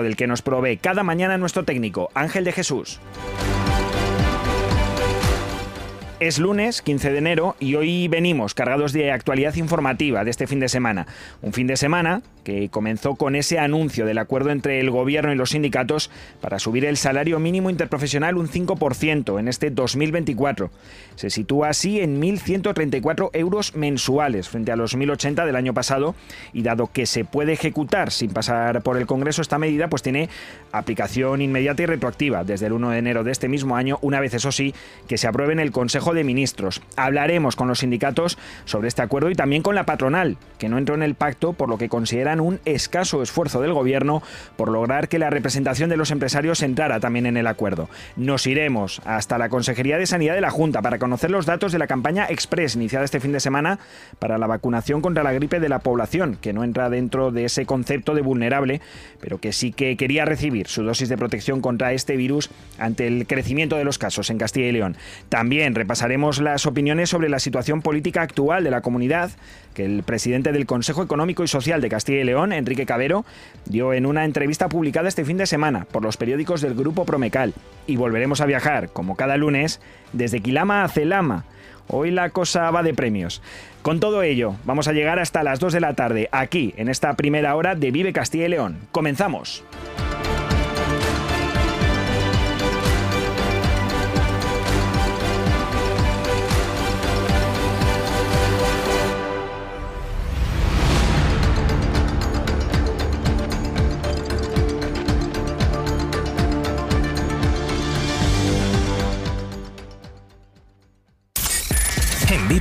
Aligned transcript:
del 0.00 0.16
que 0.16 0.26
nos 0.26 0.40
provee 0.40 0.78
cada 0.78 1.02
mañana 1.02 1.36
nuestro 1.36 1.64
técnico, 1.64 2.10
Ángel 2.14 2.44
de 2.44 2.52
Jesús. 2.52 3.00
Es 6.22 6.38
lunes 6.38 6.82
15 6.82 7.10
de 7.10 7.18
enero 7.18 7.56
y 7.58 7.74
hoy 7.74 8.06
venimos 8.06 8.54
cargados 8.54 8.92
de 8.92 9.10
actualidad 9.10 9.56
informativa 9.56 10.22
de 10.22 10.30
este 10.30 10.46
fin 10.46 10.60
de 10.60 10.68
semana. 10.68 11.08
Un 11.42 11.52
fin 11.52 11.66
de 11.66 11.76
semana 11.76 12.22
que 12.44 12.68
comenzó 12.68 13.16
con 13.16 13.34
ese 13.34 13.58
anuncio 13.58 14.06
del 14.06 14.18
acuerdo 14.18 14.50
entre 14.50 14.78
el 14.78 14.90
gobierno 14.90 15.32
y 15.32 15.36
los 15.36 15.50
sindicatos 15.50 16.10
para 16.40 16.60
subir 16.60 16.84
el 16.84 16.96
salario 16.96 17.40
mínimo 17.40 17.70
interprofesional 17.70 18.36
un 18.36 18.48
5% 18.48 19.40
en 19.40 19.48
este 19.48 19.70
2024. 19.70 20.70
Se 21.16 21.28
sitúa 21.28 21.70
así 21.70 22.00
en 22.00 22.20
1.134 22.20 23.30
euros 23.32 23.74
mensuales 23.74 24.48
frente 24.48 24.70
a 24.70 24.76
los 24.76 24.96
1.080 24.96 25.44
del 25.44 25.56
año 25.56 25.74
pasado 25.74 26.14
y 26.52 26.62
dado 26.62 26.90
que 26.92 27.06
se 27.06 27.24
puede 27.24 27.52
ejecutar 27.52 28.12
sin 28.12 28.32
pasar 28.32 28.82
por 28.82 28.96
el 28.96 29.06
Congreso 29.06 29.42
esta 29.42 29.58
medida, 29.58 29.88
pues 29.88 30.02
tiene 30.02 30.28
aplicación 30.70 31.42
inmediata 31.42 31.82
y 31.82 31.86
retroactiva 31.86 32.44
desde 32.44 32.66
el 32.66 32.74
1 32.74 32.90
de 32.90 32.98
enero 32.98 33.24
de 33.24 33.32
este 33.32 33.48
mismo 33.48 33.76
año, 33.76 33.98
una 34.02 34.20
vez 34.20 34.34
eso 34.34 34.52
sí, 34.52 34.72
que 35.08 35.18
se 35.18 35.26
apruebe 35.26 35.52
en 35.52 35.60
el 35.60 35.72
Consejo 35.72 36.11
de 36.14 36.24
Ministros. 36.24 36.82
Hablaremos 36.96 37.56
con 37.56 37.68
los 37.68 37.80
sindicatos 37.80 38.38
sobre 38.64 38.88
este 38.88 39.02
acuerdo 39.02 39.30
y 39.30 39.34
también 39.34 39.62
con 39.62 39.74
la 39.74 39.86
patronal, 39.86 40.36
que 40.58 40.68
no 40.68 40.78
entró 40.78 40.94
en 40.94 41.02
el 41.02 41.14
pacto 41.14 41.52
por 41.52 41.68
lo 41.68 41.78
que 41.78 41.88
consideran 41.88 42.40
un 42.40 42.60
escaso 42.64 43.22
esfuerzo 43.22 43.60
del 43.60 43.72
gobierno 43.72 44.22
por 44.56 44.70
lograr 44.70 45.08
que 45.08 45.18
la 45.18 45.30
representación 45.30 45.90
de 45.90 45.96
los 45.96 46.10
empresarios 46.10 46.62
entrara 46.62 47.00
también 47.00 47.26
en 47.26 47.36
el 47.36 47.46
acuerdo. 47.46 47.88
Nos 48.16 48.46
iremos 48.46 49.00
hasta 49.04 49.38
la 49.38 49.48
Consejería 49.48 49.98
de 49.98 50.06
Sanidad 50.06 50.34
de 50.34 50.40
la 50.40 50.50
Junta 50.50 50.82
para 50.82 50.98
conocer 50.98 51.30
los 51.30 51.46
datos 51.46 51.72
de 51.72 51.78
la 51.78 51.86
campaña 51.86 52.26
Express 52.28 52.76
iniciada 52.76 53.04
este 53.04 53.20
fin 53.20 53.32
de 53.32 53.40
semana 53.40 53.78
para 54.18 54.38
la 54.38 54.46
vacunación 54.46 55.00
contra 55.00 55.22
la 55.22 55.32
gripe 55.32 55.60
de 55.60 55.68
la 55.68 55.80
población, 55.80 56.38
que 56.40 56.52
no 56.52 56.64
entra 56.64 56.90
dentro 56.90 57.30
de 57.30 57.44
ese 57.44 57.66
concepto 57.66 58.14
de 58.14 58.22
vulnerable, 58.22 58.80
pero 59.20 59.38
que 59.38 59.52
sí 59.52 59.72
que 59.72 59.96
quería 59.96 60.24
recibir 60.24 60.68
su 60.68 60.82
dosis 60.82 61.08
de 61.08 61.16
protección 61.16 61.60
contra 61.60 61.92
este 61.92 62.16
virus 62.16 62.50
ante 62.78 63.06
el 63.06 63.26
crecimiento 63.26 63.76
de 63.76 63.84
los 63.84 63.98
casos 63.98 64.30
en 64.30 64.38
Castilla 64.38 64.68
y 64.68 64.72
León. 64.72 64.96
También 65.28 65.74
repasaremos 66.02 66.40
las 66.40 66.66
opiniones 66.66 67.10
sobre 67.10 67.28
la 67.28 67.38
situación 67.38 67.80
política 67.80 68.22
actual 68.22 68.64
de 68.64 68.72
la 68.72 68.80
comunidad 68.80 69.30
que 69.72 69.84
el 69.84 70.02
presidente 70.02 70.50
del 70.50 70.66
Consejo 70.66 71.00
Económico 71.00 71.44
y 71.44 71.48
Social 71.48 71.80
de 71.80 71.88
Castilla 71.88 72.22
y 72.22 72.24
León, 72.24 72.52
Enrique 72.52 72.86
Cabero, 72.86 73.24
dio 73.66 73.92
en 73.92 74.06
una 74.06 74.24
entrevista 74.24 74.68
publicada 74.68 75.06
este 75.06 75.24
fin 75.24 75.36
de 75.36 75.46
semana 75.46 75.86
por 75.92 76.02
los 76.02 76.16
periódicos 76.16 76.60
del 76.60 76.74
Grupo 76.74 77.04
Promecal. 77.04 77.54
Y 77.86 77.94
volveremos 77.94 78.40
a 78.40 78.46
viajar, 78.46 78.88
como 78.88 79.14
cada 79.14 79.36
lunes, 79.36 79.80
desde 80.12 80.40
Quilama 80.40 80.82
a 80.82 80.88
Celama. 80.88 81.44
Hoy 81.86 82.10
la 82.10 82.30
cosa 82.30 82.68
va 82.72 82.82
de 82.82 82.94
premios. 82.94 83.40
Con 83.82 84.00
todo 84.00 84.24
ello, 84.24 84.56
vamos 84.64 84.88
a 84.88 84.92
llegar 84.92 85.20
hasta 85.20 85.44
las 85.44 85.60
2 85.60 85.72
de 85.72 85.80
la 85.80 85.94
tarde, 85.94 86.28
aquí, 86.32 86.74
en 86.78 86.88
esta 86.88 87.14
primera 87.14 87.54
hora 87.54 87.76
de 87.76 87.92
Vive 87.92 88.12
Castilla 88.12 88.46
y 88.46 88.48
León. 88.48 88.80
Comenzamos. 88.90 89.62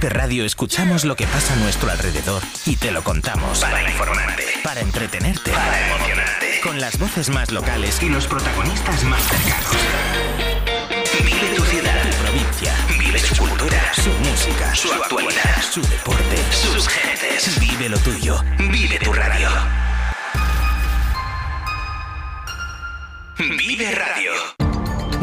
Vive 0.01 0.13
Radio 0.16 0.45
escuchamos 0.45 1.06
lo 1.06 1.16
que 1.16 1.28
pasa 1.28 1.53
a 1.53 1.57
nuestro 1.57 1.91
alrededor 1.91 2.41
y 2.66 2.75
te 2.75 2.89
lo 2.89 3.03
contamos. 3.03 3.59
Para 3.59 3.84
informarte, 3.84 4.45
para 4.63 4.81
entretenerte, 4.81 5.51
para 5.51 5.89
emocionarte. 5.89 6.59
Con 6.63 6.81
las 6.81 6.97
voces 6.97 7.29
más 7.29 7.51
locales 7.51 8.01
y 8.01 8.09
los 8.09 8.25
protagonistas 8.25 9.03
más 9.03 9.22
cercanos. 9.22 9.78
Vive 11.23 11.56
tu 11.56 11.63
ciudad, 11.66 12.01
tu 12.01 12.17
provincia. 12.17 12.73
Vive 12.97 13.19
su 13.19 13.35
cultura, 13.35 13.94
su 13.94 14.09
música, 14.09 14.73
su 14.73 14.91
actualidad, 14.91 15.61
su 15.72 15.81
deporte, 15.84 16.38
sus 16.50 16.88
gentes. 16.88 17.59
Vive 17.59 17.90
lo 17.90 18.00
tuyo. 18.00 18.41
Vive 18.57 18.97
tu 18.97 19.13
radio. 19.13 19.50
Vive 23.38 23.91
Radio. 23.91 24.31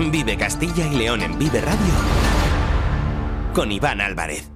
Vive 0.08 0.36
Castilla 0.36 0.86
y 0.86 0.94
León 0.94 1.22
en 1.22 1.36
Vive 1.36 1.62
Radio 1.62 2.38
con 3.52 3.72
Iván 3.72 4.00
Álvarez. 4.00 4.52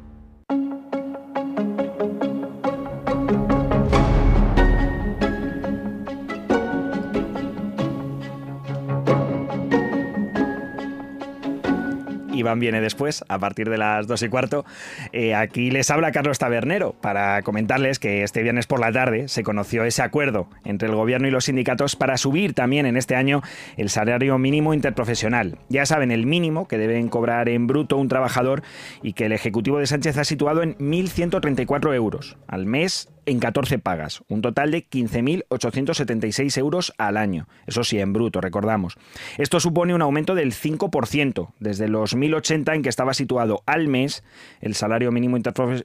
Iván 12.42 12.60
viene 12.60 12.80
después, 12.80 13.24
a 13.28 13.38
partir 13.38 13.70
de 13.70 13.78
las 13.78 14.06
dos 14.06 14.22
y 14.22 14.28
cuarto. 14.28 14.64
Eh, 15.12 15.34
aquí 15.34 15.70
les 15.70 15.90
habla 15.90 16.12
Carlos 16.12 16.38
Tabernero 16.38 16.92
para 17.00 17.42
comentarles 17.42 17.98
que 17.98 18.22
este 18.22 18.42
viernes 18.42 18.66
por 18.66 18.80
la 18.80 18.92
tarde 18.92 19.28
se 19.28 19.42
conoció 19.42 19.84
ese 19.84 20.02
acuerdo 20.02 20.48
entre 20.64 20.88
el 20.88 20.94
gobierno 20.94 21.28
y 21.28 21.30
los 21.30 21.46
sindicatos 21.46 21.96
para 21.96 22.16
subir 22.16 22.54
también 22.54 22.86
en 22.86 22.96
este 22.96 23.16
año 23.16 23.42
el 23.76 23.88
salario 23.88 24.38
mínimo 24.38 24.74
interprofesional. 24.74 25.58
Ya 25.68 25.86
saben, 25.86 26.10
el 26.10 26.26
mínimo 26.26 26.68
que 26.68 26.78
deben 26.78 27.08
cobrar 27.08 27.48
en 27.48 27.66
bruto 27.66 27.96
un 27.96 28.08
trabajador 28.08 28.62
y 29.02 29.14
que 29.14 29.26
el 29.26 29.32
Ejecutivo 29.32 29.78
de 29.78 29.86
Sánchez 29.86 30.18
ha 30.18 30.24
situado 30.24 30.62
en 30.62 30.76
1.134 30.78 31.94
euros 31.94 32.36
al 32.46 32.66
mes 32.66 33.08
en 33.26 33.38
14 33.38 33.78
pagas, 33.78 34.22
un 34.28 34.42
total 34.42 34.70
de 34.70 34.88
15.876 34.88 36.58
euros 36.58 36.92
al 36.98 37.16
año. 37.16 37.48
Eso 37.66 37.84
sí, 37.84 37.98
en 37.98 38.12
bruto, 38.12 38.40
recordamos. 38.40 38.96
Esto 39.38 39.60
supone 39.60 39.94
un 39.94 40.02
aumento 40.02 40.34
del 40.34 40.52
5% 40.52 41.52
desde 41.60 41.88
los 41.88 42.14
1.080 42.32 42.74
en 42.74 42.82
que 42.82 42.88
estaba 42.88 43.14
situado 43.14 43.62
al 43.66 43.88
mes 43.88 44.22
el 44.60 44.74
salario 44.74 45.12
mínimo 45.12 45.36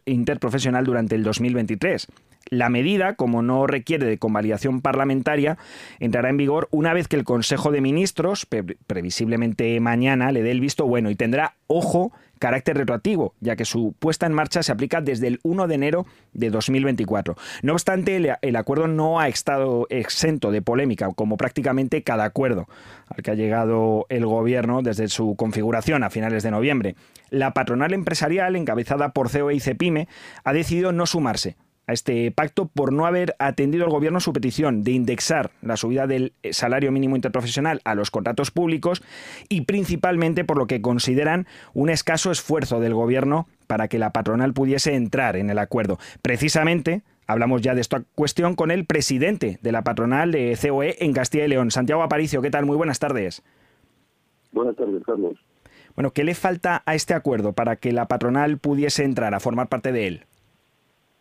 interprofesional 0.05 0.85
durante 0.85 1.15
el 1.15 1.23
2023. 1.23 2.07
La 2.49 2.69
medida, 2.69 3.15
como 3.15 3.41
no 3.41 3.67
requiere 3.67 4.05
de 4.05 4.17
convalidación 4.17 4.81
parlamentaria, 4.81 5.57
entrará 5.99 6.29
en 6.29 6.37
vigor 6.37 6.67
una 6.71 6.93
vez 6.93 7.07
que 7.07 7.17
el 7.17 7.23
Consejo 7.23 7.71
de 7.71 7.81
Ministros, 7.81 8.47
previsiblemente 8.87 9.79
mañana, 9.79 10.31
le 10.31 10.43
dé 10.43 10.51
el 10.51 10.61
visto 10.61 10.85
bueno 10.85 11.09
y 11.09 11.15
tendrá, 11.15 11.55
ojo, 11.67 12.13
carácter 12.39 12.77
retroactivo, 12.77 13.33
ya 13.39 13.55
que 13.55 13.65
su 13.65 13.93
puesta 13.99 14.25
en 14.25 14.33
marcha 14.33 14.63
se 14.63 14.71
aplica 14.71 15.01
desde 15.01 15.27
el 15.27 15.39
1 15.43 15.67
de 15.67 15.75
enero 15.75 16.05
de 16.33 16.49
2024. 16.49 17.35
No 17.63 17.73
obstante, 17.73 18.37
el, 18.41 18.55
acuerdo 18.55 18.87
no 18.87 19.19
ha 19.19 19.27
estado 19.27 19.87
exento 19.89 20.51
de 20.51 20.61
polémica, 20.61 21.09
como 21.15 21.37
prácticamente 21.37 22.03
cada 22.03 22.25
acuerdo 22.25 22.67
al 23.07 23.23
que 23.23 23.31
ha 23.31 23.35
llegado 23.35 24.05
el 24.09 24.25
gobierno 24.25 24.81
desde 24.81 25.07
su 25.07 25.35
configuración 25.35 26.03
a 26.03 26.09
finales 26.09 26.43
de 26.43 26.51
noviembre. 26.51 26.95
La 27.29 27.53
patronal 27.53 27.93
empresarial, 27.93 28.55
encabezada 28.55 29.09
por 29.09 29.31
COE 29.31 29.55
y 29.55 29.59
CEPIME, 29.59 30.07
ha 30.43 30.53
decidido 30.53 30.91
no 30.91 31.05
sumarse 31.05 31.57
a 31.87 31.93
este 31.93 32.29
pacto 32.31 32.67
por 32.67 32.93
no 32.93 33.05
haber 33.05 33.35
atendido 33.39 33.85
el 33.85 33.91
gobierno 33.91 34.19
su 34.19 34.33
petición 34.33 34.83
de 34.83 34.91
indexar 34.91 35.51
la 35.61 35.77
subida 35.77 36.05
del 36.05 36.33
salario 36.51 36.91
mínimo 36.91 37.15
interprofesional 37.15 37.81
a 37.85 37.95
los 37.95 38.11
contratos 38.11 38.51
públicos 38.51 39.01
y 39.49 39.61
principalmente 39.61 40.45
por 40.45 40.57
lo 40.57 40.67
que 40.67 40.81
consideran 40.81 41.47
un 41.73 41.89
escaso 41.89 42.31
esfuerzo 42.31 42.79
del 42.79 42.93
gobierno 42.93 43.47
para 43.67 43.87
que 43.87 43.99
la 43.99 44.11
patronal 44.11 44.53
pudiese 44.53 44.95
entrar 44.95 45.37
en 45.37 45.49
el 45.49 45.59
acuerdo. 45.59 45.97
Precisamente 46.21 47.01
hablamos 47.25 47.61
ya 47.61 47.73
de 47.73 47.81
esta 47.81 48.03
cuestión 48.15 48.55
con 48.55 48.71
el 48.71 48.85
presidente 48.85 49.59
de 49.61 49.71
la 49.71 49.83
patronal 49.83 50.31
de 50.31 50.57
COE 50.61 50.97
en 50.99 51.13
Castilla 51.13 51.45
y 51.45 51.49
León, 51.49 51.71
Santiago 51.71 52.03
Aparicio. 52.03 52.41
¿Qué 52.41 52.51
tal? 52.51 52.65
Muy 52.65 52.77
buenas 52.77 52.99
tardes. 52.99 53.43
Buenas 54.51 54.75
tardes, 54.75 55.03
Carlos. 55.05 55.37
Bueno, 55.95 56.11
¿qué 56.11 56.23
le 56.23 56.35
falta 56.35 56.83
a 56.85 56.95
este 56.95 57.13
acuerdo 57.13 57.53
para 57.53 57.75
que 57.75 57.91
la 57.91 58.07
patronal 58.07 58.57
pudiese 58.59 59.03
entrar 59.03 59.33
a 59.33 59.39
formar 59.39 59.67
parte 59.67 59.91
de 59.91 60.07
él? 60.07 60.25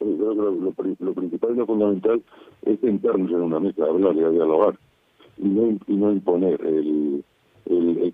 Lo, 0.00 0.72
principal 1.14 1.52
y 1.54 1.56
lo 1.56 1.66
fundamental 1.66 2.22
es 2.62 2.80
sentarnos 2.80 3.30
en 3.30 3.40
una 3.40 3.60
mesa, 3.60 3.84
hablar 3.84 4.14
y 4.14 4.18
dialogar 4.18 4.78
y 5.38 5.48
no, 5.48 5.70
y 5.86 6.14
imponer 6.14 6.60
el, 6.64 7.24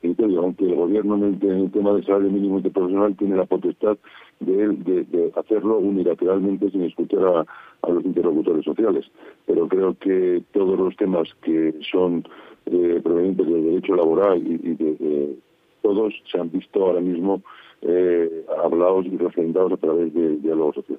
criterio, 0.01 0.41
aunque 0.41 0.65
el 0.65 0.75
gobierno 0.75 1.15
en 1.17 1.39
el, 1.41 1.71
tema 1.71 1.93
del 1.93 2.05
salario 2.05 2.31
mínimo 2.31 2.57
interprofesional 2.57 3.15
tiene 3.17 3.37
la 3.37 3.45
potestad 3.45 3.97
de, 4.41 5.33
hacerlo 5.37 5.79
unilateralmente 5.79 6.71
sin 6.71 6.83
escuchar 6.83 7.47
a, 7.83 7.91
los 7.91 8.05
interlocutores 8.05 8.65
sociales. 8.65 9.05
Pero 9.47 9.69
creo 9.69 9.97
que 9.99 10.43
todos 10.53 10.79
los 10.79 10.97
temas 10.97 11.29
que 11.43 11.75
son 11.91 12.25
eh, 12.67 13.01
provenientes 13.03 13.47
del 13.47 13.65
derecho 13.65 13.95
laboral 13.95 14.39
y, 14.45 14.57
de, 14.57 15.37
todos 15.83 16.15
se 16.31 16.39
han 16.39 16.51
visto 16.51 16.85
ahora 16.85 17.01
mismo 17.01 17.43
eh, 17.83 18.45
hablados 18.65 19.07
y 19.07 19.17
representados 19.17 19.73
a 19.73 19.77
través 19.77 20.13
del 20.15 20.41
diálogo 20.43 20.73
social. 20.75 20.99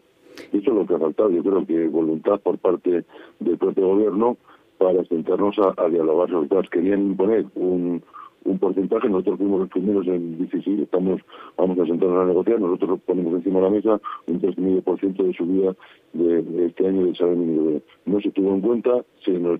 Eso 0.51 0.71
es 0.71 0.75
lo 0.75 0.85
que 0.85 0.95
ha 0.95 1.00
faltado. 1.00 1.30
Yo 1.30 1.44
creo 1.44 1.65
que 1.65 1.88
voluntad 1.88 2.39
por 2.39 2.57
parte 2.57 3.06
del 3.39 3.57
propio 3.57 3.88
gobierno 3.88 4.38
para 4.77 5.03
sentarnos 5.06 5.57
a, 5.59 5.74
a 5.77 5.89
dialogar 5.89 6.30
sobre 6.30 6.50
cosas. 6.50 6.69
Querían 6.69 7.01
imponer 7.01 7.45
un, 7.56 8.03
un 8.45 8.60
porcentaje, 8.60 9.10
nosotros 9.10 9.38
fuimos 9.38 9.62
los 9.62 9.69
primeros 9.69 10.07
en 10.07 10.38
decir, 10.48 10.81
estamos, 10.81 11.22
vamos 11.57 11.80
a 11.80 11.86
sentarnos 11.86 12.24
a 12.24 12.25
negociar, 12.25 12.60
nosotros 12.60 13.00
ponemos 13.06 13.34
encima 13.34 13.60
de 13.60 13.66
la 13.66 13.72
mesa 13.72 14.01
un 14.28 14.42
3,5% 14.42 15.24
de 15.24 15.34
subida 15.34 15.75
de, 16.13 16.66
este 16.66 16.88
año 16.88 17.06
del 17.06 17.16
salario 17.16 17.40
mínimo. 17.40 17.81
No 18.06 18.22
se 18.22 18.31
tuvo 18.31 18.54
en 18.54 18.62
cuenta, 18.62 19.04
se 19.24 19.31
nos, 19.31 19.60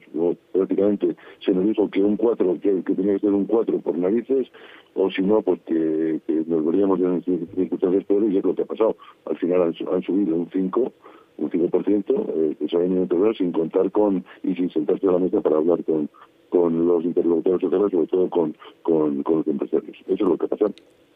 prácticamente 0.52 1.16
se 1.46 1.52
nos 1.52 1.66
dijo 1.66 1.90
que 1.90 2.04
un 2.04 2.18
4, 2.18 2.60
que, 2.62 2.82
tenía 2.82 3.14
que 3.14 3.20
ser 3.20 3.34
un 3.34 3.46
4 3.46 3.80
por 3.80 3.98
narices, 3.98 4.48
o 4.96 5.10
si 5.12 5.22
no, 5.22 5.42
pues 5.42 5.62
que, 5.62 6.20
nos 6.48 6.66
veríamos 6.66 7.00
en 7.00 7.24
circunstancias 7.56 8.04
peores 8.06 8.32
y 8.32 8.38
es 8.38 8.44
lo 8.44 8.54
que 8.56 8.64
ha 8.64 8.66
pasado. 8.66 8.96
Al 9.26 9.38
final 9.38 9.62
han, 9.92 10.04
subido 10.04 10.36
un 10.36 10.50
5 10.52 10.92
un 11.36 11.50
5% 11.50 12.06
eh, 12.10 12.56
el 12.62 12.70
salario 12.70 13.08
mínimo 13.08 13.34
sin 13.34 13.52
contar 13.52 13.90
con 13.92 14.24
y 14.44 14.54
sin 14.54 14.70
sentarse 14.70 15.08
a 15.08 15.14
la 15.14 15.18
mesa 15.18 15.42
para 15.42 15.58
hablar 15.58 15.84
con, 15.84 16.08
con 16.54 16.86
los 16.86 17.04
interlocutores 17.04 17.62
sociales, 17.62 17.92
sobre 17.92 18.08
todo 18.08 18.30
con, 18.30 18.56
con, 18.84 19.24
los 19.26 19.48
empresarios. 19.48 19.98
Eso 20.06 20.14
es 20.14 20.20
lo 20.22 20.38
que 20.38 20.48
pasa. 20.48 20.66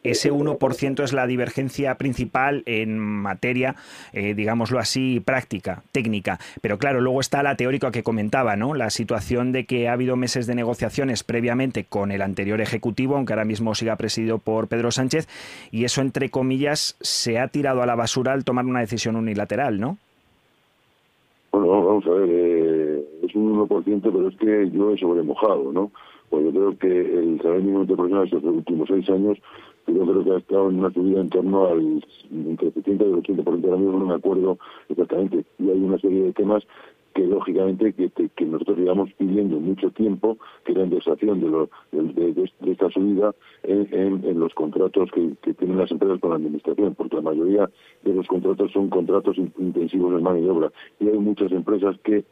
Ese 0.02 0.32
1% 0.32 1.04
es 1.04 1.12
la 1.12 1.28
divergencia 1.28 1.94
principal 1.94 2.64
en 2.66 2.98
materia, 2.98 3.76
eh, 4.12 4.34
digámoslo 4.34 4.80
así, 4.80 5.20
práctica, 5.20 5.84
técnica. 5.92 6.40
Pero 6.60 6.78
claro, 6.78 7.00
luego 7.00 7.20
está 7.20 7.44
la 7.44 7.56
teórica 7.56 7.92
que 7.92 8.02
comentaba, 8.02 8.56
¿no? 8.56 8.74
La 8.74 8.90
situación 8.90 9.52
de 9.52 9.64
que 9.64 9.86
ha 9.86 9.92
habido 9.92 10.16
meses 10.16 10.48
de 10.48 10.56
negociaciones 10.56 11.22
previamente 11.22 11.84
con 11.84 12.10
el 12.10 12.22
anterior 12.22 12.60
Ejecutivo, 12.60 13.14
aunque 13.14 13.32
ahora 13.32 13.44
mismo 13.44 13.76
siga 13.76 13.94
presidido 13.94 14.38
por 14.38 14.66
Pedro 14.66 14.90
Sánchez, 14.90 15.28
y 15.70 15.84
eso, 15.84 16.00
entre 16.00 16.30
comillas, 16.30 16.96
se 17.00 17.38
ha 17.38 17.46
tirado 17.46 17.80
a 17.80 17.86
la 17.86 17.94
basura 17.94 18.32
al 18.32 18.44
tomar 18.44 18.64
una 18.64 18.80
decisión 18.80 19.14
unilateral, 19.14 19.78
¿no? 19.78 19.98
Bueno, 21.52 21.68
vamos 21.68 22.06
a 22.06 22.10
ver, 22.10 22.28
eh, 22.28 22.47
es 23.28 23.34
un 23.34 23.68
1%, 23.68 24.00
pero 24.02 24.28
es 24.28 24.36
que 24.36 24.70
yo 24.70 24.92
he 24.92 24.98
sobremojado, 24.98 25.72
¿no? 25.72 25.90
Pues 26.30 26.44
yo 26.44 26.50
creo 26.50 26.78
que 26.78 27.18
el 27.18 27.38
salario 27.38 27.62
mínimo 27.62 27.82
interprofesional 27.82 28.24
estos 28.24 28.44
últimos 28.44 28.88
seis 28.88 29.08
años, 29.10 29.38
yo 29.86 30.04
creo 30.04 30.24
que 30.24 30.30
ha 30.32 30.38
estado 30.38 30.68
en 30.68 30.78
una 30.80 30.92
subida 30.92 31.20
en 31.20 31.30
torno 31.30 31.66
al 31.66 32.04
entre 32.30 32.68
el 32.68 32.74
70 32.74 33.04
y 33.04 33.08
el 33.08 33.22
80%, 33.22 33.64
ahora 33.64 33.76
mismo 33.76 33.98
no 33.98 34.06
me 34.06 34.14
acuerdo 34.14 34.58
exactamente. 34.88 35.44
Y 35.58 35.70
hay 35.70 35.78
una 35.78 35.98
serie 35.98 36.24
de 36.24 36.32
temas 36.32 36.64
que 37.18 37.26
lógicamente 37.26 37.92
que, 37.92 38.46
nosotros 38.46 38.78
llevamos 38.78 39.12
pidiendo 39.14 39.58
mucho 39.58 39.90
tiempo 39.90 40.38
que 40.64 40.72
la 40.72 40.84
indexación 40.84 41.40
de, 41.40 41.68
de, 41.90 42.50
esta 42.70 42.88
subida 42.90 43.34
en, 43.64 44.38
los 44.38 44.54
contratos 44.54 45.10
que, 45.10 45.34
tienen 45.54 45.78
las 45.78 45.90
empresas 45.90 46.20
con 46.20 46.30
la 46.30 46.36
administración, 46.36 46.94
porque 46.94 47.16
la 47.16 47.22
mayoría 47.22 47.68
de 48.04 48.14
los 48.14 48.24
contratos 48.28 48.70
son 48.70 48.88
contratos 48.88 49.36
intensivos 49.36 50.16
en 50.16 50.22
mano 50.22 50.38
y 50.38 50.48
obra. 50.48 50.70
Y 51.00 51.08
hay 51.08 51.18
muchas 51.18 51.50
empresas 51.50 51.96
que, 52.04 52.24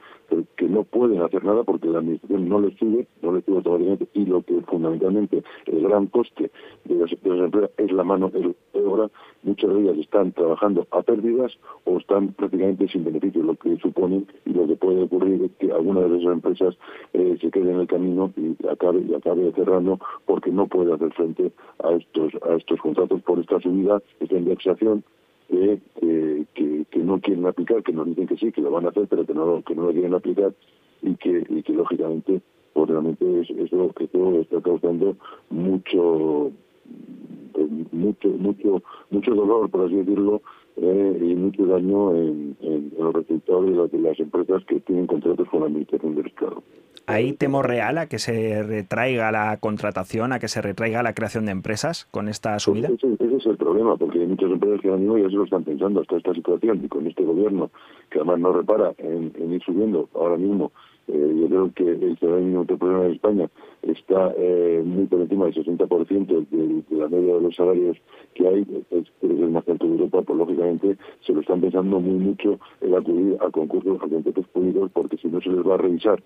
que 0.56 0.69
no 0.69 0.85
pueden 0.85 1.21
hacer 1.21 1.43
nada 1.44 1.65
porque 1.65 1.89
la 1.89 1.99
administración 1.99 2.49
no 2.49 2.61
les 2.61 2.79
sube, 2.79 3.09
no 3.23 3.32
les 3.32 3.44
sube 3.44 3.62
totalmente 3.62 4.06
y 4.15 4.25
lo 4.25 4.43
que 4.43 4.61
fundamentalmente 4.62 5.43
el 5.67 5.82
gran 5.82 6.06
coste 6.06 6.53
de 6.85 6.94
las, 6.94 7.12
empresas 7.12 7.71
es 7.77 7.91
la 7.91 8.05
mano 8.05 8.31
de 8.31 8.55
obra, 8.85 9.11
muchas 9.43 9.73
de 9.73 9.81
ellas 9.81 9.99
están 9.99 10.32
trabajando 10.32 10.87
a 10.93 11.03
pérdidas 11.03 11.59
o 11.85 11.99
están 11.99 12.29
prácticamente 12.35 12.87
sin 12.89 13.05
beneficio, 13.05 13.43
lo 13.43 13.56
que 13.56 13.77
suponen 13.79 14.27
y 14.44 14.50
lo 14.50 14.67
que 14.67 14.75
puede 14.76 15.02
ocurrir 15.02 15.50
que 15.58 15.73
alguna 15.73 16.02
de 16.02 16.19
esas 16.19 16.32
empresas 16.32 16.76
eh, 17.12 17.37
se 17.40 17.50
quede 17.50 17.73
en 17.73 17.81
el 17.81 17.87
camino 17.87 18.32
y 18.37 18.55
acabe, 18.67 19.02
y 19.06 19.14
acabe 19.14 19.52
cerrando 19.52 19.99
porque 20.25 20.50
no 20.50 20.67
puede 20.67 20.93
hacer 20.93 21.12
frente 21.12 21.52
a 21.82 21.93
estos, 21.93 22.32
a 22.49 22.55
estos 22.55 22.81
contratos 22.81 23.23
por 23.23 23.38
esta 23.38 23.61
subida, 23.61 24.02
esta 24.20 24.37
indexación 24.37 25.05
que, 25.49 25.81
que, 26.90 26.99
no 26.99 27.20
quieren 27.20 27.46
aplicar, 27.46 27.82
que 27.82 27.93
nos 27.93 28.06
dicen 28.06 28.26
que 28.26 28.37
sí, 28.37 28.50
que 28.50 28.61
lo 28.61 28.70
van 28.70 28.87
a 28.87 28.88
hacer, 28.88 29.06
pero 29.08 29.25
que 29.25 29.34
no, 29.34 29.62
que 29.62 29.75
no 29.75 29.84
lo 29.84 29.93
quieren 29.93 30.14
aplicar 30.14 30.52
y 31.02 31.14
que, 31.17 31.44
y 31.49 31.62
que 31.62 31.72
lógicamente, 31.72 32.40
pues 32.72 32.90
realmente 32.90 33.40
es, 33.40 33.50
eso, 33.50 33.93
eso 33.96 34.40
está 34.40 34.61
causando 34.61 35.17
mucho 35.50 36.50
eh, 37.55 37.69
mucho 37.93 38.29
mucho 38.29 38.82
mucho 39.11 39.34
dolor 39.34 39.70
por 39.70 39.87
así 39.87 39.96
decirlo 39.96 40.43
eh, 40.76 41.19
y 41.20 41.34
mucho 41.34 41.67
daño 41.67 42.14
en, 42.14 42.56
los 42.99 43.12
resultados 43.14 43.93
de, 43.93 43.99
las 43.99 44.19
empresas 44.19 44.64
que 44.67 44.81
tienen 44.81 45.06
contratos 45.06 45.49
con 45.49 45.61
la 45.61 45.67
Administración 45.67 46.14
del 46.14 46.26
Estado. 46.26 46.62
¿Hay 47.06 47.32
temor 47.34 47.69
real 47.69 47.99
a 47.99 48.06
que 48.06 48.19
se 48.19 48.62
retraiga 48.62 49.31
la 49.31 49.58
contratación, 49.58 50.32
a 50.32 50.38
que 50.38 50.49
se 50.49 50.61
retraiga 50.61 51.02
la 51.02 51.14
creación 51.14 51.46
de 51.46 51.52
empresas 51.52 52.06
con 52.11 52.28
esta 52.28 52.58
subida? 52.58 52.88
Ese, 52.88 53.37
es 53.37 53.46
el 53.46 53.56
problema, 53.56 53.96
porque 53.96 54.20
hay 54.20 54.26
muchas 54.26 54.50
empresas 54.50 54.81
que 54.81 54.88
ahora 54.88 55.00
mismo 55.00 55.19
ya 55.19 55.28
se 55.28 55.37
lo 55.37 55.44
están 55.44 55.64
pensando 55.64 56.00
hasta 56.00 56.17
esta 56.17 56.34
situación 56.34 56.84
y 56.84 56.88
con 56.88 57.06
este 57.06 57.22
gobierno, 57.25 57.70
que 58.11 58.19
además 58.19 58.40
no 58.40 58.52
repara 58.52 58.93
en 58.99 59.52
ir 59.52 59.62
subiendo 59.62 60.08
ahora 60.14 60.37
mismo 60.37 60.72
eh, 61.08 61.37
yo 61.41 61.47
creo 61.47 61.73
que 61.75 61.85
el 61.85 62.19
salario 62.19 62.44
mínimo 62.44 62.64
de 62.64 63.12
España 63.12 63.49
está 63.82 64.35
eh, 64.37 64.82
muy 64.85 65.06
por 65.06 65.20
encima 65.20 65.44
del 65.44 65.55
60% 65.55 66.26
de, 66.26 66.47
de, 66.50 66.82
la 66.91 67.08
media 67.08 67.35
de 67.35 67.41
los 67.41 67.55
salarios 67.55 67.97
que 68.35 68.49
hay, 68.49 68.67
es, 68.91 69.06
el 69.23 69.50
más 69.50 69.69
alto 69.69 69.87
de 69.87 69.93
Europa, 69.93 70.23
pues 70.23 70.38
lógicamente 70.38 70.97
se 71.20 71.32
lo 71.32 71.41
están 71.41 71.61
pensando 71.61 72.00
muy 72.00 72.19
mucho 72.19 72.58
en 72.81 72.94
acudir 72.94 73.37
a 73.41 73.50
concursos, 73.50 73.97
a 74.03 74.08
contratos 74.08 74.49
públicos, 74.49 74.91
porque 74.93 75.17
si 75.19 75.29
no 75.29 75.41
se 75.41 75.50
les 75.50 75.64
va 75.64 75.75
a 75.75 75.79
revisar 75.79 76.23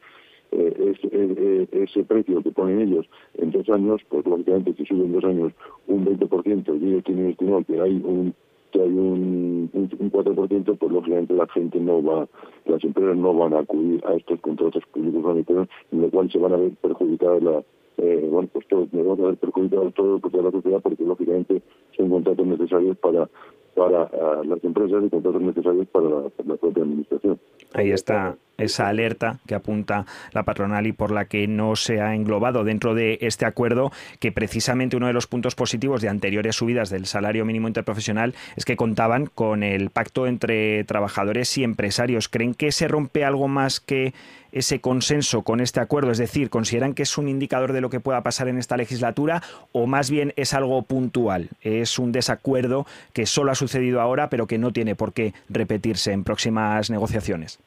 eh, 0.52 0.94
ese, 0.96 1.68
ese 1.72 2.04
precio 2.04 2.42
que 2.42 2.50
ponen 2.50 2.80
ellos 2.80 3.06
en 3.34 3.50
dos 3.50 3.68
años, 3.68 4.00
pues 4.08 4.24
lógicamente 4.24 4.72
si 4.74 4.86
suben 4.86 5.12
dos 5.12 5.24
años 5.24 5.52
un 5.88 6.06
20%, 6.06 6.80
y 6.80 6.86
ellos 6.86 7.04
tienen 7.04 7.30
estimado 7.30 7.64
que 7.64 7.80
hay 7.80 8.00
un 8.02 8.34
que 8.70 8.80
hay 8.80 8.88
un, 8.88 9.70
un, 9.72 10.12
4%, 10.12 10.78
pues 10.78 10.92
lógicamente 10.92 11.34
la 11.34 11.46
gente 11.48 11.80
no 11.80 12.02
va, 12.02 12.28
las 12.66 12.82
empresas 12.84 13.16
no 13.16 13.34
van 13.34 13.54
a 13.54 13.60
acudir 13.60 14.02
a 14.06 14.14
estos 14.14 14.40
contratos 14.40 14.82
públicos 14.92 15.66
en 15.92 16.00
lo 16.00 16.10
cual 16.10 16.30
se 16.30 16.38
van 16.38 16.52
a 16.52 16.56
ver 16.56 16.72
perjudicadas 16.80 17.42
la, 17.42 17.62
eh, 17.98 18.28
bueno, 18.30 18.48
pues 18.52 18.66
todos, 18.68 18.92
nos 18.92 19.06
vamos 19.06 19.20
a 19.20 19.28
ver 19.28 19.36
perjudicados 19.36 19.94
todos 19.94 20.20
toda 20.22 20.44
la 20.44 20.50
sociedad 20.50 20.80
porque 20.80 21.04
lógicamente 21.04 21.62
son 21.96 22.10
contratos 22.10 22.46
necesarios 22.46 22.96
para 22.98 23.28
para 23.74 24.02
uh, 24.04 24.44
las 24.44 24.62
empresas 24.64 25.02
y 25.04 25.10
contratos 25.10 25.42
necesarios 25.42 25.86
para 25.88 26.08
la, 26.08 26.56
propia 26.56 26.82
administración. 26.82 27.38
Ahí 27.72 27.90
está 27.90 28.36
esa 28.60 28.88
alerta 28.88 29.38
que 29.46 29.54
apunta 29.54 30.06
la 30.32 30.44
patronal 30.44 30.86
y 30.86 30.92
por 30.92 31.10
la 31.10 31.24
que 31.24 31.46
no 31.46 31.76
se 31.76 32.00
ha 32.00 32.14
englobado 32.14 32.64
dentro 32.64 32.94
de 32.94 33.18
este 33.22 33.46
acuerdo, 33.46 33.92
que 34.18 34.32
precisamente 34.32 34.96
uno 34.96 35.06
de 35.06 35.12
los 35.12 35.26
puntos 35.26 35.54
positivos 35.54 36.02
de 36.02 36.08
anteriores 36.08 36.56
subidas 36.56 36.90
del 36.90 37.06
salario 37.06 37.44
mínimo 37.44 37.68
interprofesional 37.68 38.34
es 38.56 38.64
que 38.64 38.76
contaban 38.76 39.26
con 39.26 39.62
el 39.62 39.90
pacto 39.90 40.26
entre 40.26 40.84
trabajadores 40.84 41.56
y 41.58 41.64
empresarios. 41.64 42.28
¿Creen 42.28 42.54
que 42.54 42.72
se 42.72 42.88
rompe 42.88 43.24
algo 43.24 43.48
más 43.48 43.80
que 43.80 44.14
ese 44.52 44.80
consenso 44.80 45.42
con 45.42 45.60
este 45.60 45.80
acuerdo? 45.80 46.10
Es 46.10 46.18
decir, 46.18 46.50
¿consideran 46.50 46.94
que 46.94 47.02
es 47.02 47.18
un 47.18 47.28
indicador 47.28 47.72
de 47.72 47.80
lo 47.80 47.90
que 47.90 48.00
pueda 48.00 48.22
pasar 48.22 48.48
en 48.48 48.58
esta 48.58 48.76
legislatura 48.76 49.42
o 49.72 49.86
más 49.86 50.10
bien 50.10 50.32
es 50.36 50.54
algo 50.54 50.82
puntual? 50.82 51.50
¿Es 51.62 51.98
un 51.98 52.12
desacuerdo 52.12 52.86
que 53.12 53.26
solo 53.26 53.52
ha 53.52 53.54
sucedido 53.54 54.00
ahora 54.00 54.28
pero 54.30 54.46
que 54.46 54.58
no 54.58 54.72
tiene 54.72 54.94
por 54.94 55.12
qué 55.12 55.34
repetirse 55.48 56.12
en 56.12 56.24
próximas 56.24 56.90
negociaciones? 56.90 57.58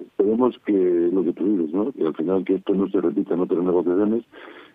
Esperemos 0.00 0.58
que 0.64 1.10
lo 1.12 1.24
que 1.24 1.32
tú 1.32 1.44
dices, 1.44 1.74
¿no? 1.74 1.92
que 1.92 2.06
al 2.06 2.14
final 2.14 2.44
que 2.44 2.54
esto 2.54 2.74
no 2.74 2.88
se 2.88 3.00
repita 3.00 3.34
en 3.34 3.40
otras 3.40 3.62
negociaciones, 3.64 4.24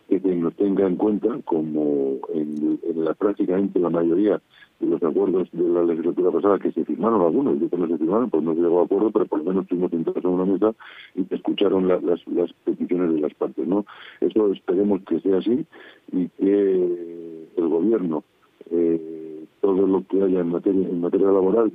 que 0.10 0.20
se 0.20 0.36
nos 0.36 0.54
tenga 0.56 0.86
en 0.86 0.98
cuenta 0.98 1.40
como 1.46 2.18
en, 2.34 2.80
la 2.96 3.14
prácticamente 3.14 3.80
la 3.80 3.90
mayoría 3.90 4.42
los 4.80 5.02
acuerdos 5.02 5.48
de 5.54 5.64
la 5.64 5.84
legislatura 5.84 6.32
pasada 6.32 6.60
que 6.60 6.72
se 6.72 6.84
firmaron 6.84 7.22
algunos, 7.22 7.62
y 7.62 7.70
que 7.70 7.78
no 7.78 7.88
se 7.88 7.98
firmaron, 7.98 8.30
pues 8.30 8.44
no 8.44 8.54
se 8.54 8.62
llegó 8.62 8.82
a 8.82 8.84
acuerdo, 8.84 9.12
pero 9.12 9.26
por 9.26 9.40
lo 9.40 9.46
menos 9.46 9.64
estuvimos 9.64 9.92
sentados 9.92 10.24
en 10.24 10.30
una 10.30 10.46
mesa 10.46 10.76
y 11.16 11.26
escucharon 11.34 11.88
las, 11.88 12.04
las 12.04 12.54
peticiones 12.66 13.14
de 13.14 13.22
las 13.22 13.34
partes, 13.34 13.66
¿no? 13.66 13.86
Eso 14.20 14.52
esperemos 14.52 15.02
que 15.04 15.20
sea 15.22 15.38
así 15.38 15.66
y 16.12 16.28
que 16.30 17.48
el 17.56 17.68
gobierno, 17.68 18.24
eh, 18.72 19.46
todo 19.62 19.88
lo 19.88 20.06
que 20.08 20.22
haya 20.22 20.42
en 20.42 20.50
materia, 20.50 20.88
en 20.88 21.02
materia 21.02 21.28
laboral 21.28 21.72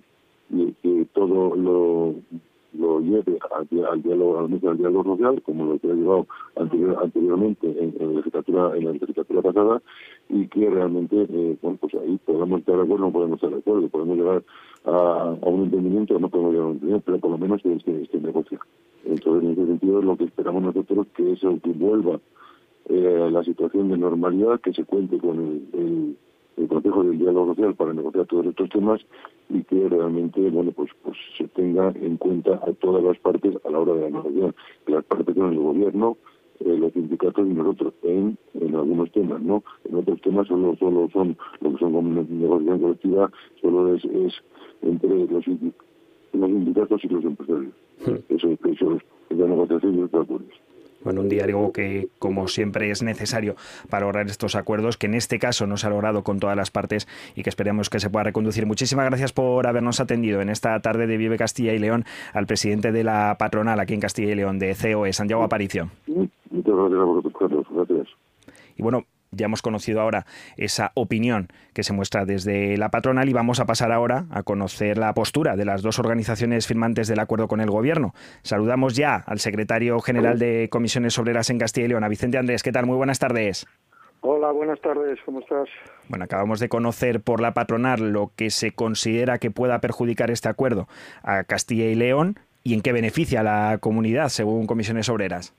y 0.51 0.73
que 0.83 1.07
todo 1.15 1.57
lo, 1.57 2.15
lo 2.75 3.01
lleve 3.01 3.39
al, 3.57 3.67
diálogo, 3.69 4.39
al 4.39 4.79
diálogo 4.79 5.05
social, 5.05 5.43
como 5.43 5.65
lo 5.67 5.79
que 5.79 5.91
ha 5.91 5.95
llevado 5.95 6.27
anteriormente 6.57 7.67
en, 7.67 7.95
la 7.99 8.15
legislatura, 8.15 8.77
en 8.77 8.85
la 8.85 8.93
legislatura 8.93 9.43
pasada, 9.43 9.83
y 10.29 10.47
que 10.49 10.69
realmente, 10.69 11.27
eh, 11.29 11.57
bueno, 11.63 11.79
pues 11.81 11.95
ahí 11.95 12.19
podamos 12.25 12.61
estar 12.61 12.77
de 12.77 12.83
acuerdo, 12.83 13.07
no 13.07 13.13
podemos 13.13 13.37
estar 13.37 13.51
de 13.51 13.59
acuerdo, 13.59 13.89
podemos 13.89 14.17
llegar 14.19 14.43
a, 14.85 15.37
un 15.43 15.65
entendimiento, 15.65 16.19
no 16.19 16.29
podemos 16.29 16.53
llegar 16.53 16.67
a 16.67 16.69
un 16.69 16.75
entendimiento, 16.75 17.07
pero 17.07 17.19
por 17.19 17.31
lo 17.31 17.39
menos 17.39 17.63
que 17.63 17.73
este, 17.73 18.03
este 18.03 18.21
negocio. 18.21 18.59
Entonces, 19.05 19.45
en 19.45 19.53
ese 19.53 19.67
sentido, 19.67 20.03
lo 20.03 20.17
que 20.17 20.25
esperamos 20.25 20.63
nosotros 20.63 21.07
que 21.15 21.33
eso 21.33 21.59
que 21.63 21.71
vuelva 21.71 22.21
eh, 22.89 23.29
la 23.31 23.43
situación 23.45 23.89
de 23.89 23.99
normalidad, 23.99 24.61
que 24.61 24.73
se 24.73 24.85
cuente 24.85 25.19
con 25.19 25.39
el 25.39 25.69
el 25.73 26.17
Consejo 26.67 27.05
del 27.05 27.19
Diálogo 27.19 27.55
Social 27.55 27.75
para 27.75 27.93
negociar 27.93 28.27
todos 28.27 28.47
estos 28.47 28.69
temas 28.71 29.01
y 29.49 29.63
que 29.63 29.89
realmente 29.89 30.51
bueno 30.51 30.73
pues 30.73 30.91
pues 31.03 31.17
se 31.37 31.47
tenga 31.49 31.91
en 31.91 32.17
cuenta 32.17 32.55
a 32.55 32.73
todas 32.73 33.05
las 33.05 33.19
partes 33.19 33.55
a 33.65 33.71
la 33.71 33.79
hora 33.79 33.95
de 33.95 34.01
la 34.01 34.11
negociación, 34.11 34.55
las 34.87 35.05
partes 35.05 35.37
son 35.37 35.53
el 35.53 35.59
gobierno, 35.59 36.17
eh, 36.61 36.77
los 36.77 36.93
sindicatos 36.93 37.47
y 37.47 37.53
nosotros 37.53 37.95
en, 38.03 38.37
en 38.55 38.75
algunos 38.75 39.13
temas, 39.13 39.41
¿no? 39.41 39.63
En 39.85 39.95
otros 39.95 40.21
temas 40.23 40.49
solo 40.49 40.75
solo 40.77 41.09
son 41.13 41.37
lo 41.61 41.73
que 41.73 41.79
son 41.79 41.93
como 41.93 42.23
negociación 42.25 42.81
colectiva, 42.81 43.31
solo 43.61 43.95
es, 43.95 44.05
es 44.05 44.35
entre 44.83 45.27
los, 45.27 45.47
los 46.33 46.51
sindicatos 46.51 47.05
y 47.05 47.09
los 47.09 47.25
empresarios. 47.25 47.75
Hmm. 48.05 48.17
Eso, 48.29 48.49
eso 48.51 48.99
es 49.31 49.39
la 49.39 49.47
negociación 49.47 49.95
y 49.95 49.97
los 49.99 50.15
acuerdos. 50.15 50.68
Bueno, 51.03 51.21
un 51.21 51.29
diálogo 51.29 51.73
que, 51.73 52.09
como 52.19 52.49
siempre, 52.49 52.91
es 52.91 53.03
necesario 53.03 53.55
para 53.89 54.07
lograr 54.07 54.27
estos 54.27 54.57
acuerdos, 54.57 54.97
que 54.97 55.07
en 55.07 55.15
este 55.15 55.39
caso 55.39 55.67
no 55.67 55.77
se 55.77 55.87
ha 55.87 55.91
logrado 55.91 56.23
con 56.23 56.41
todas 56.41 56.57
las 56.57 56.71
partes 56.71 57.07
y 57.35 57.43
que 57.43 57.51
esperemos 57.51 57.89
que 57.89 58.01
se 58.01 58.11
pueda 58.11 58.25
reconducir. 58.25 58.67
Muchísimas 58.67 59.07
gracias 59.07 59.33
por 59.33 59.67
habernos 59.67 60.01
atendido 60.01 60.41
en 60.41 60.49
esta 60.49 60.79
tarde 60.81 61.07
de 61.07 61.17
Vive 61.17 61.37
Castilla 61.37 61.73
y 61.73 61.79
León 61.79 62.05
al 62.33 62.47
presidente 62.47 62.93
de 62.93 63.05
la 63.05 63.37
patronal 63.39 63.81
aquí 63.81 63.95
en 63.95 64.01
Castilla 64.01 64.33
y 64.33 64.35
León, 64.35 64.59
de 64.59 64.75
COE, 64.75 65.13
Santiago 65.13 65.43
Aparicio. 65.43 65.91
Muchas 66.07 66.75
gracias 66.75 67.01
a 67.01 67.05
vosotros, 67.05 67.67
Gracias. 67.71 68.09
Y 68.77 68.83
bueno, 68.83 69.05
ya 69.31 69.47
hemos 69.47 69.63
conocido 69.63 70.01
ahora 70.01 70.27
esa 70.57 70.93
opinión 70.95 71.49
que 71.75 71.83
se 71.83 71.93
muestra 71.93 72.25
desde 72.25 72.77
la 72.77 72.91
patronal 72.91 73.29
y 73.29 73.33
vamos 73.33 73.61
a 73.61 73.67
pasar 73.67 73.93
ahora 73.93 74.27
a 74.31 74.43
conocer 74.43 74.99
la 74.99 75.13
postura 75.15 75.57
de 75.57 75.65
las 75.65 75.83
dos 75.83 75.99
organizaciones 75.99 76.67
firmantes 76.67 77.09
del 77.09 77.21
acuerdo 77.21 77.49
con 77.49 77.61
el 77.61 77.71
gobierno. 77.71 78.15
Saludamos 78.43 78.97
ya 78.97 79.17
al 79.27 79.39
secretario 79.39 79.99
general 80.01 80.39
de 80.39 80.69
Comisiones 80.71 81.19
Obreras 81.19 81.51
en 81.51 81.59
Castilla 81.59 81.87
y 81.87 81.89
León, 81.89 82.05
a 82.05 82.09
Vicente 82.09 82.39
Andrés. 82.39 82.63
¿Qué 82.63 82.73
tal? 82.73 82.87
Muy 82.87 82.97
buenas 82.97 83.19
tardes. 83.19 83.67
Hola, 84.21 84.51
buenas 84.51 84.81
tardes, 84.81 85.19
¿cómo 85.25 85.39
estás? 85.39 85.69
Bueno, 86.09 86.25
acabamos 86.25 86.59
de 86.59 86.69
conocer 86.69 87.21
por 87.21 87.41
la 87.41 87.55
patronal 87.55 88.13
lo 88.13 88.33
que 88.35 88.51
se 88.51 88.73
considera 88.73 89.39
que 89.39 89.53
pueda 89.53 89.81
perjudicar 89.81 90.33
este 90.33 90.49
acuerdo 90.49 90.89
a 91.23 91.45
Castilla 91.45 91.85
y 91.85 91.95
León 91.95 92.41
y 92.65 92.75
en 92.75 92.81
qué 92.81 92.93
beneficia 92.93 93.41
a 93.41 93.45
la 93.45 93.79
comunidad, 93.79 94.29
según 94.29 94.67
Comisiones 94.67 95.09
Obreras. 95.09 95.55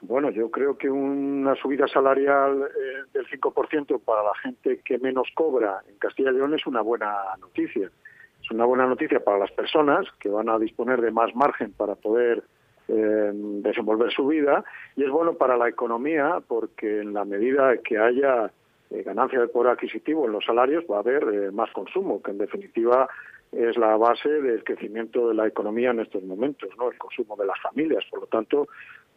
Bueno, 0.00 0.30
yo 0.30 0.50
creo 0.50 0.78
que 0.78 0.88
una 0.88 1.56
subida 1.56 1.88
salarial 1.88 2.62
eh, 2.62 3.02
del 3.12 3.26
5% 3.26 4.00
para 4.00 4.22
la 4.22 4.34
gente 4.36 4.80
que 4.84 4.98
menos 4.98 5.28
cobra 5.34 5.82
en 5.88 5.98
Castilla 5.98 6.30
y 6.30 6.34
León 6.34 6.54
es 6.54 6.66
una 6.66 6.82
buena 6.82 7.16
noticia. 7.40 7.90
Es 8.40 8.50
una 8.52 8.64
buena 8.64 8.86
noticia 8.86 9.24
para 9.24 9.38
las 9.38 9.50
personas 9.50 10.06
que 10.20 10.28
van 10.28 10.48
a 10.48 10.58
disponer 10.58 11.00
de 11.00 11.10
más 11.10 11.34
margen 11.34 11.72
para 11.72 11.96
poder 11.96 12.44
eh, 12.86 13.30
desenvolver 13.34 14.12
su 14.12 14.28
vida 14.28 14.64
y 14.96 15.02
es 15.02 15.10
bueno 15.10 15.34
para 15.34 15.56
la 15.56 15.68
economía 15.68 16.40
porque 16.46 17.00
en 17.00 17.12
la 17.12 17.24
medida 17.24 17.76
que 17.78 17.98
haya 17.98 18.52
eh, 18.90 19.02
ganancia 19.02 19.40
de 19.40 19.48
poder 19.48 19.72
adquisitivo 19.72 20.26
en 20.26 20.32
los 20.32 20.44
salarios 20.44 20.84
va 20.90 20.96
a 20.96 21.00
haber 21.00 21.52
más 21.52 21.70
consumo, 21.72 22.22
que 22.22 22.30
en 22.30 22.38
definitiva 22.38 23.08
es 23.52 23.76
la 23.76 23.96
base 23.96 24.28
del 24.28 24.62
crecimiento 24.62 25.28
de 25.28 25.34
la 25.34 25.46
economía 25.46 25.90
en 25.90 26.00
estos 26.00 26.22
momentos, 26.22 26.68
¿no? 26.78 26.90
El 26.90 26.98
consumo 26.98 27.34
de 27.36 27.46
las 27.46 27.58
familias. 27.60 28.04
Por 28.10 28.20
lo 28.20 28.26
tanto, 28.26 28.68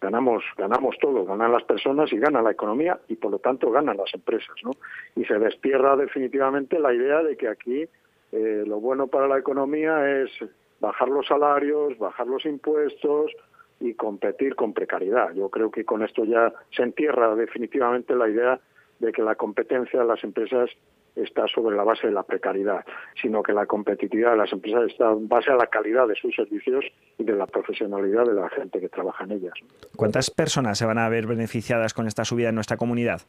ganamos 0.01 0.43
ganamos 0.57 0.97
todo, 0.99 1.23
ganan 1.25 1.51
las 1.51 1.63
personas 1.63 2.11
y 2.11 2.17
gana 2.17 2.41
la 2.41 2.51
economía 2.51 2.99
y 3.07 3.15
por 3.15 3.31
lo 3.31 3.39
tanto 3.39 3.71
ganan 3.71 3.97
las 3.97 4.13
empresas, 4.13 4.55
¿no? 4.63 4.71
Y 5.15 5.23
se 5.25 5.37
destierra 5.37 5.95
definitivamente 5.95 6.79
la 6.79 6.93
idea 6.93 7.21
de 7.23 7.37
que 7.37 7.47
aquí 7.47 7.87
eh, 8.31 8.63
lo 8.65 8.79
bueno 8.79 9.07
para 9.07 9.27
la 9.27 9.37
economía 9.37 10.21
es 10.21 10.31
bajar 10.79 11.09
los 11.09 11.27
salarios, 11.27 11.97
bajar 11.99 12.27
los 12.27 12.45
impuestos 12.45 13.31
y 13.79 13.93
competir 13.93 14.55
con 14.55 14.73
precariedad. 14.73 15.33
Yo 15.33 15.49
creo 15.49 15.69
que 15.71 15.85
con 15.85 16.03
esto 16.03 16.25
ya 16.25 16.51
se 16.75 16.83
entierra 16.83 17.35
definitivamente 17.35 18.15
la 18.15 18.29
idea 18.29 18.59
de 18.99 19.11
que 19.11 19.21
la 19.21 19.35
competencia 19.35 19.99
de 19.99 20.05
las 20.05 20.23
empresas 20.23 20.69
está 21.15 21.47
sobre 21.47 21.75
la 21.75 21.83
base 21.83 22.07
de 22.07 22.13
la 22.13 22.23
precariedad, 22.23 22.85
sino 23.21 23.43
que 23.43 23.53
la 23.53 23.65
competitividad 23.65 24.31
de 24.31 24.37
las 24.37 24.51
empresas 24.53 24.89
está 24.89 25.11
en 25.11 25.27
base 25.27 25.51
a 25.51 25.55
la 25.55 25.67
calidad 25.67 26.07
de 26.07 26.15
sus 26.15 26.35
servicios 26.35 26.85
y 27.17 27.23
de 27.23 27.33
la 27.33 27.45
profesionalidad 27.47 28.25
de 28.25 28.33
la 28.33 28.49
gente 28.49 28.79
que 28.79 28.89
trabaja 28.89 29.23
en 29.23 29.33
ellas. 29.33 29.53
¿Cuántas 29.95 30.29
personas 30.29 30.77
se 30.77 30.85
van 30.85 30.97
a 30.97 31.09
ver 31.09 31.27
beneficiadas 31.27 31.93
con 31.93 32.07
esta 32.07 32.25
subida 32.25 32.49
en 32.49 32.55
nuestra 32.55 32.77
comunidad? 32.77 33.21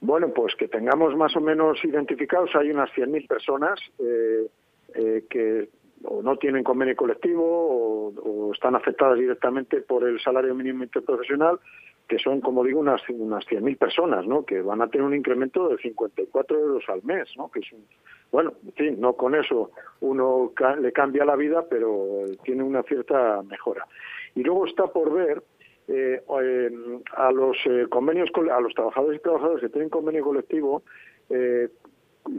Bueno, 0.00 0.28
pues 0.34 0.54
que 0.56 0.68
tengamos 0.68 1.16
más 1.16 1.34
o 1.36 1.40
menos 1.40 1.82
identificados, 1.84 2.50
hay 2.54 2.70
unas 2.70 2.90
100.000 2.90 3.26
personas 3.26 3.80
eh, 3.98 4.46
eh, 4.94 5.24
que 5.30 5.68
o 6.06 6.22
no 6.22 6.36
tienen 6.36 6.62
convenio 6.62 6.94
colectivo 6.94 7.42
o, 7.42 8.08
o, 8.08 8.52
están 8.52 8.74
afectadas 8.76 9.18
directamente 9.18 9.80
por 9.80 10.06
el 10.06 10.20
salario 10.20 10.54
mínimo 10.54 10.84
interprofesional 10.84 11.58
que 12.08 12.18
son, 12.18 12.40
como 12.40 12.62
digo, 12.64 12.80
unas, 12.80 13.00
unas 13.08 13.44
100.000 13.46 13.78
personas, 13.78 14.26
¿no? 14.26 14.44
Que 14.44 14.60
van 14.60 14.82
a 14.82 14.88
tener 14.88 15.06
un 15.06 15.14
incremento 15.14 15.68
de 15.68 15.78
54 15.78 16.58
euros 16.58 16.84
al 16.88 17.02
mes, 17.02 17.28
¿no? 17.36 17.50
Que 17.50 17.60
es 17.60 17.72
un, 17.72 17.86
bueno, 18.30 18.52
en 18.66 18.72
fin, 18.72 19.00
no 19.00 19.14
con 19.14 19.34
eso 19.34 19.70
uno 20.00 20.52
le 20.80 20.92
cambia 20.92 21.24
la 21.24 21.36
vida, 21.36 21.64
pero 21.68 22.24
tiene 22.42 22.62
una 22.62 22.82
cierta 22.82 23.42
mejora. 23.42 23.86
Y 24.34 24.42
luego 24.42 24.66
está 24.66 24.86
por 24.88 25.12
ver 25.12 25.42
eh, 25.88 26.22
a 27.16 27.30
los 27.30 27.56
eh, 27.66 27.86
convenios, 27.88 28.30
a 28.50 28.60
los 28.60 28.74
trabajadores 28.74 29.20
y 29.20 29.22
trabajadoras 29.22 29.60
que 29.60 29.68
tienen 29.68 29.88
convenio 29.88 30.24
colectivo, 30.24 30.82
eh, 31.30 31.68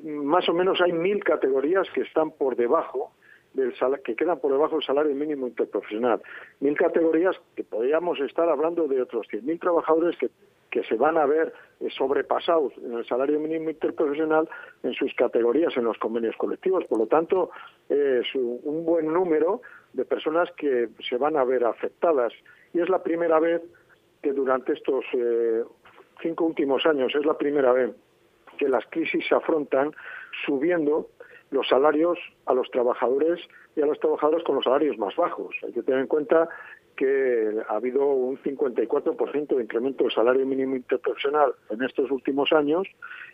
más 0.04 0.50
o 0.50 0.54
menos 0.54 0.82
hay 0.82 0.94
mil 0.94 1.24
categorías 1.24 1.88
que 1.94 2.02
están 2.02 2.32
por 2.32 2.56
debajo 2.56 3.12
del 3.56 3.74
que 4.04 4.16
quedan 4.16 4.40
por 4.40 4.52
debajo 4.52 4.76
del 4.76 4.86
salario 4.86 5.16
mínimo 5.16 5.48
interprofesional. 5.48 6.22
Mil 6.60 6.78
categorías 6.78 7.36
que 7.56 7.64
podríamos 7.64 8.20
estar 8.20 8.50
hablando 8.50 8.88
de 8.88 9.02
otros 9.02 9.28
100.000 9.28 9.60
trabajadores 9.60 10.18
que, 10.18 10.30
que 10.70 10.84
se 10.84 10.96
van 10.96 11.18
a 11.18 11.26
ver 11.26 11.54
eh, 11.80 11.88
sobrepasados 11.98 12.74
en 12.78 12.94
el 12.94 13.06
salario 13.06 13.40
mínimo 13.40 13.70
interprofesional 13.70 14.50
en 14.84 14.94
sus 14.94 15.14
categorías 15.16 15.76
en 15.78 15.86
los 15.86 15.98
convenios 15.98 16.36
colectivos. 16.38 16.86
Por 16.86 17.00
lo 17.00 17.08
tanto, 17.08 17.50
es 17.90 18.28
un 18.36 18.86
buen 18.86 19.12
número 19.12 19.62
de 19.94 20.06
personas 20.06 20.52
que 20.58 20.90
se 21.08 21.18
van 21.18 21.38
a 21.38 21.44
ver 21.44 21.64
afectadas. 21.64 22.34
Y 22.74 22.82
es 22.82 22.90
la 22.90 23.02
primera 23.02 23.40
vez 23.40 23.62
que 24.22 24.34
durante 24.34 24.74
estos 24.74 25.06
eh, 25.14 25.64
cinco 26.22 26.46
últimos 26.46 26.86
años, 26.86 27.14
es 27.16 27.26
la 27.26 27.38
primera 27.38 27.72
vez 27.72 27.92
que 28.58 28.68
las 28.68 28.86
crisis 28.88 29.26
se 29.28 29.36
afrontan 29.36 29.92
subiendo 30.46 31.10
los 31.56 31.68
salarios 31.68 32.20
a 32.46 32.54
los 32.54 32.70
trabajadores 32.70 33.40
y 33.76 33.82
a 33.82 33.86
los 33.86 34.00
trabajadores 34.00 34.44
con 34.44 34.56
los 34.56 34.66
salarios 34.66 34.98
más 34.98 35.16
bajos. 35.16 35.56
Hay 35.64 35.72
que 35.72 35.82
tener 35.82 36.02
en 36.02 36.08
cuenta 36.08 36.50
que 36.96 37.62
ha 37.68 37.76
habido 37.76 38.06
un 38.06 38.38
54% 38.38 39.56
de 39.56 39.64
incremento 39.64 40.04
del 40.04 40.14
salario 40.14 40.46
mínimo 40.46 40.76
interprofesional 40.76 41.54
en 41.70 41.84
estos 41.84 42.12
últimos 42.12 42.52
años 42.54 42.88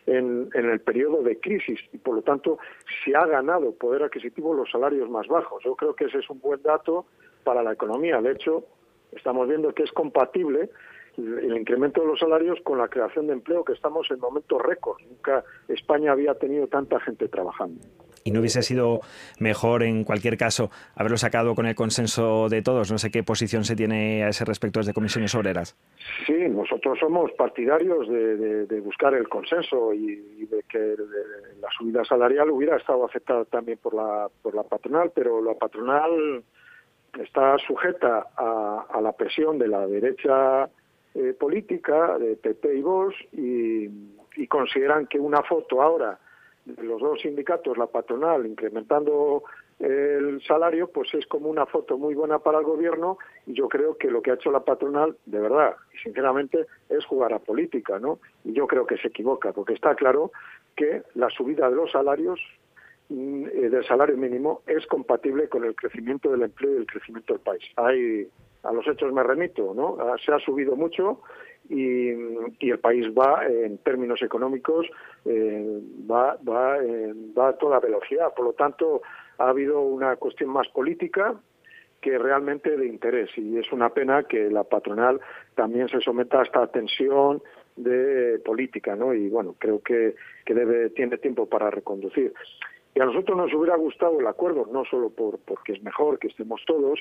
en, 0.06 0.50
en, 0.54 0.70
el 0.70 0.80
periodo 0.82 1.22
de 1.22 1.40
crisis 1.40 1.80
y 1.94 1.98
por 1.98 2.16
lo 2.16 2.22
tanto 2.22 2.58
se 3.04 3.16
ha 3.16 3.26
ganado 3.26 3.74
poder 3.74 4.04
adquisitivo 4.04 4.54
los 4.54 4.72
salarios 4.72 5.10
más 5.10 5.28
bajos. 5.28 5.64
Yo 5.64 5.76
creo 5.76 5.96
que 5.96 6.06
ese 6.06 6.20
es 6.20 6.30
un 6.30 6.40
buen 6.40 6.62
dato 6.64 7.06
para 7.44 7.62
la 7.62 7.74
economía. 7.74 8.22
De 8.22 8.32
hecho, 8.32 8.64
estamos 9.12 9.48
viendo 9.48 9.74
que 9.74 9.84
es 9.84 9.92
compatible 9.92 10.70
el 11.18 11.58
incremento 11.58 12.02
de 12.02 12.08
los 12.08 12.20
salarios 12.20 12.60
con 12.64 12.78
la 12.78 12.88
creación 12.88 13.28
de 13.28 13.34
empleo, 13.34 13.64
que 13.64 13.74
estamos 13.74 14.10
en 14.12 14.20
momentos 14.20 14.62
récord. 14.62 15.02
Nunca 15.02 15.44
España 15.68 16.14
había 16.14 16.36
tenido 16.36 16.68
tanta 16.68 17.00
gente 17.00 17.28
trabajando. 17.28 17.82
¿Y 18.24 18.32
no 18.32 18.40
hubiese 18.40 18.62
sido 18.62 19.02
mejor, 19.40 19.84
en 19.84 20.04
cualquier 20.04 20.38
caso, 20.38 20.70
haberlo 20.96 21.18
sacado 21.18 21.56
con 21.56 21.66
el 21.66 21.76
consenso 21.76 22.50
de 22.50 22.62
todos? 22.62 22.92
No 22.92 22.98
sé 22.98 23.12
qué 23.12 23.24
posición 23.24 23.64
se 23.64 23.76
tiene 23.76 24.24
a 24.24 24.30
ese 24.30 24.46
respecto 24.46 24.80
desde 24.80 24.94
comisiones 24.94 25.34
obreras. 25.36 25.76
Sí, 26.26 26.34
nosotros 26.50 27.00
somos 27.00 27.32
partidarios 27.34 28.08
de, 28.08 28.82
buscar 28.82 29.14
el 29.14 29.28
consenso 29.30 29.94
y, 29.94 30.16
de 30.46 30.64
que 30.70 30.96
la 31.62 31.70
subida 31.78 32.04
salarial 32.04 32.50
hubiera 32.50 32.78
estado 32.78 33.06
aceptada 33.06 33.46
también 33.46 33.78
por 33.78 33.94
la, 33.94 34.28
por 34.42 34.56
la 34.56 34.64
patronal, 34.64 35.12
pero 35.14 35.42
la 35.42 35.54
patronal 35.54 36.44
está 37.20 37.58
sujeta 37.60 38.28
a 38.38 39.00
la 39.02 39.12
presión 39.14 39.60
de 39.60 39.68
la 39.68 39.86
derecha 39.86 40.70
eh, 41.14 41.34
política 41.38 42.18
de 42.18 42.38
PP 42.38 42.74
y 42.74 42.82
Vox 42.82 43.16
y, 43.34 43.90
consideran 44.48 45.08
que 45.08 45.20
una 45.20 45.44
foto 45.44 45.82
ahora 45.82 46.18
de 46.66 46.84
los 46.84 47.02
dos 47.02 47.22
sindicatos, 47.22 47.78
la 47.78 47.88
patronal, 47.88 48.46
incrementando 48.46 49.44
el 49.80 50.42
salario, 50.44 50.88
pues 50.88 51.12
es 51.14 51.26
como 51.26 51.50
una 51.50 51.66
foto 51.66 51.98
muy 51.98 52.14
buena 52.14 52.40
para 52.40 52.60
el 52.60 52.64
gobierno 52.64 53.18
y 53.48 53.54
yo 53.54 53.68
creo 53.68 53.98
que 53.98 54.12
lo 54.12 54.22
que 54.22 54.32
ha 54.32 54.36
hecho 54.36 54.52
la 54.52 54.64
patronal, 54.64 55.18
de 55.26 55.40
verdad 55.40 55.76
y 55.94 55.98
sinceramente, 55.98 56.68
es 56.90 57.04
jugar 57.06 57.34
a 57.34 57.40
política, 57.40 58.00
¿no? 58.00 58.20
Y 58.44 58.54
yo 58.54 58.68
creo 58.68 58.86
que 58.86 58.98
se 58.98 59.08
equivoca, 59.08 59.52
porque 59.54 59.74
está 59.74 59.96
claro 59.96 60.32
que 60.76 61.02
la 61.16 61.30
subida 61.30 61.70
de 61.70 61.76
los 61.76 61.92
salarios 61.92 62.40
mm, 63.10 63.46
eh, 63.46 63.70
del 63.70 63.86
salario 63.86 64.18
mínimo 64.18 64.62
es 64.68 64.86
compatible 64.86 65.50
con 65.50 65.66
el 65.66 65.76
crecimiento 65.76 66.30
del 66.32 66.44
empleo 66.44 66.74
y 66.74 66.78
el 66.78 66.86
crecimiento 66.86 67.34
del 67.34 67.42
país. 67.42 67.64
Hay, 67.78 68.28
a 68.64 68.72
los 68.72 68.88
hechos 68.88 69.12
me 69.12 69.24
remito, 69.24 69.74
¿no? 69.74 69.98
Ah, 70.00 70.16
se 70.24 70.32
ha 70.32 70.40
subido 70.40 70.76
mucho 70.76 71.22
y, 71.72 72.70
el 72.70 72.80
país 72.80 73.08
va, 73.18 73.46
en 73.48 73.78
términos 73.80 74.22
económicos, 74.22 74.88
eh, 75.26 75.80
va, 76.10 76.38
va, 76.48 76.78
va 77.38 77.50
a 77.50 77.58
toda 77.58 77.80
velocidad. 77.80 78.34
Por 78.36 78.46
lo 78.46 78.54
tanto, 78.54 79.02
ha 79.38 79.50
habido 79.50 79.82
una 79.82 80.18
cuestión 80.18 80.50
más 80.50 80.68
política 80.70 81.36
que 82.02 82.18
realmente 82.18 82.76
de 82.76 82.88
interés 82.88 83.30
y 83.38 83.58
es 83.58 83.72
una 83.72 83.90
pena 83.90 84.24
que 84.24 84.50
la 84.50 84.64
patronal 84.64 85.22
también 85.56 85.88
se 85.88 86.02
someta 86.02 86.40
a 86.40 86.44
esta 86.44 86.68
tensión 86.68 87.42
de 87.76 88.42
política, 88.44 88.96
¿no? 88.96 89.14
Y 89.14 89.30
bueno, 89.30 89.56
creo 89.58 89.82
que, 89.82 90.16
que 90.46 90.54
debe, 90.54 90.90
tiene 90.90 91.18
tiempo 91.18 91.48
para 91.48 91.70
reconducir. 91.70 92.34
Y 92.94 93.00
a 93.00 93.06
nosotros 93.06 93.38
nos 93.38 93.54
hubiera 93.54 93.78
gustado 93.78 94.20
el 94.20 94.28
acuerdo, 94.28 94.68
no 94.72 94.84
solo 94.86 95.10
por, 95.10 95.40
porque 95.40 95.74
es 95.74 95.84
mejor 95.84 96.20
que 96.20 96.28
estemos 96.28 96.62
todos, 96.66 97.00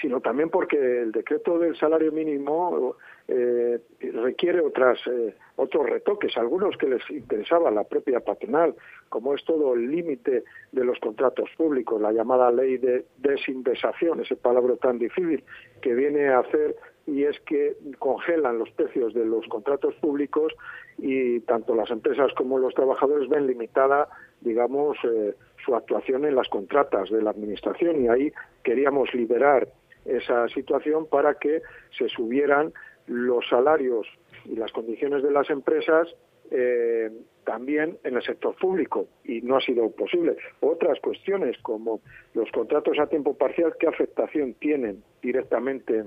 sino 0.00 0.20
también 0.20 0.50
porque 0.50 0.76
el 1.02 1.12
decreto 1.12 1.58
del 1.58 1.76
salario 1.76 2.12
mínimo 2.12 2.96
eh, 3.28 3.78
requiere 4.12 4.60
otras 4.60 4.98
eh, 5.06 5.34
otros 5.56 5.90
retoques, 5.90 6.36
algunos 6.36 6.76
que 6.76 6.88
les 6.88 7.10
interesaba 7.10 7.70
la 7.70 7.84
propia 7.84 8.20
patronal, 8.20 8.74
como 9.08 9.34
es 9.34 9.44
todo 9.44 9.74
el 9.74 9.90
límite 9.90 10.44
de 10.72 10.84
los 10.84 10.98
contratos 11.00 11.50
públicos, 11.56 12.00
la 12.00 12.12
llamada 12.12 12.50
ley 12.50 12.78
de 12.78 13.04
desindexación, 13.18 14.20
ese 14.20 14.36
palabra 14.36 14.76
tan 14.76 14.98
difícil 14.98 15.44
que 15.82 15.94
viene 15.94 16.28
a 16.28 16.38
hacer 16.38 16.76
y 17.06 17.24
es 17.24 17.38
que 17.40 17.76
congelan 17.98 18.58
los 18.58 18.70
precios 18.70 19.12
de 19.14 19.24
los 19.24 19.46
contratos 19.48 19.94
públicos 19.96 20.52
y 20.96 21.40
tanto 21.40 21.74
las 21.74 21.90
empresas 21.90 22.32
como 22.34 22.58
los 22.58 22.74
trabajadores 22.74 23.28
ven 23.28 23.46
limitada, 23.46 24.08
digamos, 24.40 24.96
eh, 25.04 25.34
su 25.64 25.74
actuación 25.74 26.24
en 26.24 26.36
las 26.36 26.48
contratas 26.48 27.10
de 27.10 27.22
la 27.22 27.30
Administración. 27.30 28.04
Y 28.04 28.08
ahí 28.08 28.32
queríamos 28.62 29.12
liberar 29.12 29.68
esa 30.04 30.48
situación 30.48 31.06
para 31.06 31.34
que 31.34 31.62
se 31.96 32.08
subieran 32.08 32.72
los 33.06 33.48
salarios 33.48 34.06
y 34.44 34.56
las 34.56 34.72
condiciones 34.72 35.22
de 35.22 35.30
las 35.30 35.50
empresas 35.50 36.08
eh, 36.50 37.10
también 37.44 37.98
en 38.04 38.16
el 38.16 38.22
sector 38.22 38.54
público 38.56 39.06
y 39.24 39.40
no 39.42 39.56
ha 39.56 39.60
sido 39.60 39.90
posible. 39.90 40.36
Otras 40.60 40.98
cuestiones 41.00 41.56
como 41.62 42.00
los 42.34 42.50
contratos 42.50 42.98
a 42.98 43.06
tiempo 43.06 43.36
parcial, 43.36 43.74
qué 43.78 43.86
afectación 43.86 44.54
tienen 44.54 45.02
directamente 45.22 46.04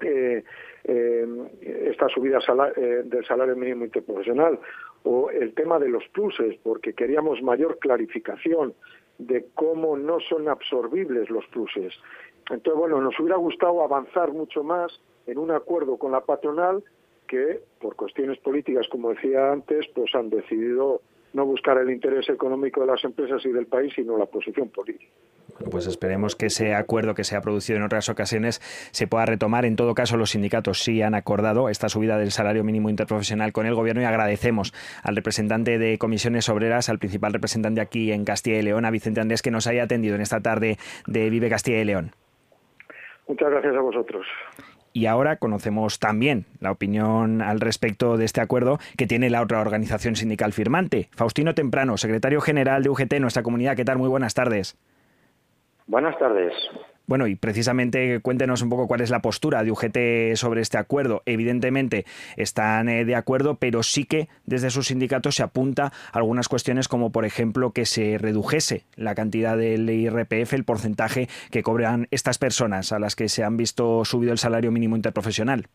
eh, 0.00 0.44
eh, 0.84 1.26
esta 1.90 2.08
subida 2.08 2.38
del 3.04 3.24
salario 3.26 3.56
mínimo 3.56 3.84
interprofesional 3.84 4.58
o 5.04 5.30
el 5.30 5.52
tema 5.54 5.78
de 5.78 5.88
los 5.88 6.06
pluses, 6.08 6.56
porque 6.62 6.94
queríamos 6.94 7.42
mayor 7.42 7.78
clarificación 7.78 8.74
de 9.18 9.46
cómo 9.54 9.96
no 9.96 10.20
son 10.20 10.48
absorbibles 10.48 11.30
los 11.30 11.46
pluses. 11.46 11.94
Entonces, 12.50 12.74
bueno, 12.74 13.00
nos 13.00 13.18
hubiera 13.18 13.36
gustado 13.36 13.82
avanzar 13.82 14.32
mucho 14.32 14.62
más 14.62 14.92
en 15.26 15.38
un 15.38 15.50
acuerdo 15.50 15.96
con 15.96 16.12
la 16.12 16.20
patronal 16.20 16.82
que, 17.26 17.60
por 17.80 17.96
cuestiones 17.96 18.38
políticas, 18.38 18.86
como 18.88 19.10
decía 19.10 19.52
antes, 19.52 19.86
pues 19.94 20.14
han 20.14 20.28
decidido 20.30 21.00
no 21.32 21.46
buscar 21.46 21.78
el 21.78 21.90
interés 21.90 22.28
económico 22.28 22.80
de 22.80 22.88
las 22.88 23.02
empresas 23.04 23.44
y 23.46 23.52
del 23.52 23.66
país, 23.66 23.92
sino 23.94 24.18
la 24.18 24.26
posición 24.26 24.68
política. 24.68 25.10
pues 25.70 25.86
esperemos 25.86 26.36
que 26.36 26.46
ese 26.46 26.74
acuerdo 26.74 27.14
que 27.14 27.24
se 27.24 27.36
ha 27.36 27.40
producido 27.40 27.78
en 27.78 27.84
otras 27.84 28.08
ocasiones 28.08 28.60
se 28.90 29.06
pueda 29.06 29.24
retomar. 29.24 29.64
En 29.64 29.76
todo 29.76 29.94
caso, 29.94 30.16
los 30.16 30.30
sindicatos 30.30 30.82
sí 30.82 31.00
han 31.00 31.14
acordado 31.14 31.68
esta 31.68 31.88
subida 31.88 32.18
del 32.18 32.32
salario 32.32 32.64
mínimo 32.64 32.90
interprofesional 32.90 33.52
con 33.52 33.66
el 33.66 33.74
Gobierno 33.74 34.02
y 34.02 34.04
agradecemos 34.04 34.74
al 35.02 35.16
representante 35.16 35.78
de 35.78 35.98
comisiones 35.98 36.48
obreras, 36.48 36.88
al 36.88 36.98
principal 36.98 37.32
representante 37.32 37.80
aquí 37.80 38.12
en 38.12 38.24
Castilla 38.24 38.58
y 38.58 38.62
León, 38.62 38.84
a 38.84 38.90
Vicente 38.90 39.20
Andrés, 39.20 39.42
que 39.42 39.50
nos 39.50 39.66
haya 39.66 39.84
atendido 39.84 40.14
en 40.14 40.20
esta 40.20 40.40
tarde 40.40 40.78
de 41.06 41.30
Vive 41.30 41.48
Castilla 41.48 41.80
y 41.80 41.84
León. 41.84 42.12
Muchas 43.32 43.50
gracias 43.50 43.74
a 43.74 43.80
vosotros. 43.80 44.26
Y 44.92 45.06
ahora 45.06 45.36
conocemos 45.36 45.98
también 45.98 46.44
la 46.60 46.70
opinión 46.70 47.40
al 47.40 47.60
respecto 47.60 48.18
de 48.18 48.26
este 48.26 48.42
acuerdo 48.42 48.78
que 48.98 49.06
tiene 49.06 49.30
la 49.30 49.40
otra 49.40 49.62
organización 49.62 50.16
sindical 50.16 50.52
firmante. 50.52 51.08
Faustino 51.12 51.54
Temprano, 51.54 51.96
secretario 51.96 52.42
general 52.42 52.82
de 52.82 52.90
UGT, 52.90 53.20
nuestra 53.20 53.42
comunidad. 53.42 53.74
¿Qué 53.74 53.86
tal? 53.86 53.96
Muy 53.96 54.10
buenas 54.10 54.34
tardes. 54.34 54.76
Buenas 55.86 56.18
tardes. 56.18 56.52
Bueno, 57.06 57.26
y 57.26 57.34
precisamente 57.34 58.20
cuéntenos 58.20 58.62
un 58.62 58.68
poco 58.68 58.86
cuál 58.86 59.00
es 59.00 59.10
la 59.10 59.20
postura 59.20 59.62
de 59.64 59.70
UGT 59.70 60.36
sobre 60.36 60.60
este 60.60 60.78
acuerdo. 60.78 61.22
Evidentemente 61.26 62.04
están 62.36 62.88
eh, 62.88 63.04
de 63.04 63.16
acuerdo, 63.16 63.56
pero 63.56 63.82
sí 63.82 64.04
que 64.04 64.28
desde 64.46 64.70
sus 64.70 64.86
sindicatos 64.86 65.34
se 65.34 65.42
apunta 65.42 65.92
a 66.12 66.18
algunas 66.18 66.48
cuestiones 66.48 66.88
como, 66.88 67.10
por 67.10 67.24
ejemplo, 67.24 67.72
que 67.72 67.86
se 67.86 68.18
redujese 68.18 68.84
la 68.96 69.14
cantidad 69.14 69.56
del 69.56 69.90
IRPF, 69.90 70.52
el 70.52 70.64
porcentaje 70.64 71.28
que 71.50 71.62
cobran 71.62 72.06
estas 72.10 72.38
personas 72.38 72.92
a 72.92 72.98
las 72.98 73.16
que 73.16 73.28
se 73.28 73.42
han 73.42 73.56
visto 73.56 74.04
subido 74.04 74.32
el 74.32 74.38
salario 74.38 74.70
mínimo 74.70 74.96
interprofesional. 74.96 75.66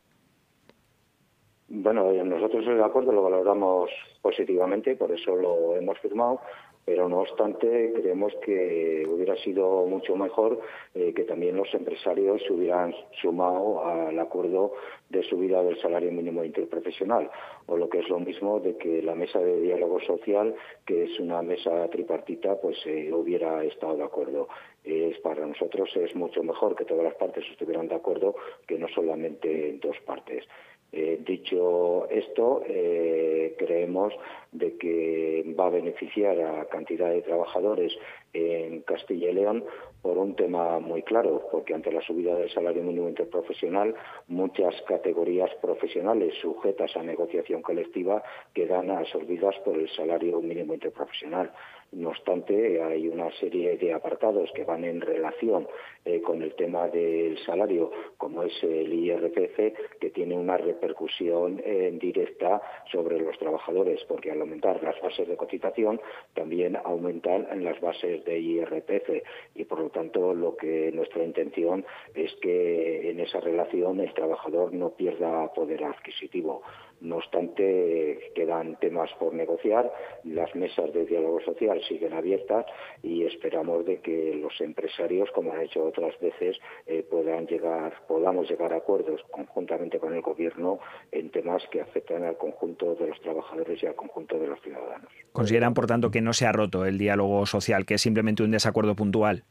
Bueno, 1.69 2.11
nosotros 2.23 2.65
el 2.65 2.81
acuerdo 2.81 3.11
lo 3.11 3.23
valoramos 3.23 3.89
positivamente, 4.21 4.95
por 4.95 5.11
eso 5.11 5.35
lo 5.35 5.75
hemos 5.75 5.99
firmado 5.99 6.39
pero 6.87 7.09
no 7.09 7.19
obstante 7.19 7.91
creemos 7.93 8.33
que 8.45 9.05
hubiera 9.09 9.35
sido 9.43 9.85
mucho 9.87 10.15
mejor 10.15 10.61
eh, 10.95 11.13
que 11.13 11.25
también 11.25 11.57
los 11.57 11.73
empresarios 11.73 12.41
se 12.47 12.53
hubieran 12.53 12.95
sumado 13.21 13.85
al 13.85 14.17
acuerdo 14.17 14.71
de 15.09 15.21
subida 15.23 15.61
del 15.63 15.77
salario 15.81 16.13
mínimo 16.13 16.45
interprofesional. 16.45 17.29
O 17.65 17.75
lo 17.75 17.89
que 17.89 17.99
es 17.99 18.07
lo 18.07 18.21
mismo 18.21 18.61
de 18.61 18.77
que 18.77 19.01
la 19.01 19.15
mesa 19.15 19.39
de 19.39 19.59
diálogo 19.59 19.99
social 19.99 20.55
que 20.85 21.03
es 21.03 21.19
una 21.19 21.41
mesa 21.41 21.89
tripartita 21.89 22.55
pues 22.55 22.77
eh, 22.85 23.11
hubiera 23.11 23.65
estado 23.65 23.97
de 23.97 24.03
acuerdo. 24.05 24.47
Es 24.85 25.19
para 25.19 25.45
nosotros 25.45 25.89
es 25.97 26.15
mucho 26.15 26.41
mejor 26.41 26.73
que 26.77 26.85
todas 26.85 27.03
las 27.03 27.15
partes 27.15 27.43
estuvieran 27.51 27.89
de 27.89 27.95
acuerdo 27.95 28.33
que 28.65 28.79
no 28.79 28.87
solamente 28.87 29.77
dos 29.81 29.97
partes 30.05 30.45
eh, 30.91 31.19
dicho 31.25 32.07
esto, 32.09 32.63
eh, 32.65 33.55
creemos 33.57 34.13
de 34.51 34.77
que 34.77 35.53
va 35.59 35.67
a 35.67 35.69
beneficiar 35.69 36.39
a 36.39 36.65
cantidad 36.65 37.09
de 37.09 37.21
trabajadores 37.21 37.93
en 38.33 38.81
Castilla 38.81 39.29
y 39.29 39.33
León 39.33 39.63
por 40.01 40.17
un 40.17 40.35
tema 40.35 40.79
muy 40.79 41.03
claro, 41.03 41.43
porque 41.51 41.73
ante 41.73 41.91
la 41.91 42.01
subida 42.01 42.35
del 42.35 42.49
salario 42.51 42.83
mínimo 42.83 43.09
interprofesional, 43.09 43.95
muchas 44.27 44.81
categorías 44.83 45.53
profesionales 45.61 46.33
sujetas 46.41 46.95
a 46.95 47.03
negociación 47.03 47.61
colectiva 47.61 48.23
quedan 48.53 48.89
absorbidas 48.89 49.55
por 49.65 49.77
el 49.77 49.89
salario 49.89 50.39
mínimo 50.41 50.73
interprofesional. 50.73 51.51
No 51.93 52.09
obstante, 52.09 52.83
hay 52.83 53.07
una 53.07 53.31
serie 53.39 53.77
de 53.77 53.93
apartados 53.93 54.51
que 54.53 54.65
van 54.65 54.83
en 54.83 54.99
relación 54.99 55.67
eh, 56.03 56.21
con 56.21 56.41
el 56.41 56.53
tema 56.55 56.89
del 56.89 57.37
salario, 57.45 57.91
como 58.17 58.43
es 58.43 58.61
el 58.61 58.93
IRPF, 58.93 59.97
que 59.99 60.09
tiene 60.09 60.35
una 60.35 60.57
repercusión 60.57 61.61
eh, 61.63 61.97
directa 61.99 62.61
sobre 62.91 63.19
los 63.19 63.37
trabajadores, 63.39 64.03
porque 64.05 64.31
al 64.31 64.41
aumentar 64.41 64.83
las 64.83 64.99
bases 65.01 65.29
de 65.29 65.37
cotización, 65.37 66.01
también 66.33 66.77
aumentan 66.83 67.47
las 67.63 67.79
bases 67.79 68.23
de 68.25 68.37
IRPF 68.37 69.23
y, 69.55 69.63
por 69.63 69.79
lo 69.79 69.89
tanto, 69.89 70.33
lo 70.33 70.57
que 70.57 70.91
nuestra 70.91 71.23
intención 71.23 71.85
es 72.13 72.33
que 72.41 73.11
en 73.11 73.21
esa 73.21 73.39
relación 73.39 74.01
el 74.01 74.13
trabajador 74.13 74.73
no 74.73 74.89
pierda 74.89 75.53
poder 75.53 75.85
adquisitivo. 75.85 76.63
No 76.99 77.17
obstante, 77.17 78.31
quedan 78.33 78.75
temas 78.79 79.11
por 79.19 79.33
negociar, 79.33 79.91
las 80.23 80.53
mesas 80.55 80.91
de 80.93 81.05
diálogo 81.05 81.39
social 81.41 81.79
siguen 81.87 82.13
abiertas 82.13 82.65
y 83.03 83.23
esperamos 83.23 83.85
de 83.85 83.99
que 83.99 84.33
los 84.35 84.59
empresarios, 84.61 85.29
como 85.31 85.53
han 85.53 85.61
hecho 85.61 85.83
otras 85.85 86.19
veces, 86.19 86.57
eh, 86.87 87.03
puedan 87.07 87.45
llegar, 87.45 87.93
podamos 88.07 88.49
llegar 88.49 88.73
a 88.73 88.77
acuerdos 88.77 89.21
conjuntamente 89.29 89.99
con 89.99 90.13
el 90.13 90.21
Gobierno 90.21 90.79
en 91.11 91.29
temas 91.29 91.63
que 91.71 91.81
afectan 91.81 92.23
al 92.23 92.37
conjunto 92.37 92.95
de 92.95 93.07
los 93.07 93.21
trabajadores 93.21 93.81
y 93.81 93.85
al 93.85 93.95
conjunto 93.95 94.39
de 94.39 94.47
los 94.47 94.61
ciudadanos. 94.61 95.11
¿Consideran, 95.31 95.73
por 95.73 95.85
tanto, 95.85 96.09
que 96.09 96.21
no 96.21 96.33
se 96.33 96.47
ha 96.47 96.51
roto 96.51 96.85
el 96.85 96.97
diálogo 96.97 97.45
social, 97.45 97.85
que 97.85 97.95
es 97.95 98.01
simplemente 98.01 98.43
un 98.43 98.51
desacuerdo 98.51 98.95
puntual? 98.95 99.43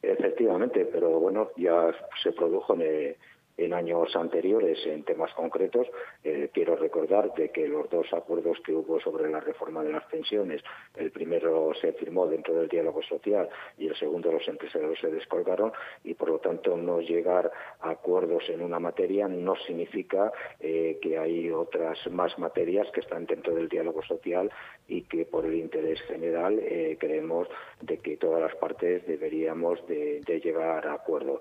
Efectivamente, 0.00 0.86
pero 0.86 1.20
bueno, 1.20 1.50
ya 1.56 1.90
se 2.22 2.32
produjo 2.32 2.74
en 2.74 2.82
el 2.82 3.16
en 3.58 3.74
años 3.74 4.14
anteriores 4.16 4.78
en 4.86 5.04
temas 5.04 5.34
concretos. 5.34 5.86
Eh, 6.24 6.48
quiero 6.54 6.76
recordar 6.76 7.34
de 7.34 7.50
que 7.50 7.68
los 7.68 7.90
dos 7.90 8.06
acuerdos 8.12 8.58
que 8.64 8.72
hubo 8.72 9.00
sobre 9.00 9.30
la 9.30 9.40
reforma 9.40 9.82
de 9.84 9.92
las 9.92 10.04
pensiones, 10.04 10.62
el 10.96 11.10
primero 11.10 11.72
se 11.80 11.92
firmó 11.92 12.26
dentro 12.26 12.54
del 12.54 12.68
diálogo 12.68 13.02
social 13.02 13.48
y 13.76 13.88
el 13.88 13.96
segundo 13.96 14.32
los 14.32 14.46
empresarios 14.48 14.98
se 15.00 15.10
descolgaron 15.10 15.72
y 16.04 16.14
por 16.14 16.30
lo 16.30 16.38
tanto 16.38 16.76
no 16.76 17.00
llegar 17.00 17.50
a 17.80 17.90
acuerdos 17.90 18.48
en 18.48 18.62
una 18.62 18.78
materia 18.78 19.28
no 19.28 19.56
significa 19.66 20.32
eh, 20.60 20.98
que 21.02 21.18
hay 21.18 21.50
otras 21.50 21.98
más 22.10 22.38
materias 22.38 22.88
que 22.92 23.00
están 23.00 23.26
dentro 23.26 23.54
del 23.54 23.68
diálogo 23.68 24.02
social 24.02 24.50
y 24.86 25.02
que 25.02 25.24
por 25.24 25.44
el 25.44 25.54
interés 25.54 26.00
general 26.02 26.58
eh, 26.60 26.96
creemos 26.98 27.48
de 27.80 27.98
que 27.98 28.16
todas 28.16 28.40
las 28.40 28.54
partes 28.56 29.06
deberíamos 29.06 29.86
de, 29.86 30.22
llegar 30.42 30.86
a 30.86 30.94
acuerdo. 30.94 31.40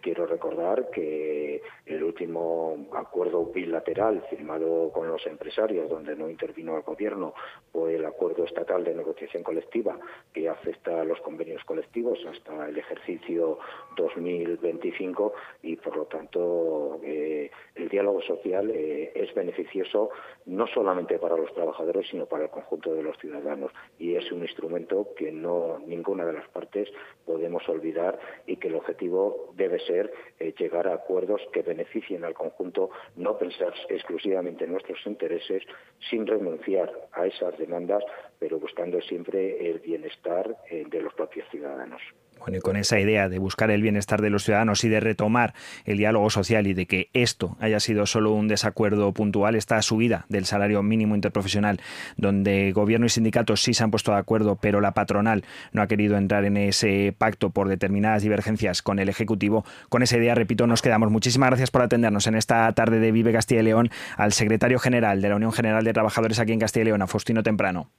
Quiero 0.00 0.26
recordar 0.26 0.90
que 0.90 1.30
eh, 1.56 1.62
el 1.86 2.02
último 2.02 2.88
acuerdo 2.92 3.46
bilateral 3.46 4.22
firmado 4.30 4.90
con 4.92 5.08
los 5.08 5.26
empresarios, 5.26 5.88
donde 5.88 6.14
no 6.16 6.28
intervino 6.28 6.76
el 6.76 6.82
gobierno, 6.82 7.34
fue 7.72 7.96
el 7.96 8.04
acuerdo 8.04 8.44
estatal 8.44 8.84
de 8.84 8.94
negociación 8.94 9.42
colectiva 9.42 9.98
que 10.32 10.48
afecta 10.48 11.00
a 11.00 11.04
los 11.04 11.20
convenios 11.20 11.64
colectivos 11.64 12.18
hasta 12.26 12.68
el 12.68 12.78
ejercicio 12.78 13.58
2025 13.96 15.32
y, 15.62 15.76
por 15.76 15.96
lo 15.96 16.04
tanto, 16.06 17.00
eh, 17.02 17.50
el 17.74 17.88
diálogo 17.88 18.20
social 18.22 18.70
eh, 18.70 19.12
es 19.14 19.32
beneficioso 19.34 20.10
no 20.46 20.66
solamente 20.66 21.18
para 21.18 21.36
los 21.36 21.52
trabajadores, 21.54 22.08
sino 22.08 22.26
para 22.26 22.44
el 22.44 22.50
conjunto 22.50 22.94
de 22.94 23.02
los 23.02 23.16
ciudadanos. 23.18 23.72
Y 23.98 24.14
es 24.14 24.30
un 24.32 24.42
instrumento 24.42 25.08
que 25.16 25.32
no 25.32 25.78
ninguna 25.86 26.24
de 26.24 26.32
las 26.32 26.48
partes 26.48 26.88
podemos 27.24 27.68
olvidar 27.68 28.18
y 28.46 28.56
que 28.56 28.68
el 28.68 28.76
objetivo 28.76 29.52
debe 29.54 29.69
ser 29.78 30.12
eh, 30.38 30.52
llegar 30.58 30.88
a 30.88 30.94
acuerdos 30.94 31.40
que 31.52 31.62
beneficien 31.62 32.24
al 32.24 32.34
conjunto, 32.34 32.90
no 33.16 33.38
pensar 33.38 33.72
exclusivamente 33.88 34.64
en 34.64 34.72
nuestros 34.72 34.98
intereses, 35.06 35.62
sin 36.10 36.26
renunciar 36.26 36.92
a 37.12 37.26
esas 37.26 37.56
demandas, 37.58 38.04
pero 38.38 38.58
buscando 38.58 39.00
siempre 39.00 39.70
el 39.70 39.78
bienestar 39.80 40.56
eh, 40.70 40.84
de 40.88 41.00
los 41.02 41.14
propios 41.14 41.48
ciudadanos. 41.50 42.02
Bueno, 42.40 42.56
y 42.56 42.60
con 42.60 42.76
esa 42.76 42.98
idea 42.98 43.28
de 43.28 43.38
buscar 43.38 43.70
el 43.70 43.82
bienestar 43.82 44.22
de 44.22 44.30
los 44.30 44.44
ciudadanos 44.44 44.82
y 44.84 44.88
de 44.88 44.98
retomar 44.98 45.52
el 45.84 45.98
diálogo 45.98 46.30
social 46.30 46.66
y 46.66 46.72
de 46.72 46.86
que 46.86 47.10
esto 47.12 47.56
haya 47.60 47.80
sido 47.80 48.06
solo 48.06 48.32
un 48.32 48.48
desacuerdo 48.48 49.12
puntual, 49.12 49.54
esta 49.54 49.80
subida 49.82 50.24
del 50.30 50.46
salario 50.46 50.82
mínimo 50.82 51.14
interprofesional, 51.14 51.80
donde 52.16 52.72
gobierno 52.72 53.06
y 53.06 53.10
sindicatos 53.10 53.62
sí 53.62 53.74
se 53.74 53.84
han 53.84 53.90
puesto 53.90 54.12
de 54.12 54.18
acuerdo, 54.18 54.56
pero 54.56 54.80
la 54.80 54.92
patronal 54.92 55.44
no 55.72 55.82
ha 55.82 55.86
querido 55.86 56.16
entrar 56.16 56.46
en 56.46 56.56
ese 56.56 57.14
pacto 57.16 57.50
por 57.50 57.68
determinadas 57.68 58.22
divergencias 58.22 58.80
con 58.82 58.98
el 58.98 59.10
Ejecutivo, 59.10 59.64
con 59.90 60.02
esa 60.02 60.16
idea, 60.16 60.34
repito, 60.34 60.66
nos 60.66 60.80
quedamos. 60.80 61.10
Muchísimas 61.10 61.50
gracias 61.50 61.70
por 61.70 61.82
atendernos 61.82 62.26
en 62.26 62.36
esta 62.36 62.72
tarde 62.72 63.00
de 63.00 63.12
Vive 63.12 63.32
Castilla 63.32 63.60
y 63.60 63.64
León 63.64 63.90
al 64.16 64.32
secretario 64.32 64.78
general 64.78 65.20
de 65.20 65.28
la 65.28 65.36
Unión 65.36 65.52
General 65.52 65.84
de 65.84 65.92
Trabajadores 65.92 66.38
aquí 66.38 66.52
en 66.52 66.60
Castilla 66.60 66.82
y 66.82 66.86
León, 66.86 67.02
a 67.02 67.06
Faustino 67.06 67.42
Temprano. 67.42 67.90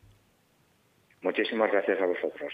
Muchísimas 1.21 1.71
gracias 1.71 2.01
a 2.01 2.05
vosotros. 2.05 2.53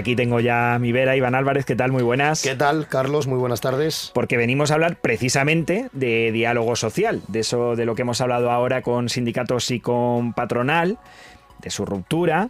Aquí 0.00 0.16
tengo 0.16 0.40
ya 0.40 0.74
a 0.74 0.78
mi 0.78 0.92
vera, 0.92 1.16
Iván 1.16 1.34
Álvarez, 1.34 1.64
¿qué 1.64 1.76
tal? 1.76 1.92
Muy 1.92 2.02
buenas. 2.02 2.42
¿Qué 2.42 2.56
tal, 2.56 2.88
Carlos? 2.88 3.26
Muy 3.26 3.38
buenas 3.38 3.60
tardes. 3.60 4.10
Porque 4.12 4.36
venimos 4.36 4.70
a 4.70 4.74
hablar 4.74 4.96
precisamente 4.96 5.88
de 5.92 6.32
diálogo 6.32 6.74
social, 6.74 7.22
de 7.28 7.40
eso 7.40 7.76
de 7.76 7.86
lo 7.86 7.94
que 7.94 8.02
hemos 8.02 8.20
hablado 8.20 8.50
ahora 8.50 8.82
con 8.82 9.08
sindicatos 9.08 9.70
y 9.70 9.80
con 9.80 10.32
patronal, 10.32 10.98
de 11.60 11.70
su 11.70 11.84
ruptura, 11.84 12.48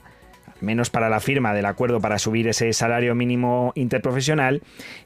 menos 0.62 0.90
para 0.90 1.08
la 1.08 1.20
firma 1.20 1.54
del 1.54 1.66
acuerdo 1.66 2.00
para 2.00 2.18
subir 2.18 2.48
ese 2.48 2.72
salario 2.72 3.14
mínimo 3.14 3.72
interprofesional 3.74 4.62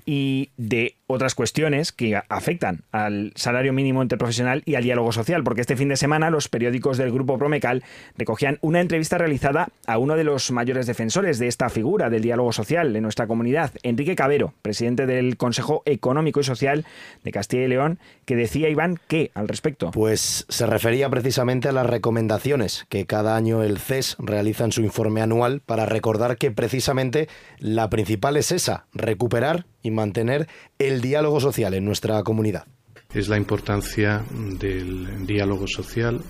y 0.06 0.50
de 0.56 0.96
otras 1.06 1.34
cuestiones 1.34 1.92
que 1.92 2.20
afectan 2.28 2.82
al 2.90 3.32
salario 3.36 3.72
mínimo 3.72 4.02
interprofesional 4.02 4.62
y 4.64 4.74
al 4.74 4.84
diálogo 4.84 5.12
social, 5.12 5.44
porque 5.44 5.60
este 5.60 5.76
fin 5.76 5.88
de 5.88 5.96
semana 5.96 6.30
los 6.30 6.48
periódicos 6.48 6.96
del 6.96 7.12
Grupo 7.12 7.38
Promecal 7.38 7.84
recogían 8.16 8.58
una 8.62 8.80
entrevista 8.80 9.18
realizada 9.18 9.68
a 9.86 9.98
uno 9.98 10.16
de 10.16 10.24
los 10.24 10.50
mayores 10.50 10.86
defensores 10.86 11.38
de 11.38 11.48
esta 11.48 11.68
figura 11.68 12.10
del 12.10 12.22
diálogo 12.22 12.52
social 12.52 12.94
en 12.96 13.02
nuestra 13.02 13.26
comunidad, 13.26 13.72
Enrique 13.82 14.16
Cabero, 14.16 14.54
presidente 14.62 15.06
del 15.06 15.36
Consejo 15.36 15.82
Económico 15.84 16.40
y 16.40 16.44
Social 16.44 16.86
de 17.22 17.32
Castilla 17.32 17.64
y 17.64 17.68
León, 17.68 17.98
que 18.24 18.36
decía, 18.36 18.68
Iván, 18.68 18.98
¿qué 19.08 19.30
al 19.34 19.48
respecto? 19.48 19.90
Pues 19.90 20.46
se 20.48 20.66
refería 20.66 21.10
precisamente 21.10 21.68
a 21.68 21.72
las 21.72 21.86
recomendaciones 21.86 22.86
que 22.88 23.06
cada 23.06 23.36
año 23.36 23.62
el 23.62 23.78
CES 23.78 24.16
realiza 24.18 24.64
en 24.64 24.72
su 24.72 24.80
informe 24.80 25.20
anual 25.20 25.43
para 25.64 25.86
recordar 25.86 26.36
que 26.36 26.50
precisamente 26.50 27.28
la 27.58 27.88
principal 27.90 28.36
es 28.36 28.52
esa, 28.52 28.86
recuperar 28.92 29.66
y 29.82 29.90
mantener 29.90 30.48
el 30.78 31.00
diálogo 31.00 31.40
social 31.40 31.74
en 31.74 31.84
nuestra 31.84 32.22
comunidad. 32.22 32.66
Es 33.12 33.28
la 33.28 33.36
importancia 33.36 34.24
del 34.58 35.26
diálogo 35.26 35.66
social, 35.66 36.20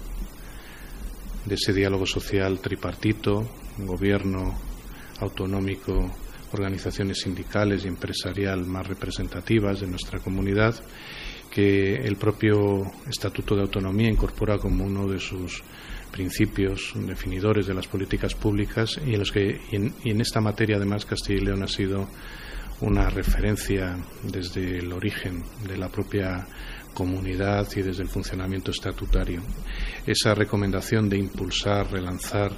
de 1.47 1.55
ese 1.55 1.73
diálogo 1.73 2.07
social 2.07 2.61
tripartito, 2.61 3.49
gobierno 3.79 4.55
autonómico, 5.21 6.11
organizaciones 6.53 7.21
sindicales 7.21 7.85
y 7.85 7.89
empresarial 7.89 8.65
más 8.65 8.87
representativas 8.87 9.81
de 9.81 9.87
nuestra 9.87 10.21
comunidad, 10.21 10.75
que 11.51 11.95
el 11.95 12.17
propio 12.17 12.83
Estatuto 13.09 13.55
de 13.55 13.63
Autonomía 13.63 14.11
incorpora 14.11 14.59
como 14.59 14.85
uno 14.85 15.07
de 15.09 15.21
sus 15.21 15.63
principios 16.15 16.93
definidores 16.95 17.67
de 17.67 17.75
las 17.75 17.89
políticas 17.89 18.37
públicas 18.37 19.01
y 19.05 19.15
en 19.15 19.19
los 19.19 19.33
que 19.33 19.61
esta 20.05 20.41
materia 20.41 20.77
además 20.77 21.05
Castilla 21.05 21.41
y 21.41 21.45
León 21.45 21.65
ha 21.65 21.67
sido 21.67 22.09
una 22.83 23.11
referencia 23.11 23.97
desde 24.23 24.79
el 24.79 24.93
origen 24.93 25.43
de 25.67 25.77
la 25.77 25.89
propia 25.89 26.47
comunidad 26.95 27.67
y 27.75 27.83
desde 27.83 28.05
el 28.05 28.09
funcionamiento 28.09 28.71
estatutario. 28.71 29.43
Esa 30.07 30.35
recomendación 30.37 31.09
de 31.09 31.19
impulsar, 31.19 31.91
relanzar, 31.91 32.53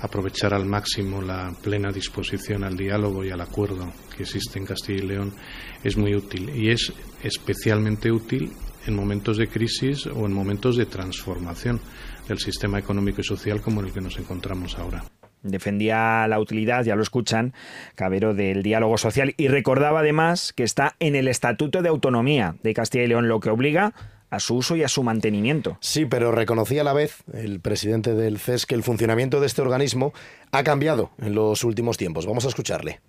aprovechar 0.00 0.54
al 0.54 0.64
máximo 0.64 1.20
la 1.20 1.52
plena 1.62 1.92
disposición 1.92 2.64
al 2.64 2.74
diálogo 2.74 3.22
y 3.22 3.30
al 3.30 3.42
acuerdo 3.42 3.92
que 4.16 4.22
existe 4.22 4.58
en 4.58 4.64
Castilla 4.64 5.04
y 5.04 5.08
León 5.08 5.34
es 5.82 5.98
muy 5.98 6.14
útil 6.14 6.48
y 6.56 6.70
es 6.70 6.90
especialmente 7.22 8.10
útil 8.10 8.50
en 8.86 8.96
momentos 8.96 9.36
de 9.36 9.48
crisis 9.48 10.06
o 10.06 10.24
en 10.24 10.32
momentos 10.32 10.76
de 10.76 10.86
transformación 10.86 11.80
del 12.28 12.38
sistema 12.38 12.78
económico 12.78 13.20
y 13.20 13.24
social 13.24 13.60
como 13.60 13.80
en 13.80 13.86
el 13.86 13.92
que 13.92 14.00
nos 14.00 14.18
encontramos 14.18 14.78
ahora 14.78 15.04
defendía 15.44 16.26
la 16.26 16.40
utilidad, 16.40 16.84
ya 16.84 16.96
lo 16.96 17.02
escuchan, 17.02 17.52
Cabero, 17.94 18.34
del 18.34 18.62
diálogo 18.62 18.98
social 18.98 19.34
y 19.36 19.48
recordaba 19.48 20.00
además 20.00 20.52
que 20.52 20.64
está 20.64 20.96
en 20.98 21.14
el 21.14 21.28
Estatuto 21.28 21.82
de 21.82 21.90
Autonomía 21.90 22.56
de 22.62 22.74
Castilla 22.74 23.04
y 23.04 23.08
León, 23.08 23.28
lo 23.28 23.40
que 23.40 23.50
obliga 23.50 23.94
a 24.30 24.40
su 24.40 24.56
uso 24.56 24.74
y 24.74 24.82
a 24.82 24.88
su 24.88 25.04
mantenimiento. 25.04 25.78
Sí, 25.80 26.06
pero 26.06 26.32
reconocía 26.32 26.80
a 26.80 26.84
la 26.84 26.92
vez 26.92 27.22
el 27.32 27.60
presidente 27.60 28.14
del 28.14 28.38
CES 28.38 28.66
que 28.66 28.74
el 28.74 28.82
funcionamiento 28.82 29.38
de 29.38 29.46
este 29.46 29.62
organismo 29.62 30.12
ha 30.50 30.64
cambiado 30.64 31.10
en 31.18 31.34
los 31.34 31.62
últimos 31.62 31.96
tiempos. 31.98 32.26
Vamos 32.26 32.44
a 32.44 32.48
escucharle. 32.48 33.00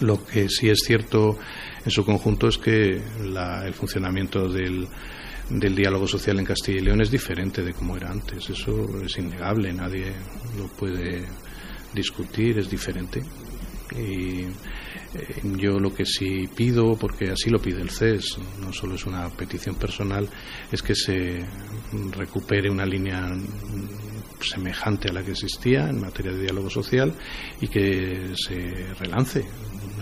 Lo 0.00 0.24
que 0.24 0.48
sí 0.48 0.68
es 0.68 0.80
cierto 0.84 1.38
en 1.84 1.90
su 1.90 2.04
conjunto 2.04 2.48
es 2.48 2.58
que 2.58 3.00
la, 3.22 3.64
el 3.66 3.74
funcionamiento 3.74 4.48
del, 4.48 4.88
del 5.50 5.74
diálogo 5.74 6.06
social 6.06 6.38
en 6.38 6.44
Castilla 6.44 6.78
y 6.78 6.84
León 6.84 7.00
es 7.00 7.10
diferente 7.10 7.62
de 7.62 7.72
como 7.72 7.96
era 7.96 8.10
antes. 8.10 8.50
Eso 8.50 9.02
es 9.02 9.16
innegable, 9.18 9.72
nadie 9.72 10.12
lo 10.56 10.66
puede 10.68 11.24
discutir, 11.94 12.58
es 12.58 12.68
diferente. 12.68 13.22
Y 13.94 14.42
eh, 14.42 15.40
yo 15.56 15.78
lo 15.78 15.94
que 15.94 16.04
sí 16.04 16.48
pido, 16.54 16.96
porque 16.96 17.30
así 17.30 17.50
lo 17.50 17.58
pide 17.58 17.80
el 17.80 17.90
CES, 17.90 18.38
no 18.60 18.72
solo 18.72 18.96
es 18.96 19.06
una 19.06 19.28
petición 19.30 19.76
personal, 19.76 20.28
es 20.70 20.82
que 20.82 20.94
se 20.94 21.46
recupere 22.12 22.68
una 22.70 22.84
línea 22.84 23.28
semejante 24.46 25.10
a 25.10 25.12
la 25.12 25.22
que 25.22 25.32
existía 25.32 25.88
en 25.88 26.00
materia 26.00 26.32
de 26.32 26.42
diálogo 26.42 26.70
social 26.70 27.12
y 27.60 27.68
que 27.68 28.32
se 28.34 28.94
relance 28.94 29.44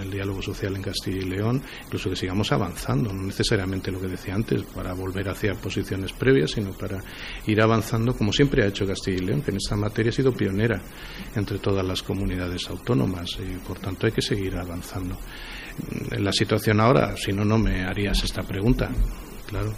el 0.01 0.11
diálogo 0.11 0.43
social 0.43 0.75
en 0.77 0.83
Castilla 0.83 1.19
y 1.19 1.29
León, 1.29 1.63
incluso 1.85 2.11
que 2.11 2.17
sigamos 2.17 2.51
avanzando, 2.53 3.13
no 3.13 3.23
necesariamente 3.23 3.91
lo 3.91 4.01
que 4.01 4.09
decía 4.09 4.35
antes, 4.35 4.63
para 4.63 4.93
volver 4.93 5.29
hacia 5.29 5.55
posiciones 5.55 6.13
previas, 6.13 6.53
sino 6.53 6.73
para 6.73 7.03
ir 7.47 7.61
avanzando 7.61 8.15
como 8.15 8.33
siempre 8.33 8.65
ha 8.65 8.69
hecho 8.69 8.87
Castilla 8.87 9.19
y 9.19 9.27
León, 9.27 9.43
que 9.43 9.51
en 9.51 9.59
esta 9.59 9.77
materia 9.77 10.11
ha 10.11 10.15
sido 10.15 10.33
pionera 10.33 10.81
entre 11.35 11.59
todas 11.59 11.85
las 11.87 12.03
comunidades 12.03 12.69
autónomas 12.69 13.39
y 13.39 13.57
por 13.67 13.79
tanto 13.79 14.07
hay 14.07 14.13
que 14.13 14.23
seguir 14.23 14.57
avanzando. 14.57 15.17
La 16.19 16.33
situación 16.33 16.81
ahora, 16.81 17.17
si 17.17 17.33
no, 17.33 17.45
no 17.45 17.59
me 17.59 17.85
harías 17.85 18.23
esta 18.23 18.43
pregunta, 18.43 18.91
claro 19.47 19.73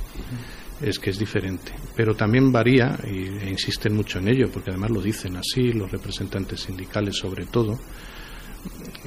es 0.81 0.99
que 0.99 1.11
es 1.11 1.19
diferente. 1.19 1.73
Pero 1.97 2.15
también 2.15 2.53
varía, 2.53 2.99
e 3.05 3.49
insisten 3.49 3.95
mucho 3.95 4.19
en 4.19 4.29
ello, 4.29 4.51
porque 4.53 4.71
además 4.71 4.91
lo 4.91 5.01
dicen 5.01 5.37
así, 5.37 5.73
los 5.73 5.91
representantes 5.91 6.61
sindicales 6.61 7.17
sobre 7.17 7.47
todo, 7.47 7.79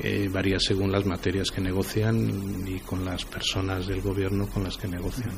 eh, 0.03 0.29
varía 0.32 0.60
según 0.60 0.91
las 0.91 1.05
materias 1.05 1.51
que 1.51 1.62
negocian 1.62 2.65
y 2.67 2.79
con 2.79 3.03
las 3.05 3.25
personas 3.25 3.88
del 3.88 4.01
gobierno 4.01 4.47
con 4.47 4.63
las 4.63 4.77
que 4.77 4.88
negocian 4.88 5.32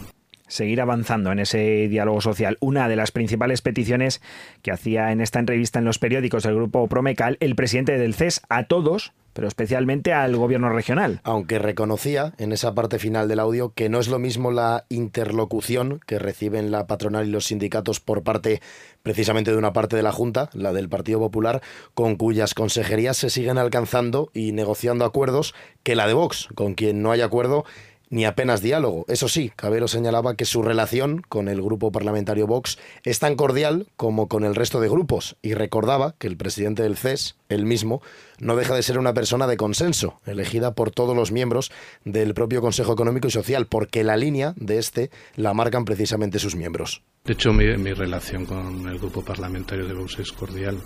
seguir 0.51 0.81
avanzando 0.81 1.31
en 1.31 1.39
ese 1.39 1.87
diálogo 1.87 2.21
social. 2.21 2.57
Una 2.59 2.89
de 2.89 2.97
las 2.97 3.11
principales 3.11 3.61
peticiones 3.61 4.21
que 4.61 4.71
hacía 4.71 5.11
en 5.11 5.21
esta 5.21 5.39
entrevista 5.39 5.79
en 5.79 5.85
los 5.85 5.97
periódicos 5.97 6.43
del 6.43 6.55
grupo 6.55 6.87
Promecal 6.87 7.37
el 7.39 7.55
presidente 7.55 7.97
del 7.97 8.13
CES 8.13 8.41
a 8.49 8.65
todos 8.65 9.13
pero 9.33 9.47
especialmente 9.47 10.13
al 10.13 10.35
gobierno 10.35 10.69
regional. 10.69 11.21
Aunque 11.23 11.59
reconocía 11.59 12.33
en 12.37 12.51
esa 12.51 12.73
parte 12.73 12.99
final 12.99 13.27
del 13.27 13.39
audio 13.39 13.73
que 13.73 13.89
no 13.89 13.99
es 13.99 14.07
lo 14.07 14.19
mismo 14.19 14.51
la 14.51 14.85
interlocución 14.89 15.99
que 16.05 16.19
reciben 16.19 16.71
la 16.71 16.87
patronal 16.87 17.27
y 17.27 17.31
los 17.31 17.45
sindicatos 17.45 17.99
por 17.99 18.23
parte 18.23 18.61
precisamente 19.03 19.51
de 19.51 19.57
una 19.57 19.73
parte 19.73 19.95
de 19.95 20.03
la 20.03 20.11
Junta, 20.11 20.49
la 20.53 20.73
del 20.73 20.89
Partido 20.89 21.19
Popular, 21.19 21.61
con 21.93 22.15
cuyas 22.15 22.53
consejerías 22.53 23.17
se 23.17 23.29
siguen 23.29 23.57
alcanzando 23.57 24.29
y 24.33 24.51
negociando 24.51 25.05
acuerdos, 25.05 25.55
que 25.83 25.95
la 25.95 26.07
de 26.07 26.13
Vox, 26.13 26.49
con 26.55 26.75
quien 26.75 27.01
no 27.01 27.11
hay 27.11 27.21
acuerdo 27.21 27.65
ni 28.11 28.25
apenas 28.25 28.61
diálogo. 28.61 29.05
Eso 29.07 29.27
sí, 29.27 29.51
Cabero 29.55 29.87
señalaba 29.87 30.35
que 30.35 30.45
su 30.45 30.61
relación 30.61 31.23
con 31.27 31.47
el 31.47 31.61
grupo 31.61 31.91
parlamentario 31.91 32.45
Vox 32.45 32.77
es 33.03 33.17
tan 33.17 33.35
cordial 33.35 33.87
como 33.95 34.27
con 34.27 34.43
el 34.43 34.53
resto 34.53 34.79
de 34.79 34.89
grupos 34.89 35.37
y 35.41 35.55
recordaba 35.55 36.13
que 36.19 36.27
el 36.27 36.37
presidente 36.37 36.83
del 36.83 36.97
CES, 36.97 37.37
él 37.49 37.65
mismo, 37.65 38.01
no 38.39 38.55
deja 38.55 38.75
de 38.75 38.83
ser 38.83 38.99
una 38.99 39.13
persona 39.13 39.47
de 39.47 39.57
consenso, 39.57 40.19
elegida 40.25 40.75
por 40.75 40.91
todos 40.91 41.15
los 41.15 41.31
miembros 41.31 41.71
del 42.03 42.33
propio 42.33 42.61
Consejo 42.61 42.93
Económico 42.93 43.27
y 43.27 43.31
Social, 43.31 43.65
porque 43.65 44.03
la 44.03 44.17
línea 44.17 44.53
de 44.57 44.77
este 44.77 45.09
la 45.35 45.53
marcan 45.53 45.85
precisamente 45.85 46.37
sus 46.37 46.55
miembros. 46.55 47.03
De 47.23 47.33
hecho, 47.33 47.53
mi, 47.53 47.93
relación 47.93 48.45
con 48.45 48.89
el 48.89 48.97
grupo 48.97 49.23
parlamentario 49.23 49.87
de 49.87 49.93
Vox 49.93 50.19
es 50.19 50.31
cordial, 50.31 50.77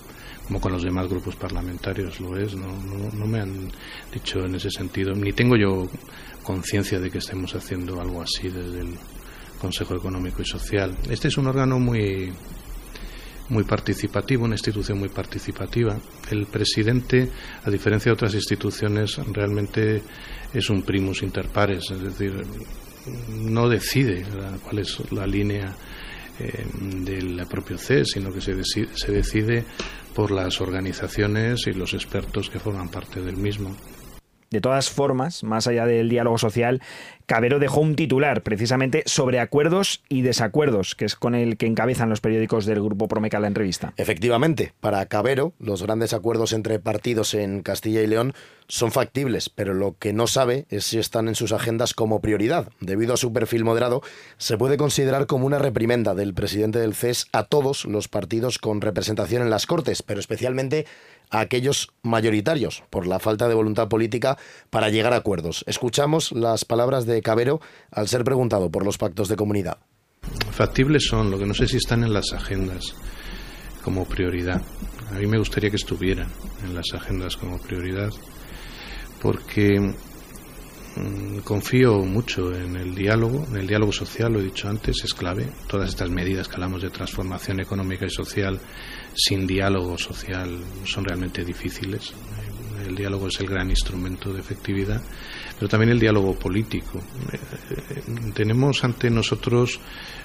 como 0.46 0.60
con 0.60 0.74
los 0.74 0.84
demás 0.84 1.08
grupos 1.08 1.36
parlamentarios 1.38 2.20
lo 2.20 2.38
es. 2.38 2.56
No, 2.56 2.68
no 3.14 3.26
me 3.26 3.40
han 3.40 3.72
dicho 4.14 4.46
en 4.46 4.56
ese 4.56 4.70
sentido, 4.70 5.16
ni 5.16 5.32
tengo 5.32 5.56
yo 5.56 5.88
conciencia 6.46 7.00
de 7.00 7.10
que 7.10 7.18
estemos 7.18 7.56
haciendo 7.56 8.00
algo 8.00 8.22
así 8.22 8.50
desde 8.50 8.82
el 8.82 8.96
Consejo 9.60 9.96
Económico 9.96 10.42
y 10.42 10.46
Social. 10.46 10.96
Este 11.10 11.28
es 11.28 11.38
un 11.38 11.48
órgano 11.48 11.80
muy 11.80 12.32
muy 13.50 13.64
participativo, 13.64 14.46
una 14.46 14.56
institución 14.56 14.98
muy 14.98 15.10
participativa. 15.10 15.98
El 16.32 16.48
presidente, 16.48 17.30
a 17.64 17.70
diferencia 17.70 18.10
de 18.10 18.14
otras 18.14 18.34
instituciones, 18.34 19.18
realmente 19.32 20.02
es 20.54 20.70
un 20.70 20.82
primus 20.82 21.22
inter 21.22 21.50
pares, 21.50 21.92
es 21.92 22.02
decir, 22.02 22.44
no 23.30 23.70
decide 23.70 24.26
cuál 24.64 24.80
es 24.80 25.12
la 25.12 25.28
línea 25.28 25.76
eh, 26.40 26.66
del 27.04 27.46
propio 27.48 27.78
CES, 27.78 28.12
sino 28.14 28.34
que 28.34 28.42
se 28.42 28.56
se 28.64 29.12
decide 29.12 29.64
por 30.16 30.32
las 30.32 30.60
organizaciones 30.62 31.68
y 31.68 31.74
los 31.74 31.94
expertos 31.94 32.50
que 32.50 32.60
forman 32.60 32.90
parte 32.90 33.22
del 33.22 33.38
mismo. 33.38 33.76
De 34.52 34.62
todas 34.62 34.90
formas, 34.90 35.44
más 35.44 35.68
allá 35.68 35.86
del 35.86 36.10
diálogo 36.10 36.38
social, 36.38 36.82
Cabero 37.26 37.58
dejó 37.58 37.82
un 37.82 37.96
titular 37.96 38.44
precisamente 38.44 39.02
sobre 39.08 39.40
acuerdos 39.40 40.04
y 40.10 40.22
desacuerdos, 40.22 40.94
que 40.94 41.06
es 41.06 41.16
con 41.16 41.34
el 41.34 41.58
que 41.58 41.66
encabezan 41.66 42.10
los 42.10 42.22
periódicos 42.22 42.66
del 42.66 42.84
Grupo 42.84 43.08
Promeca 43.08 43.40
la 43.40 43.48
entrevista. 43.48 43.94
Efectivamente, 43.98 44.74
para 44.80 45.06
Cabero, 45.08 45.54
los 45.60 45.82
grandes 45.82 46.14
acuerdos 46.14 46.54
entre 46.54 46.80
partidos 46.80 47.34
en 47.34 47.64
Castilla 47.64 48.02
y 48.02 48.08
León 48.08 48.34
son 48.68 48.92
factibles, 48.92 49.50
pero 49.50 49.74
lo 49.74 49.98
que 49.98 50.14
no 50.14 50.28
sabe 50.28 50.66
es 50.70 50.86
si 50.86 51.00
están 51.00 51.28
en 51.28 51.36
sus 51.36 51.52
agendas 51.52 51.94
como 51.94 52.22
prioridad. 52.22 52.70
Debido 52.80 53.16
a 53.16 53.18
su 53.18 53.34
perfil 53.34 53.64
moderado, 53.64 54.02
se 54.38 54.58
puede 54.58 54.78
considerar 54.78 55.26
como 55.26 55.46
una 55.46 55.60
reprimenda 55.60 56.14
del 56.14 56.34
presidente 56.34 56.80
del 56.80 56.96
CES 56.96 57.28
a 57.32 57.44
todos 57.44 57.86
los 57.86 58.08
partidos 58.08 58.60
con 58.60 58.82
representación 58.82 59.42
en 59.42 59.50
las 59.50 59.66
Cortes, 59.66 60.04
pero 60.04 60.20
especialmente 60.20 60.86
a 61.36 61.42
aquellos 61.42 61.90
mayoritarios 62.02 62.84
por 62.90 63.08
la 63.08 63.20
falta 63.20 63.50
de 63.50 63.56
voluntad 63.56 63.90
política 63.90 64.38
para 64.70 64.90
llegar 64.90 65.14
a 65.14 65.18
acuerdos. 65.18 65.66
Escuchamos 65.68 66.32
las 66.32 66.64
palabras 66.64 67.06
de 67.06 67.22
Cabero 67.22 67.60
al 67.92 68.08
ser 68.08 68.24
preguntado 68.24 68.70
por 68.70 68.86
los 68.86 68.98
pactos 68.98 69.28
de 69.28 69.36
comunidad. 69.36 69.78
Factibles 70.52 71.06
son, 71.06 71.30
lo 71.30 71.38
que 71.38 71.46
no 71.46 71.54
sé 71.54 71.68
si 71.68 71.78
están 71.78 72.04
en 72.04 72.14
las 72.14 72.32
agendas 72.32 72.96
como 73.84 74.06
prioridad. 74.06 74.62
A 75.12 75.20
mí 75.20 75.28
me 75.28 75.38
gustaría 75.38 75.70
que 75.70 75.76
estuvieran 75.76 76.30
en 76.64 76.74
las 76.74 76.94
agendas 76.94 77.36
como 77.36 77.60
prioridad 77.60 78.10
porque 79.22 79.80
mm, 80.96 81.40
confío 81.40 82.00
mucho 82.00 82.56
en 82.56 82.78
el 82.78 82.96
diálogo, 82.96 83.46
en 83.50 83.58
el 83.58 83.68
diálogo 83.68 83.92
social, 83.92 84.32
lo 84.32 84.40
he 84.40 84.44
dicho 84.44 84.70
antes, 84.70 85.04
es 85.04 85.14
clave. 85.14 85.50
Todas 85.68 85.90
estas 85.90 86.10
medidas 86.10 86.48
que 86.48 86.56
hablamos 86.56 86.82
de 86.82 86.90
transformación 86.92 87.60
económica 87.60 88.06
y 88.06 88.10
social 88.10 88.60
sin 89.16 89.48
diálogo 89.48 89.98
social 89.98 90.60
son 90.86 91.06
realmente 91.06 91.44
difíciles. 91.44 92.14
El 92.86 92.96
diálogo 92.96 93.28
es 93.28 93.40
el 93.40 93.48
gran 93.48 93.70
instrumento 93.70 94.32
de 94.32 94.40
efectividad, 94.40 95.02
pero 95.58 95.68
también 95.68 95.92
el 95.92 96.00
diálogo 96.00 96.38
político. 96.38 97.02
Tenemos 98.36 98.84
ante 98.84 99.10
nosotros 99.10 99.80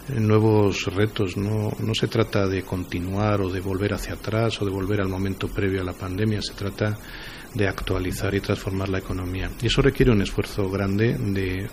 nuevos 0.09 0.85
retos. 0.87 1.37
No, 1.37 1.71
no 1.79 1.95
se 1.95 2.09
trata 2.09 2.47
de 2.47 2.63
continuar 2.63 3.41
o 3.41 3.51
de 3.51 3.61
volver 3.61 3.95
hacia 3.95 4.15
atrás 4.15 4.61
o 4.61 4.65
de 4.65 4.71
volver 4.71 5.01
al 5.01 5.09
momento 5.09 5.49
previo 5.49 5.81
a 5.81 5.85
la 5.85 5.93
pandemia. 5.93 6.43
Se 6.43 6.55
trata 6.55 6.99
de 7.55 7.67
actualizar 7.67 8.35
y 8.35 8.41
transformar 8.41 8.89
la 8.89 8.99
economía. 8.99 9.51
Y 9.63 9.67
eso 9.67 9.81
requiere 9.81 10.13
un 10.13 10.23
esfuerzo 10.23 10.69
grande 10.69 11.17
de 11.17 11.69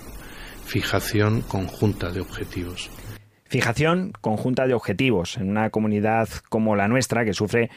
fijación 0.66 1.42
conjunta 1.42 2.12
de 2.12 2.22
objetivos. 2.22 2.90
Fijación 3.50 4.14
conjunta 4.22 4.68
de 4.68 4.74
objetivos 4.74 5.38
en 5.38 5.50
una 5.50 5.70
comunidad 5.70 6.30
como 6.50 6.76
la 6.76 6.88
nuestra 6.88 7.26
que 7.26 7.34
sufre 7.34 7.70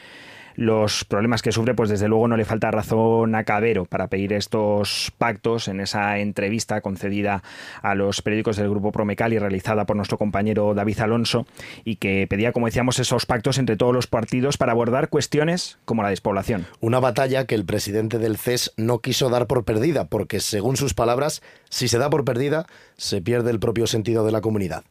los 0.61 1.05
problemas 1.05 1.43
que 1.43 1.53
sufre, 1.53 1.75
pues 1.75 1.89
desde 1.89 2.09
luego 2.09 2.29
no 2.29 2.37
le 2.37 2.45
falta 2.45 2.71
razón 2.71 3.35
a 3.35 3.45
Cabero 3.45 3.85
para 3.87 4.09
pedir 4.09 4.33
estos 4.33 5.13
pactos 5.17 5.69
en 5.69 5.81
esa 5.81 6.19
entrevista 6.19 6.81
concedida 6.81 7.43
a 7.83 7.95
los 7.95 8.21
periódicos 8.23 8.57
del 8.57 8.69
Grupo 8.69 8.93
Promecal 8.93 9.33
y 9.33 9.39
realizada 9.39 9.87
por 9.87 9.97
nuestro 9.97 10.19
compañero 10.19 10.75
David 10.75 11.01
Alonso 11.01 11.47
y 11.85 11.97
que 11.97 12.27
pedía, 12.29 12.53
como 12.53 12.67
decíamos, 12.67 12.99
esos 12.99 13.27
pactos 13.27 13.59
entre 13.59 13.77
todos 13.77 13.95
los 13.95 14.07
partidos 14.07 14.59
para 14.59 14.73
abordar 14.73 15.09
cuestiones 15.09 15.79
como 15.85 16.03
la 16.03 16.11
despoblación. 16.11 16.67
Una 16.81 17.01
batalla 17.01 17.47
que 17.47 17.55
el 17.55 17.65
presidente 17.65 18.19
del 18.19 18.37
CES 18.37 18.73
no 18.77 18.99
quiso 18.99 19.31
dar 19.31 19.47
por 19.47 19.65
perdida, 19.65 20.09
porque 20.09 20.41
según 20.41 20.77
sus 20.77 20.95
palabras, 20.95 21.43
si 21.71 21.89
se 21.89 21.99
da 21.99 22.11
por 22.11 22.25
perdida, 22.25 22.67
se 22.97 23.23
pierde 23.23 23.51
el 23.51 23.61
propio 23.61 23.87
sentido 23.87 24.27
de 24.27 24.33
la 24.33 24.41
comunidad. 24.41 24.85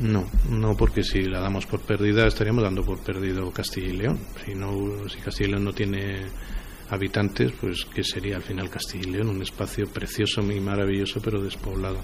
No, 0.00 0.24
no 0.48 0.76
porque 0.76 1.02
si 1.02 1.22
la 1.22 1.40
damos 1.40 1.66
por 1.66 1.80
perdida 1.80 2.26
estaríamos 2.26 2.62
dando 2.62 2.84
por 2.84 3.00
perdido 3.00 3.50
Castilla 3.50 3.88
y 3.88 3.96
León. 3.96 4.18
Si, 4.44 4.54
no, 4.54 5.08
si 5.08 5.18
Castilla 5.18 5.48
y 5.48 5.50
León 5.52 5.64
no 5.64 5.72
tiene 5.72 6.26
habitantes, 6.90 7.52
pues 7.60 7.84
¿qué 7.92 8.04
sería 8.04 8.36
al 8.36 8.42
final 8.42 8.70
Castilla 8.70 9.08
y 9.08 9.12
León? 9.12 9.28
Un 9.30 9.42
espacio 9.42 9.88
precioso 9.88 10.40
y 10.40 10.60
maravilloso 10.60 11.20
pero 11.20 11.42
despoblado. 11.42 11.98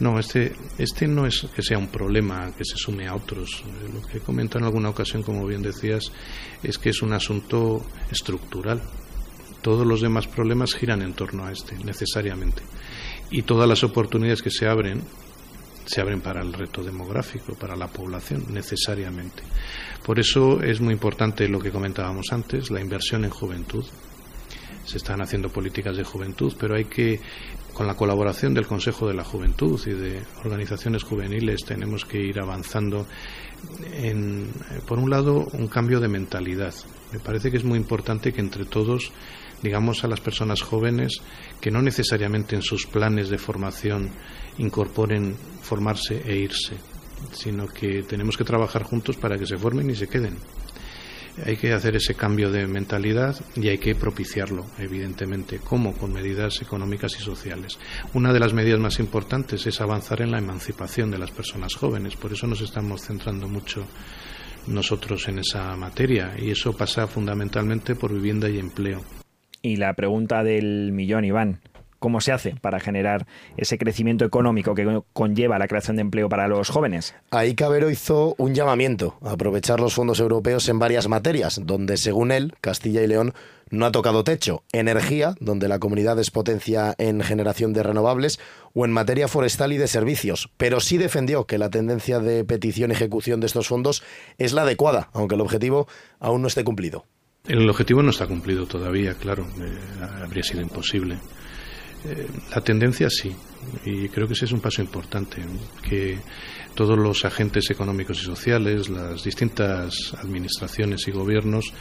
No, 0.00 0.18
este, 0.18 0.54
este 0.78 1.06
no 1.06 1.24
es 1.24 1.46
que 1.54 1.62
sea 1.62 1.78
un 1.78 1.88
problema 1.88 2.50
que 2.56 2.64
se 2.64 2.76
sume 2.76 3.06
a 3.06 3.14
otros. 3.14 3.62
Lo 3.92 4.02
que 4.02 4.18
he 4.18 4.20
comentado 4.20 4.60
en 4.60 4.64
alguna 4.64 4.88
ocasión, 4.88 5.22
como 5.22 5.46
bien 5.46 5.62
decías, 5.62 6.10
es 6.62 6.78
que 6.78 6.90
es 6.90 7.00
un 7.02 7.12
asunto 7.12 7.86
estructural. 8.10 8.82
Todos 9.62 9.86
los 9.86 10.00
demás 10.00 10.26
problemas 10.26 10.74
giran 10.74 11.02
en 11.02 11.12
torno 11.12 11.44
a 11.44 11.52
este, 11.52 11.76
necesariamente. 11.84 12.62
Y 13.30 13.42
todas 13.42 13.68
las 13.68 13.84
oportunidades 13.84 14.42
que 14.42 14.50
se 14.50 14.66
abren 14.66 15.02
se 15.90 16.00
abren 16.00 16.20
para 16.20 16.40
el 16.40 16.52
reto 16.52 16.84
demográfico, 16.84 17.54
para 17.54 17.74
la 17.74 17.88
población, 17.88 18.44
necesariamente. 18.50 19.42
Por 20.06 20.20
eso 20.20 20.62
es 20.62 20.80
muy 20.80 20.94
importante 20.94 21.48
lo 21.48 21.58
que 21.58 21.72
comentábamos 21.72 22.26
antes, 22.30 22.70
la 22.70 22.80
inversión 22.80 23.24
en 23.24 23.30
juventud. 23.30 23.84
Se 24.84 24.98
están 24.98 25.20
haciendo 25.20 25.48
políticas 25.48 25.96
de 25.96 26.04
juventud, 26.04 26.54
pero 26.60 26.76
hay 26.76 26.84
que, 26.84 27.18
con 27.72 27.88
la 27.88 27.96
colaboración 27.96 28.54
del 28.54 28.68
Consejo 28.68 29.08
de 29.08 29.14
la 29.14 29.24
Juventud 29.24 29.80
y 29.84 29.90
de 29.90 30.22
organizaciones 30.44 31.02
juveniles, 31.02 31.64
tenemos 31.64 32.04
que 32.04 32.22
ir 32.22 32.38
avanzando 32.38 33.08
en, 33.92 34.48
por 34.86 35.00
un 35.00 35.10
lado, 35.10 35.48
un 35.54 35.66
cambio 35.66 35.98
de 35.98 36.06
mentalidad. 36.06 36.74
Me 37.12 37.18
parece 37.18 37.50
que 37.50 37.56
es 37.56 37.64
muy 37.64 37.76
importante 37.76 38.32
que 38.32 38.40
entre 38.40 38.64
todos 38.64 39.10
digamos 39.62 40.04
a 40.04 40.08
las 40.08 40.20
personas 40.20 40.62
jóvenes 40.62 41.20
que 41.60 41.70
no 41.70 41.82
necesariamente 41.82 42.56
en 42.56 42.62
sus 42.62 42.86
planes 42.86 43.28
de 43.28 43.36
formación 43.36 44.10
incorporen 44.58 45.36
formarse 45.62 46.22
e 46.24 46.36
irse, 46.36 46.76
sino 47.32 47.66
que 47.66 48.02
tenemos 48.02 48.36
que 48.36 48.44
trabajar 48.44 48.82
juntos 48.82 49.16
para 49.16 49.38
que 49.38 49.46
se 49.46 49.58
formen 49.58 49.90
y 49.90 49.94
se 49.94 50.08
queden. 50.08 50.36
Hay 51.46 51.56
que 51.56 51.72
hacer 51.72 51.96
ese 51.96 52.14
cambio 52.14 52.50
de 52.50 52.66
mentalidad 52.66 53.36
y 53.56 53.68
hay 53.68 53.78
que 53.78 53.94
propiciarlo, 53.94 54.66
evidentemente. 54.78 55.58
¿Cómo? 55.58 55.94
Con 55.94 56.12
medidas 56.12 56.60
económicas 56.60 57.16
y 57.18 57.22
sociales. 57.22 57.78
Una 58.14 58.32
de 58.32 58.40
las 58.40 58.52
medidas 58.52 58.80
más 58.80 58.98
importantes 58.98 59.66
es 59.66 59.80
avanzar 59.80 60.20
en 60.20 60.32
la 60.32 60.38
emancipación 60.38 61.10
de 61.10 61.18
las 61.18 61.30
personas 61.30 61.74
jóvenes. 61.74 62.16
Por 62.16 62.32
eso 62.32 62.46
nos 62.46 62.60
estamos 62.60 63.02
centrando 63.02 63.48
mucho 63.48 63.86
nosotros 64.66 65.28
en 65.28 65.38
esa 65.38 65.76
materia 65.76 66.34
y 66.38 66.50
eso 66.50 66.76
pasa 66.76 67.06
fundamentalmente 67.06 67.94
por 67.94 68.12
vivienda 68.12 68.48
y 68.48 68.58
empleo. 68.58 69.02
Y 69.62 69.76
la 69.76 69.94
pregunta 69.94 70.42
del 70.42 70.92
millón, 70.92 71.24
Iván, 71.24 71.60
¿Cómo 72.00 72.22
se 72.22 72.32
hace 72.32 72.56
para 72.60 72.80
generar 72.80 73.26
ese 73.58 73.76
crecimiento 73.76 74.24
económico 74.24 74.74
que 74.74 75.02
conlleva 75.12 75.58
la 75.58 75.68
creación 75.68 75.96
de 75.96 76.02
empleo 76.02 76.30
para 76.30 76.48
los 76.48 76.70
jóvenes? 76.70 77.14
Ahí 77.30 77.54
Cabero 77.54 77.90
hizo 77.90 78.34
un 78.38 78.54
llamamiento 78.54 79.18
a 79.22 79.32
aprovechar 79.32 79.80
los 79.80 79.94
fondos 79.94 80.18
europeos 80.18 80.68
en 80.70 80.78
varias 80.78 81.08
materias, 81.08 81.60
donde 81.62 81.98
según 81.98 82.32
él, 82.32 82.54
Castilla 82.62 83.02
y 83.02 83.06
León 83.06 83.34
no 83.68 83.84
ha 83.84 83.92
tocado 83.92 84.24
techo. 84.24 84.64
Energía, 84.72 85.34
donde 85.40 85.68
la 85.68 85.78
comunidad 85.78 86.18
es 86.18 86.30
potencia 86.30 86.94
en 86.96 87.20
generación 87.20 87.74
de 87.74 87.82
renovables, 87.82 88.40
o 88.72 88.86
en 88.86 88.92
materia 88.92 89.28
forestal 89.28 89.72
y 89.72 89.76
de 89.76 89.86
servicios. 89.86 90.50
Pero 90.56 90.80
sí 90.80 90.96
defendió 90.96 91.44
que 91.46 91.58
la 91.58 91.68
tendencia 91.68 92.18
de 92.18 92.44
petición 92.44 92.90
y 92.90 92.94
ejecución 92.94 93.40
de 93.40 93.46
estos 93.46 93.68
fondos 93.68 94.02
es 94.38 94.54
la 94.54 94.62
adecuada, 94.62 95.10
aunque 95.12 95.34
el 95.34 95.42
objetivo 95.42 95.86
aún 96.18 96.40
no 96.40 96.48
esté 96.48 96.64
cumplido. 96.64 97.04
El 97.46 97.68
objetivo 97.68 98.02
no 98.02 98.10
está 98.10 98.26
cumplido 98.26 98.66
todavía, 98.66 99.14
claro, 99.14 99.46
eh, 99.60 99.78
habría 100.22 100.42
sido 100.42 100.60
imposible. 100.60 101.18
Eh, 102.02 102.26
la 102.54 102.62
tendencia 102.62 103.10
sí, 103.10 103.30
y 103.84 104.08
creo 104.08 104.26
que 104.26 104.32
ese 104.32 104.46
es 104.46 104.52
un 104.52 104.60
paso 104.60 104.80
importante, 104.80 105.42
que 105.82 106.18
todos 106.74 106.96
los 106.96 107.24
agentes 107.26 107.70
económicos 107.70 108.22
y 108.22 108.24
sociales, 108.24 108.88
las 108.88 109.22
distintas 109.22 110.14
administraciones 110.18 111.06
y 111.08 111.10
gobiernos 111.10 111.72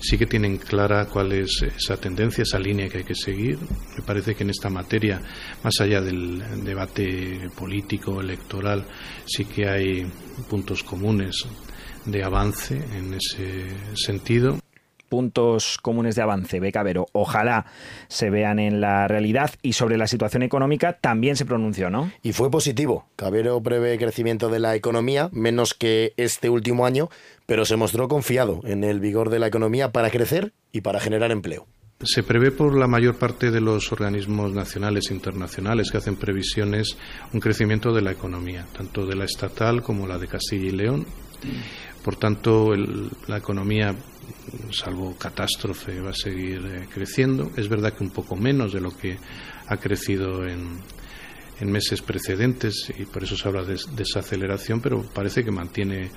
sí 0.00 0.16
que 0.16 0.24
tienen 0.24 0.56
clara 0.56 1.06
cuál 1.06 1.32
es 1.32 1.62
esa 1.76 1.98
tendencia, 1.98 2.42
esa 2.42 2.58
línea 2.58 2.88
que 2.88 2.98
hay 2.98 3.04
que 3.04 3.14
seguir. 3.14 3.58
Me 3.96 4.02
parece 4.02 4.34
que 4.34 4.44
en 4.44 4.50
esta 4.50 4.70
materia, 4.70 5.20
más 5.62 5.78
allá 5.80 6.00
del 6.00 6.64
debate 6.64 7.50
político, 7.54 8.20
electoral, 8.20 8.86
sí 9.26 9.44
que 9.44 9.68
hay 9.68 10.06
puntos 10.48 10.82
comunes 10.82 11.44
de 12.06 12.24
avance 12.24 12.76
en 12.96 13.14
ese 13.14 13.66
sentido 13.94 14.58
puntos 15.08 15.78
comunes 15.82 16.14
de 16.14 16.22
avance, 16.22 16.60
Becavero, 16.60 17.06
ojalá 17.12 17.66
se 18.08 18.30
vean 18.30 18.58
en 18.58 18.80
la 18.80 19.08
realidad 19.08 19.50
y 19.62 19.72
sobre 19.72 19.96
la 19.96 20.06
situación 20.06 20.42
económica 20.42 20.94
también 20.94 21.36
se 21.36 21.46
pronunció, 21.46 21.90
¿no? 21.90 22.10
Y 22.22 22.32
fue 22.32 22.50
positivo. 22.50 23.06
Cabero 23.16 23.60
prevé 23.62 23.98
crecimiento 23.98 24.48
de 24.48 24.58
la 24.58 24.74
economía, 24.74 25.28
menos 25.32 25.74
que 25.74 26.12
este 26.16 26.50
último 26.50 26.86
año, 26.86 27.08
pero 27.46 27.64
se 27.64 27.76
mostró 27.76 28.08
confiado 28.08 28.60
en 28.64 28.84
el 28.84 29.00
vigor 29.00 29.30
de 29.30 29.38
la 29.38 29.46
economía 29.46 29.92
para 29.92 30.10
crecer 30.10 30.52
y 30.72 30.80
para 30.80 31.00
generar 31.00 31.30
empleo. 31.30 31.66
Se 32.02 32.22
prevé 32.22 32.50
por 32.50 32.76
la 32.76 32.86
mayor 32.86 33.16
parte 33.16 33.50
de 33.50 33.62
los 33.62 33.90
organismos 33.90 34.52
nacionales 34.52 35.10
e 35.10 35.14
internacionales 35.14 35.90
que 35.90 35.96
hacen 35.96 36.16
previsiones 36.16 36.98
un 37.32 37.40
crecimiento 37.40 37.94
de 37.94 38.02
la 38.02 38.12
economía, 38.12 38.66
tanto 38.76 39.06
de 39.06 39.16
la 39.16 39.24
estatal 39.24 39.82
como 39.82 40.06
la 40.06 40.18
de 40.18 40.28
Castilla 40.28 40.66
y 40.66 40.72
León. 40.72 41.06
Por 42.04 42.16
tanto, 42.16 42.74
la 42.76 43.38
economía 43.38 43.94
salvo 44.70 45.16
catástrofe, 45.16 46.00
va 46.00 46.10
a 46.10 46.14
seguir 46.14 46.64
eh, 46.66 46.88
creciendo. 46.92 47.50
Es 47.56 47.68
verdad 47.68 47.92
que 47.92 48.04
un 48.04 48.10
poco 48.10 48.36
menos 48.36 48.72
de 48.72 48.80
lo 48.80 48.96
que 48.96 49.18
ha 49.68 49.76
crecido 49.76 50.46
en, 50.46 50.80
en 51.60 51.72
meses 51.72 52.02
precedentes 52.02 52.92
y 52.96 53.04
por 53.06 53.24
eso 53.24 53.36
se 53.36 53.48
habla 53.48 53.64
de 53.64 53.78
desaceleración, 53.92 54.80
pero 54.80 55.02
parece 55.02 55.44
que 55.44 55.50
mantiene 55.50 56.10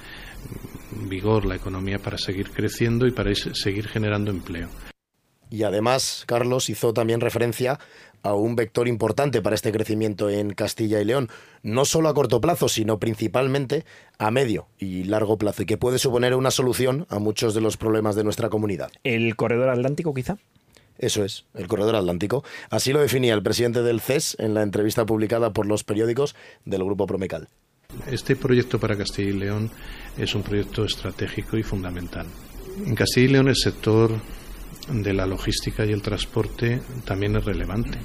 vigor 1.07 1.45
la 1.45 1.55
economía 1.55 1.99
para 1.99 2.17
seguir 2.17 2.51
creciendo 2.51 3.07
y 3.07 3.11
para 3.11 3.33
seguir 3.35 3.87
generando 3.87 4.31
empleo. 4.31 4.69
Y 5.51 5.63
además, 5.63 6.25
Carlos 6.27 6.69
hizo 6.69 6.93
también 6.93 7.21
referencia 7.21 7.79
a 8.23 8.33
un 8.33 8.55
vector 8.55 8.87
importante 8.87 9.41
para 9.41 9.55
este 9.55 9.71
crecimiento 9.71 10.29
en 10.29 10.53
Castilla 10.53 11.01
y 11.01 11.05
León, 11.05 11.29
no 11.63 11.85
solo 11.85 12.09
a 12.09 12.13
corto 12.13 12.41
plazo, 12.41 12.69
sino 12.69 12.99
principalmente 12.99 13.85
a 14.17 14.31
medio 14.31 14.67
y 14.77 15.03
largo 15.03 15.37
plazo, 15.37 15.63
y 15.63 15.65
que 15.65 15.77
puede 15.77 15.99
suponer 15.99 16.35
una 16.35 16.51
solución 16.51 17.05
a 17.09 17.19
muchos 17.19 17.53
de 17.53 17.61
los 17.61 17.77
problemas 17.77 18.15
de 18.15 18.23
nuestra 18.23 18.49
comunidad. 18.49 18.91
¿El 19.03 19.35
corredor 19.35 19.69
atlántico 19.69 20.13
quizá? 20.13 20.37
Eso 20.97 21.23
es, 21.23 21.45
el 21.53 21.67
corredor 21.67 21.95
atlántico. 21.95 22.43
Así 22.69 22.91
lo 22.91 22.99
definía 22.99 23.33
el 23.33 23.41
presidente 23.41 23.83
del 23.83 24.01
CES 24.01 24.35
en 24.39 24.53
la 24.53 24.63
entrevista 24.63 25.05
publicada 25.05 25.53
por 25.53 25.65
los 25.65 25.85
periódicos 25.85 26.35
del 26.65 26.83
Grupo 26.83 27.07
Promecal. 27.07 27.47
Este 28.05 28.35
proyecto 28.35 28.79
para 28.79 28.97
Castilla 28.97 29.29
y 29.29 29.33
León 29.33 29.71
es 30.17 30.35
un 30.35 30.43
proyecto 30.43 30.83
estratégico 30.83 31.57
y 31.57 31.63
fundamental. 31.63 32.27
En 32.85 32.95
Castilla 32.95 33.25
y 33.25 33.31
León 33.31 33.47
el 33.47 33.55
sector 33.55 34.11
de 34.91 35.13
la 35.13 35.25
logística 35.25 35.85
y 35.85 35.91
el 35.91 36.01
transporte 36.01 36.81
también 37.05 37.35
es 37.35 37.45
relevante 37.45 37.99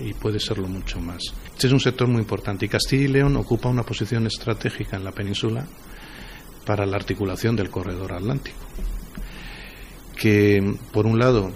y 0.00 0.14
puede 0.14 0.38
serlo 0.38 0.68
mucho 0.68 1.00
más. 1.00 1.22
Este 1.52 1.66
es 1.66 1.72
un 1.72 1.80
sector 1.80 2.08
muy 2.08 2.20
importante 2.20 2.66
y 2.66 2.68
Castilla 2.68 3.04
y 3.04 3.08
León 3.08 3.36
ocupa 3.36 3.68
una 3.68 3.82
posición 3.82 4.26
estratégica 4.26 4.96
en 4.96 5.04
la 5.04 5.12
península 5.12 5.66
para 6.64 6.86
la 6.86 6.96
articulación 6.96 7.56
del 7.56 7.70
corredor 7.70 8.12
atlántico, 8.12 8.58
que 10.16 10.74
por 10.92 11.06
un 11.06 11.18
lado 11.18 11.50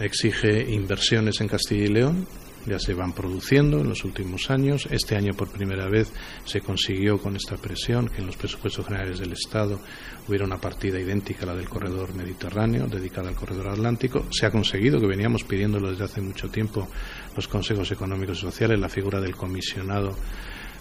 exige 0.00 0.72
inversiones 0.72 1.40
en 1.40 1.48
Castilla 1.48 1.84
y 1.84 1.88
León, 1.88 2.26
ya 2.66 2.78
se 2.78 2.94
van 2.94 3.12
produciendo 3.12 3.80
en 3.80 3.88
los 3.88 4.04
últimos 4.04 4.50
años. 4.50 4.86
Este 4.90 5.16
año 5.16 5.34
por 5.34 5.50
primera 5.50 5.88
vez 5.88 6.12
se 6.44 6.60
consiguió 6.60 7.18
con 7.18 7.36
esta 7.36 7.56
presión 7.56 8.08
que 8.08 8.20
en 8.20 8.26
los 8.26 8.36
presupuestos 8.36 8.86
generales 8.86 9.18
del 9.18 9.32
Estado 9.32 9.80
hubiera 10.26 10.44
una 10.44 10.60
partida 10.60 11.00
idéntica 11.00 11.44
a 11.44 11.46
la 11.46 11.54
del 11.54 11.68
corredor 11.68 12.14
mediterráneo, 12.14 12.86
dedicada 12.86 13.28
al 13.28 13.34
corredor 13.34 13.68
atlántico. 13.68 14.26
Se 14.30 14.46
ha 14.46 14.50
conseguido, 14.50 15.00
que 15.00 15.06
veníamos 15.06 15.44
pidiéndolo 15.44 15.90
desde 15.90 16.04
hace 16.04 16.20
mucho 16.20 16.48
tiempo, 16.48 16.88
los 17.36 17.48
consejos 17.48 17.90
económicos 17.90 18.38
y 18.38 18.42
sociales, 18.42 18.78
la 18.78 18.88
figura 18.88 19.20
del 19.20 19.36
comisionado 19.36 20.16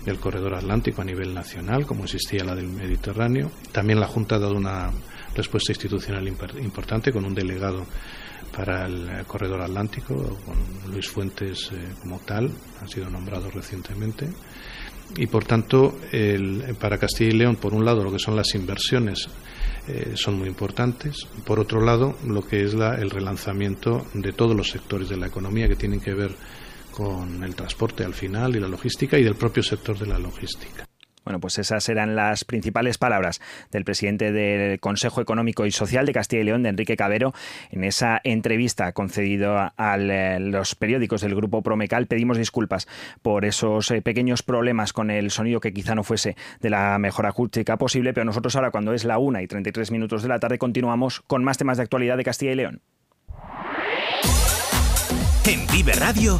del 0.05 0.19
corredor 0.19 0.55
atlántico 0.55 1.01
a 1.01 1.05
nivel 1.05 1.33
nacional, 1.33 1.85
como 1.85 2.05
existía 2.05 2.43
la 2.43 2.55
del 2.55 2.67
Mediterráneo. 2.67 3.51
También 3.71 3.99
la 3.99 4.07
Junta 4.07 4.35
ha 4.35 4.39
dado 4.39 4.55
una 4.55 4.91
respuesta 5.35 5.71
institucional 5.71 6.27
importante 6.27 7.11
con 7.11 7.25
un 7.25 7.35
delegado 7.35 7.85
para 8.55 8.85
el 8.85 9.25
corredor 9.25 9.61
atlántico, 9.61 10.15
con 10.45 10.91
Luis 10.91 11.07
Fuentes 11.07 11.71
eh, 11.71 11.93
como 12.01 12.19
tal, 12.19 12.51
han 12.81 12.87
sido 12.89 13.09
nombrados 13.09 13.53
recientemente. 13.53 14.27
Y 15.15 15.27
por 15.27 15.45
tanto, 15.45 15.99
el, 16.11 16.75
para 16.79 16.97
Castilla 16.97 17.29
y 17.29 17.37
León, 17.37 17.55
por 17.55 17.73
un 17.73 17.85
lado, 17.85 18.03
lo 18.03 18.11
que 18.11 18.19
son 18.19 18.35
las 18.35 18.53
inversiones 18.55 19.27
eh, 19.87 20.13
son 20.15 20.37
muy 20.37 20.49
importantes. 20.49 21.27
Por 21.45 21.59
otro 21.59 21.81
lado, 21.81 22.17
lo 22.25 22.41
que 22.41 22.63
es 22.63 22.73
la, 22.73 22.95
el 22.95 23.09
relanzamiento 23.09 24.05
de 24.13 24.33
todos 24.33 24.55
los 24.55 24.69
sectores 24.69 25.07
de 25.07 25.17
la 25.17 25.27
economía 25.27 25.67
que 25.67 25.75
tienen 25.75 26.01
que 26.01 26.13
ver 26.13 26.35
con 26.91 27.43
el 27.43 27.55
transporte 27.55 28.03
al 28.03 28.13
final 28.13 28.55
y 28.55 28.59
la 28.59 28.67
logística 28.67 29.17
y 29.17 29.23
del 29.23 29.35
propio 29.35 29.63
sector 29.63 29.97
de 29.97 30.07
la 30.07 30.19
logística. 30.19 30.87
Bueno, 31.27 31.41
pues 31.41 31.59
esas 31.59 31.89
eran 31.89 32.15
las 32.15 32.45
principales 32.45 32.97
palabras 32.97 33.41
del 33.69 33.83
presidente 33.83 34.31
del 34.31 34.79
Consejo 34.79 35.19
Económico 35.19 35.65
y 35.65 35.71
Social 35.71 36.05
de 36.05 36.13
Castilla 36.13 36.41
y 36.41 36.45
León, 36.45 36.63
de 36.63 36.69
Enrique 36.69 36.95
Cabero, 36.95 37.33
en 37.69 37.83
esa 37.83 38.21
entrevista 38.23 38.93
concedida 38.93 39.73
a 39.75 39.97
eh, 39.97 40.39
los 40.39 40.75
periódicos 40.75 41.19
del 41.19 41.35
Grupo 41.35 41.61
Promecal. 41.63 42.07
Pedimos 42.07 42.37
disculpas 42.37 42.87
por 43.21 43.43
esos 43.43 43.91
eh, 43.91 44.01
pequeños 44.01 44.41
problemas 44.41 44.93
con 44.93 45.11
el 45.11 45.29
sonido 45.29 45.59
que 45.59 45.73
quizá 45.73 45.95
no 45.95 46.05
fuese 46.05 46.37
de 46.61 46.69
la 46.69 46.97
mejor 46.97 47.25
acústica 47.25 47.75
posible, 47.75 48.13
pero 48.13 48.23
nosotros 48.23 48.55
ahora, 48.55 48.71
cuando 48.71 48.93
es 48.93 49.03
la 49.03 49.17
una 49.17 49.41
y 49.41 49.47
33 49.47 49.91
minutos 49.91 50.23
de 50.23 50.29
la 50.29 50.39
tarde, 50.39 50.57
continuamos 50.57 51.19
con 51.27 51.43
más 51.43 51.57
temas 51.57 51.75
de 51.75 51.83
actualidad 51.83 52.15
de 52.15 52.23
Castilla 52.23 52.53
y 52.53 52.55
León. 52.55 52.81
En 55.45 55.67
Vive 55.67 55.91
Radio 55.91 56.39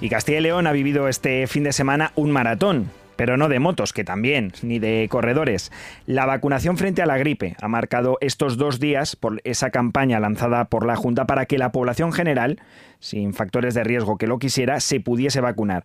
Y 0.00 0.08
Castilla 0.08 0.38
y 0.38 0.42
León 0.42 0.68
ha 0.68 0.72
vivido 0.72 1.08
este 1.08 1.46
fin 1.48 1.64
de 1.64 1.72
semana 1.72 2.12
un 2.14 2.30
maratón, 2.30 2.88
pero 3.16 3.36
no 3.36 3.48
de 3.48 3.58
motos, 3.58 3.92
que 3.92 4.04
también, 4.04 4.52
ni 4.62 4.78
de 4.78 5.08
corredores. 5.10 5.72
La 6.06 6.24
vacunación 6.24 6.76
frente 6.76 7.02
a 7.02 7.06
la 7.06 7.18
gripe 7.18 7.56
ha 7.60 7.66
marcado 7.66 8.16
estos 8.20 8.56
dos 8.58 8.78
días 8.78 9.16
por 9.16 9.40
esa 9.42 9.70
campaña 9.70 10.20
lanzada 10.20 10.66
por 10.66 10.86
la 10.86 10.94
Junta 10.94 11.26
para 11.26 11.46
que 11.46 11.58
la 11.58 11.72
población 11.72 12.12
general, 12.12 12.60
sin 13.00 13.34
factores 13.34 13.74
de 13.74 13.82
riesgo 13.82 14.18
que 14.18 14.28
lo 14.28 14.38
quisiera, 14.38 14.78
se 14.78 15.00
pudiese 15.00 15.40
vacunar. 15.40 15.82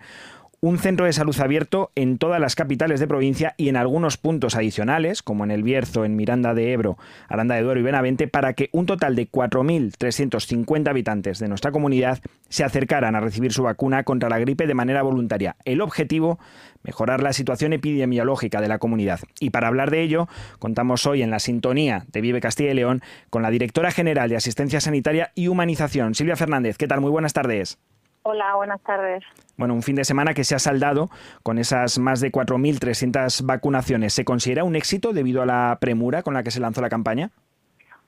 Un 0.64 0.80
centro 0.80 1.06
de 1.06 1.12
salud 1.12 1.38
abierto 1.42 1.92
en 1.94 2.18
todas 2.18 2.40
las 2.40 2.56
capitales 2.56 3.02
de 3.02 3.08
provincia 3.08 3.54
y 3.58 3.68
en 3.68 3.76
algunos 3.76 4.16
puntos 4.16 4.56
adicionales, 4.56 5.22
como 5.22 5.44
en 5.44 5.52
El 5.52 5.62
Bierzo, 5.62 6.06
en 6.06 6.16
Miranda 6.16 6.54
de 6.54 6.72
Ebro, 6.72 6.98
Aranda 7.28 7.56
de 7.56 7.64
Duero 7.64 7.82
y 7.82 7.84
Benavente, 7.84 8.30
para 8.30 8.54
que 8.54 8.70
un 8.72 8.86
total 8.86 9.14
de 9.18 9.30
4.350 9.30 10.88
habitantes 10.88 11.40
de 11.40 11.50
nuestra 11.50 11.74
comunidad 11.74 12.20
se 12.48 12.64
acercaran 12.64 13.14
a 13.14 13.20
recibir 13.20 13.52
su 13.52 13.64
vacuna 13.64 14.06
contra 14.06 14.30
la 14.30 14.40
gripe 14.40 14.66
de 14.66 14.74
manera 14.74 15.02
voluntaria. 15.02 15.58
El 15.66 15.82
objetivo, 15.82 16.40
mejorar 16.82 17.22
la 17.22 17.34
situación 17.34 17.74
epidemiológica 17.74 18.62
de 18.62 18.70
la 18.70 18.80
comunidad. 18.80 19.20
Y 19.42 19.50
para 19.50 19.68
hablar 19.68 19.92
de 19.92 20.02
ello, 20.02 20.30
contamos 20.60 21.06
hoy 21.06 21.24
en 21.24 21.30
la 21.30 21.40
sintonía 21.40 22.06
de 22.08 22.22
Vive 22.22 22.40
Castilla 22.40 22.72
y 22.72 22.76
León 22.76 23.02
con 23.30 23.42
la 23.42 23.50
directora 23.50 23.92
general 23.92 24.30
de 24.30 24.38
Asistencia 24.38 24.80
Sanitaria 24.80 25.34
y 25.36 25.50
Humanización, 25.50 26.16
Silvia 26.16 26.38
Fernández. 26.38 26.78
¿Qué 26.78 26.88
tal? 26.88 27.02
Muy 27.02 27.12
buenas 27.12 27.34
tardes. 27.34 27.80
Hola, 28.26 28.56
buenas 28.56 28.82
tardes. 28.82 29.22
Bueno, 29.58 29.74
un 29.74 29.84
fin 29.84 29.98
de 29.98 30.06
semana 30.06 30.34
que 30.34 30.46
se 30.46 30.56
ha 30.56 30.60
saldado 30.60 31.10
con 31.44 31.58
esas 31.58 32.00
más 32.00 32.22
de 32.22 32.32
4.300 32.32 33.46
vacunaciones. 33.46 34.14
¿Se 34.14 34.24
considera 34.24 34.64
un 34.64 34.78
éxito 34.78 35.12
debido 35.12 35.42
a 35.42 35.46
la 35.46 35.78
premura 35.82 36.24
con 36.24 36.34
la 36.34 36.42
que 36.42 36.50
se 36.50 36.62
lanzó 36.62 36.80
la 36.80 36.88
campaña? 36.88 37.32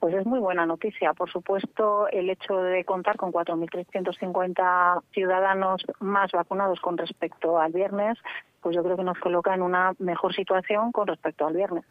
Pues 0.00 0.14
es 0.14 0.24
muy 0.24 0.38
buena 0.38 0.64
noticia. 0.64 1.12
Por 1.12 1.30
supuesto, 1.30 2.08
el 2.08 2.30
hecho 2.30 2.56
de 2.62 2.84
contar 2.86 3.16
con 3.16 3.30
4.350 3.30 5.02
ciudadanos 5.12 5.84
más 6.00 6.32
vacunados 6.32 6.80
con 6.80 6.96
respecto 6.96 7.58
al 7.58 7.72
viernes, 7.72 8.16
pues 8.62 8.74
yo 8.74 8.82
creo 8.82 8.96
que 8.96 9.04
nos 9.04 9.18
coloca 9.18 9.54
en 9.54 9.60
una 9.60 9.92
mejor 9.98 10.34
situación 10.34 10.92
con 10.92 11.08
respecto 11.08 11.46
al 11.46 11.54
viernes. 11.54 11.84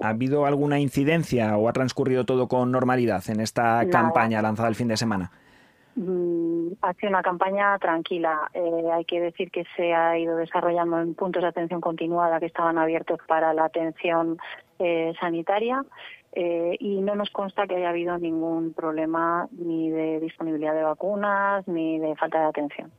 ¿Ha 0.00 0.10
habido 0.10 0.46
alguna 0.46 0.78
incidencia 0.78 1.56
o 1.56 1.68
ha 1.68 1.72
transcurrido 1.72 2.24
todo 2.24 2.46
con 2.46 2.70
normalidad 2.70 3.22
en 3.28 3.40
esta 3.40 3.84
campaña 3.90 4.42
lanzada 4.42 4.68
el 4.68 4.76
fin 4.76 4.88
de 4.88 4.96
semana? 4.96 5.32
Mm, 5.96 6.72
ha 6.82 6.92
sido 6.94 7.10
una 7.10 7.22
campaña 7.22 7.78
tranquila. 7.78 8.50
Eh, 8.52 8.90
hay 8.92 9.04
que 9.04 9.20
decir 9.20 9.50
que 9.50 9.64
se 9.76 9.94
ha 9.94 10.18
ido 10.18 10.36
desarrollando 10.36 11.00
en 11.00 11.14
puntos 11.14 11.42
de 11.42 11.48
atención 11.48 11.80
continuada 11.80 12.40
que 12.40 12.46
estaban 12.46 12.78
abiertos 12.78 13.20
para 13.28 13.54
la 13.54 13.66
atención 13.66 14.38
eh, 14.80 15.12
sanitaria 15.20 15.84
eh, 16.32 16.76
y 16.80 17.00
no 17.00 17.14
nos 17.14 17.30
consta 17.30 17.68
que 17.68 17.76
haya 17.76 17.90
habido 17.90 18.18
ningún 18.18 18.72
problema 18.72 19.48
ni 19.52 19.90
de 19.90 20.18
disponibilidad 20.18 20.74
de 20.74 20.82
vacunas 20.82 21.66
ni 21.68 22.00
de 22.00 22.16
falta 22.16 22.40
de 22.40 22.46
atención. 22.46 22.90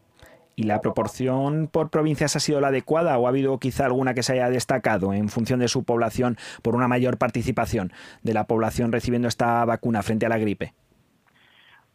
¿Y 0.58 0.64
la 0.64 0.80
proporción 0.80 1.68
por 1.68 1.90
provincias 1.90 2.38
ha 2.38 2.40
sido 2.40 2.62
la 2.62 2.70
adecuada 2.70 3.18
o 3.18 3.26
ha 3.26 3.30
habido 3.30 3.60
quizá 3.60 3.88
alguna 3.88 4.14
que 4.14 4.24
se 4.24 4.32
haya 4.32 4.50
destacado 4.50 5.14
en 5.14 5.28
función 5.28 5.60
de 5.60 5.68
su 5.68 5.84
población 5.84 6.38
por 6.62 6.76
una 6.76 6.88
mayor 6.88 7.18
participación 7.18 7.92
de 8.24 8.34
la 8.34 8.46
población 8.46 8.94
recibiendo 8.94 9.28
esta 9.28 9.66
vacuna 9.66 10.02
frente 10.02 10.26
a 10.26 10.30
la 10.30 10.38
gripe? 10.38 10.74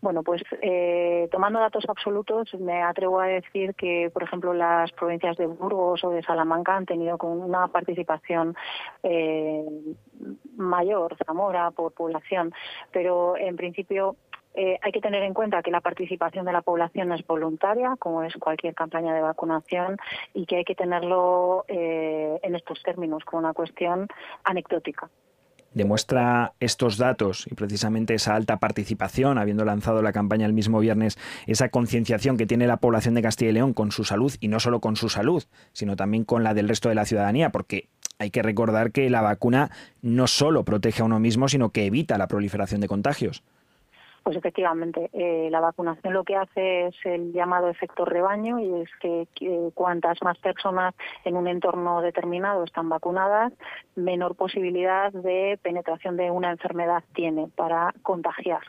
Bueno, 0.03 0.23
pues 0.23 0.43
eh, 0.63 1.29
tomando 1.31 1.61
datos 1.61 1.85
absolutos, 1.87 2.55
me 2.55 2.83
atrevo 2.83 3.21
a 3.21 3.27
decir 3.27 3.75
que, 3.75 4.11
por 4.11 4.23
ejemplo, 4.23 4.55
las 4.55 4.91
provincias 4.93 5.37
de 5.37 5.47
Burgos 5.47 6.03
o 6.05 6.11
de 6.11 6.23
Salamanca 6.23 6.75
han 6.75 6.87
tenido 6.87 7.19
con 7.19 7.33
una 7.43 7.69
participación 7.69 8.57
eh, 9.03 9.63
mayor, 10.57 11.17
Zamora, 11.27 11.71
por 11.71 11.93
población, 11.93 12.55
pero 12.91 13.37
en 13.37 13.57
principio 13.57 14.17
eh, 14.55 14.79
hay 14.81 14.91
que 14.91 15.03
tener 15.03 15.23
en 15.23 15.35
cuenta 15.35 15.63
que 15.63 15.71
la 15.71 15.83
participación 15.83 16.47
de 16.47 16.53
la 16.55 16.63
población 16.63 17.13
es 17.13 17.27
voluntaria, 17.27 17.97
como 17.99 18.23
es 18.23 18.35
cualquier 18.37 18.75
campaña 18.75 19.15
de 19.15 19.21
vacunación, 19.21 19.99
y 20.33 20.47
que 20.47 20.57
hay 20.57 20.65
que 20.65 20.75
tenerlo 20.75 21.67
en 21.69 22.55
estos 22.55 22.83
términos, 22.83 23.23
como 23.25 23.41
una 23.41 23.53
cuestión 23.53 24.09
anecdótica 24.45 25.11
demuestra 25.73 26.55
estos 26.61 26.97
datos 26.97 27.47
y 27.51 27.55
precisamente 27.55 28.15
esa 28.15 28.35
alta 28.35 28.59
participación, 28.59 29.39
habiendo 29.39 29.65
lanzado 29.65 30.03
la 30.03 30.13
campaña 30.13 30.47
el 30.47 30.53
mismo 30.53 30.81
viernes, 30.81 31.19
esa 31.47 31.69
concienciación 31.69 32.37
que 32.37 32.47
tiene 32.47 32.67
la 32.67 32.79
población 32.79 33.15
de 33.15 33.23
Castilla 33.23 33.51
y 33.51 33.55
León 33.55 33.73
con 33.73 33.93
su 33.93 34.05
salud 34.05 34.35
y 34.41 34.49
no 34.49 34.61
solo 34.61 34.81
con 34.81 34.97
su 34.97 35.09
salud, 35.09 35.45
sino 35.73 35.97
también 35.97 36.25
con 36.25 36.45
la 36.45 36.55
del 36.55 36.69
resto 36.69 36.89
de 36.89 36.95
la 36.95 37.05
ciudadanía, 37.05 37.51
porque 37.51 37.89
hay 38.19 38.31
que 38.31 38.43
recordar 38.43 38.93
que 38.93 39.09
la 39.11 39.23
vacuna 39.23 39.71
no 40.03 40.27
solo 40.27 40.65
protege 40.65 41.03
a 41.03 41.07
uno 41.07 41.21
mismo, 41.21 41.49
sino 41.49 41.71
que 41.71 41.87
evita 41.87 42.19
la 42.19 42.29
proliferación 42.29 42.81
de 42.81 42.89
contagios. 42.89 43.43
Pues 44.23 44.37
efectivamente, 44.37 45.09
eh, 45.13 45.49
la 45.51 45.61
vacunación 45.61 46.13
lo 46.13 46.25
que 46.25 46.37
hace 46.37 46.89
es 46.89 46.95
el 47.05 47.33
llamado 47.33 47.69
efecto 47.69 48.05
rebaño 48.05 48.59
y 48.61 48.83
es 48.83 48.91
que, 49.01 49.27
cuantas 49.75 50.19
más 50.23 50.39
personas 50.39 50.95
en 51.25 51.37
un 51.37 51.49
entorno 51.49 52.03
determinado 52.03 52.65
están 52.65 52.89
vacunadas, 52.89 53.53
menor 53.97 54.37
posibilidad 54.37 55.13
de 55.13 55.59
penetración 55.63 56.17
de 56.17 56.31
una 56.31 56.51
enfermedad 56.51 57.03
tiene 57.15 57.49
para 57.57 57.95
contagiar. 58.03 58.63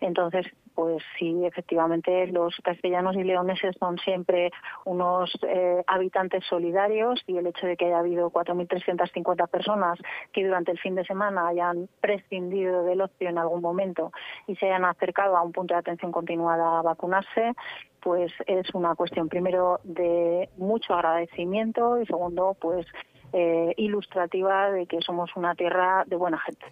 Entonces, 0.00 0.46
pues 0.78 1.02
sí, 1.18 1.44
efectivamente, 1.44 2.28
los 2.28 2.54
castellanos 2.62 3.16
y 3.16 3.24
leoneses 3.24 3.74
son 3.80 3.98
siempre 3.98 4.52
unos 4.84 5.36
eh, 5.42 5.82
habitantes 5.88 6.44
solidarios 6.44 7.20
y 7.26 7.36
el 7.36 7.48
hecho 7.48 7.66
de 7.66 7.76
que 7.76 7.86
haya 7.86 7.98
habido 7.98 8.30
4.350 8.30 9.48
personas 9.48 9.98
que 10.32 10.46
durante 10.46 10.70
el 10.70 10.78
fin 10.78 10.94
de 10.94 11.04
semana 11.04 11.48
hayan 11.48 11.88
prescindido 12.00 12.84
del 12.84 13.00
ocio 13.00 13.28
en 13.28 13.38
algún 13.38 13.60
momento 13.60 14.12
y 14.46 14.54
se 14.54 14.66
hayan 14.66 14.84
acercado 14.84 15.36
a 15.36 15.42
un 15.42 15.50
punto 15.50 15.74
de 15.74 15.80
atención 15.80 16.12
continuada 16.12 16.78
a 16.78 16.82
vacunarse, 16.82 17.54
pues 17.98 18.30
es 18.46 18.72
una 18.72 18.94
cuestión 18.94 19.28
primero 19.28 19.80
de 19.82 20.48
mucho 20.58 20.94
agradecimiento 20.94 22.00
y 22.00 22.06
segundo, 22.06 22.56
pues 22.60 22.86
eh, 23.32 23.74
ilustrativa 23.78 24.70
de 24.70 24.86
que 24.86 25.00
somos 25.00 25.34
una 25.34 25.56
tierra 25.56 26.04
de 26.06 26.14
buena 26.14 26.38
gente. 26.38 26.66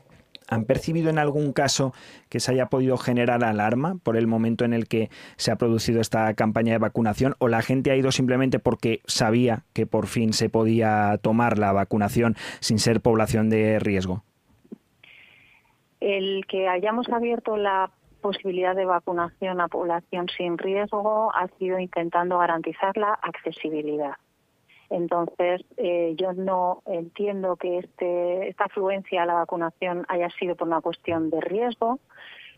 ¿Han 0.48 0.64
percibido 0.64 1.10
en 1.10 1.18
algún 1.18 1.52
caso 1.52 1.92
que 2.28 2.40
se 2.40 2.52
haya 2.52 2.66
podido 2.66 2.96
generar 2.96 3.44
alarma 3.44 3.96
por 4.02 4.16
el 4.16 4.26
momento 4.26 4.64
en 4.64 4.72
el 4.72 4.86
que 4.86 5.10
se 5.36 5.50
ha 5.50 5.56
producido 5.56 6.00
esta 6.00 6.32
campaña 6.34 6.72
de 6.72 6.78
vacunación 6.78 7.34
o 7.38 7.48
la 7.48 7.62
gente 7.62 7.90
ha 7.90 7.96
ido 7.96 8.12
simplemente 8.12 8.58
porque 8.58 9.00
sabía 9.06 9.64
que 9.72 9.86
por 9.86 10.06
fin 10.06 10.32
se 10.32 10.48
podía 10.48 11.18
tomar 11.22 11.58
la 11.58 11.72
vacunación 11.72 12.36
sin 12.60 12.78
ser 12.78 13.00
población 13.00 13.50
de 13.50 13.78
riesgo? 13.78 14.22
El 16.00 16.44
que 16.46 16.68
hayamos 16.68 17.08
abierto 17.08 17.56
la 17.56 17.90
posibilidad 18.20 18.74
de 18.74 18.84
vacunación 18.84 19.60
a 19.60 19.68
población 19.68 20.26
sin 20.36 20.58
riesgo 20.58 21.32
ha 21.34 21.48
sido 21.58 21.78
intentando 21.78 22.38
garantizar 22.38 22.96
la 22.96 23.14
accesibilidad. 23.14 24.14
Entonces, 24.90 25.64
eh, 25.76 26.14
yo 26.16 26.32
no 26.32 26.82
entiendo 26.86 27.56
que 27.56 27.78
este, 27.78 28.48
esta 28.48 28.64
afluencia 28.64 29.22
a 29.22 29.26
la 29.26 29.34
vacunación 29.34 30.04
haya 30.08 30.30
sido 30.30 30.56
por 30.56 30.68
una 30.68 30.80
cuestión 30.80 31.30
de 31.30 31.40
riesgo 31.40 31.98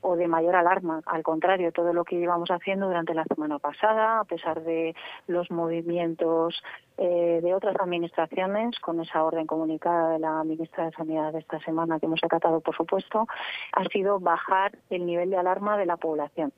o 0.01 0.17
de 0.17 0.29
mayor 0.29 0.57
alarma. 0.57 1.03
Al 1.07 1.23
contrario, 1.23 1.73
todo 1.73 1.93
lo 1.93 2.05
que 2.05 2.19
llevamos 2.19 2.51
haciendo 2.51 2.87
durante 2.87 3.15
la 3.15 3.25
semana 3.25 3.59
pasada, 3.59 4.21
a 4.21 4.25
pesar 4.25 4.63
de 4.63 4.95
los 5.27 5.51
movimientos 5.51 6.63
eh, 6.97 7.41
de 7.43 7.55
otras 7.55 7.77
administraciones, 7.81 8.79
con 8.81 9.01
esa 9.01 9.25
orden 9.25 9.47
comunicada 9.47 10.11
de 10.11 10.19
la 10.19 10.45
ministra 10.45 10.87
de 10.87 10.93
Sanidad 10.93 11.33
de 11.33 11.41
esta 11.41 11.59
semana 11.61 11.99
que 11.99 12.07
hemos 12.07 12.23
acatado, 12.23 12.61
por 12.61 12.77
supuesto, 12.77 13.27
ha 13.73 13.85
sido 13.85 14.21
bajar 14.21 14.73
el 14.91 15.07
nivel 15.07 15.31
de 15.31 15.37
alarma 15.37 15.77
de 15.77 15.87
la 15.87 15.97
población. 15.97 16.53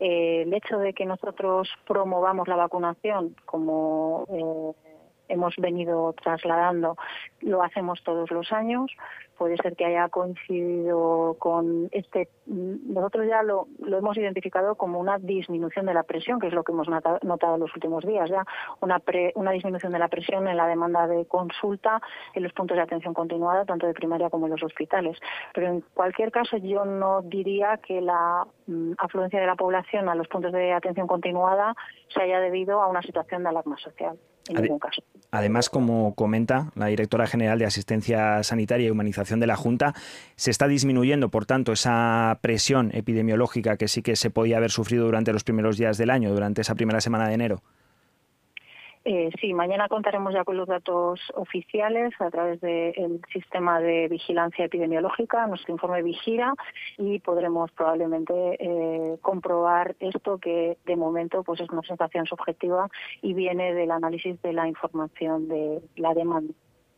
Eh, 0.00 0.42
el 0.42 0.54
hecho 0.54 0.78
de 0.78 0.92
que 0.92 1.06
nosotros 1.06 1.68
promovamos 1.86 2.48
la 2.48 2.56
vacunación 2.56 3.34
como 3.44 4.24
hemos 5.28 5.54
venido 5.56 6.12
trasladando, 6.14 6.96
lo 7.40 7.62
hacemos 7.62 8.02
todos 8.02 8.30
los 8.30 8.52
años. 8.52 8.90
Puede 9.38 9.56
ser 9.56 9.76
que 9.76 9.84
haya 9.84 10.08
coincidido 10.08 11.36
con 11.38 11.88
este. 11.92 12.28
Nosotros 12.46 13.26
ya 13.26 13.42
lo, 13.42 13.68
lo 13.78 13.98
hemos 13.98 14.16
identificado 14.16 14.74
como 14.76 15.00
una 15.00 15.18
disminución 15.18 15.86
de 15.86 15.94
la 15.94 16.02
presión, 16.02 16.38
que 16.38 16.48
es 16.48 16.52
lo 16.52 16.62
que 16.62 16.72
hemos 16.72 16.88
notado 16.88 17.54
en 17.54 17.60
los 17.60 17.74
últimos 17.74 18.04
días, 18.04 18.30
ya 18.30 18.44
una, 18.80 19.02
una 19.34 19.50
disminución 19.50 19.92
de 19.92 19.98
la 19.98 20.08
presión 20.08 20.46
en 20.48 20.56
la 20.56 20.66
demanda 20.66 21.06
de 21.06 21.26
consulta 21.26 22.00
en 22.34 22.42
los 22.42 22.52
puntos 22.52 22.76
de 22.76 22.82
atención 22.82 23.14
continuada, 23.14 23.64
tanto 23.64 23.86
de 23.86 23.94
primaria 23.94 24.30
como 24.30 24.46
en 24.46 24.52
los 24.52 24.62
hospitales. 24.62 25.18
Pero 25.52 25.68
en 25.68 25.80
cualquier 25.94 26.30
caso, 26.30 26.56
yo 26.58 26.84
no 26.84 27.22
diría 27.22 27.78
que 27.78 28.00
la 28.00 28.46
mm, 28.66 28.92
afluencia 28.98 29.40
de 29.40 29.46
la 29.46 29.56
población 29.56 30.08
a 30.08 30.14
los 30.14 30.28
puntos 30.28 30.52
de 30.52 30.72
atención 30.72 31.06
continuada 31.06 31.74
se 32.12 32.22
haya 32.22 32.40
debido 32.40 32.80
a 32.80 32.88
una 32.88 33.02
situación 33.02 33.42
de 33.42 33.48
alarma 33.48 33.76
social. 33.78 34.18
Además, 35.30 35.70
como 35.70 36.14
comenta 36.14 36.70
la 36.74 36.86
directora 36.86 37.26
general 37.26 37.58
de 37.58 37.64
Asistencia 37.64 38.42
Sanitaria 38.42 38.86
y 38.86 38.90
Humanización 38.90 39.23
de 39.24 39.46
la 39.46 39.56
Junta, 39.56 39.94
se 40.36 40.50
está 40.50 40.68
disminuyendo, 40.68 41.28
por 41.30 41.46
tanto, 41.46 41.72
esa 41.72 42.38
presión 42.40 42.90
epidemiológica 42.92 43.76
que 43.76 43.88
sí 43.88 44.02
que 44.02 44.16
se 44.16 44.30
podía 44.30 44.58
haber 44.58 44.70
sufrido 44.70 45.06
durante 45.06 45.32
los 45.32 45.44
primeros 45.44 45.76
días 45.76 45.98
del 45.98 46.10
año, 46.10 46.32
durante 46.32 46.60
esa 46.60 46.74
primera 46.74 47.00
semana 47.00 47.28
de 47.28 47.34
enero. 47.34 47.62
Eh, 49.06 49.28
sí, 49.38 49.52
mañana 49.52 49.86
contaremos 49.88 50.32
ya 50.32 50.44
con 50.44 50.56
los 50.56 50.66
datos 50.66 51.20
oficiales 51.34 52.14
a 52.20 52.30
través 52.30 52.58
del 52.62 53.20
sistema 53.30 53.78
de 53.78 54.08
vigilancia 54.08 54.64
epidemiológica, 54.64 55.46
nuestro 55.46 55.74
informe 55.74 56.02
Vigira, 56.02 56.54
y 56.96 57.18
podremos 57.18 57.70
probablemente 57.72 58.32
eh, 58.58 59.18
comprobar 59.20 59.94
esto 60.00 60.38
que 60.38 60.78
de 60.86 60.96
momento 60.96 61.42
pues 61.42 61.60
es 61.60 61.68
una 61.68 61.82
sensación 61.82 62.24
subjetiva 62.24 62.88
y 63.20 63.34
viene 63.34 63.74
del 63.74 63.90
análisis 63.90 64.40
de 64.40 64.54
la 64.54 64.66
información 64.68 65.48
de 65.48 65.82
la 65.96 66.14
demanda. 66.14 66.54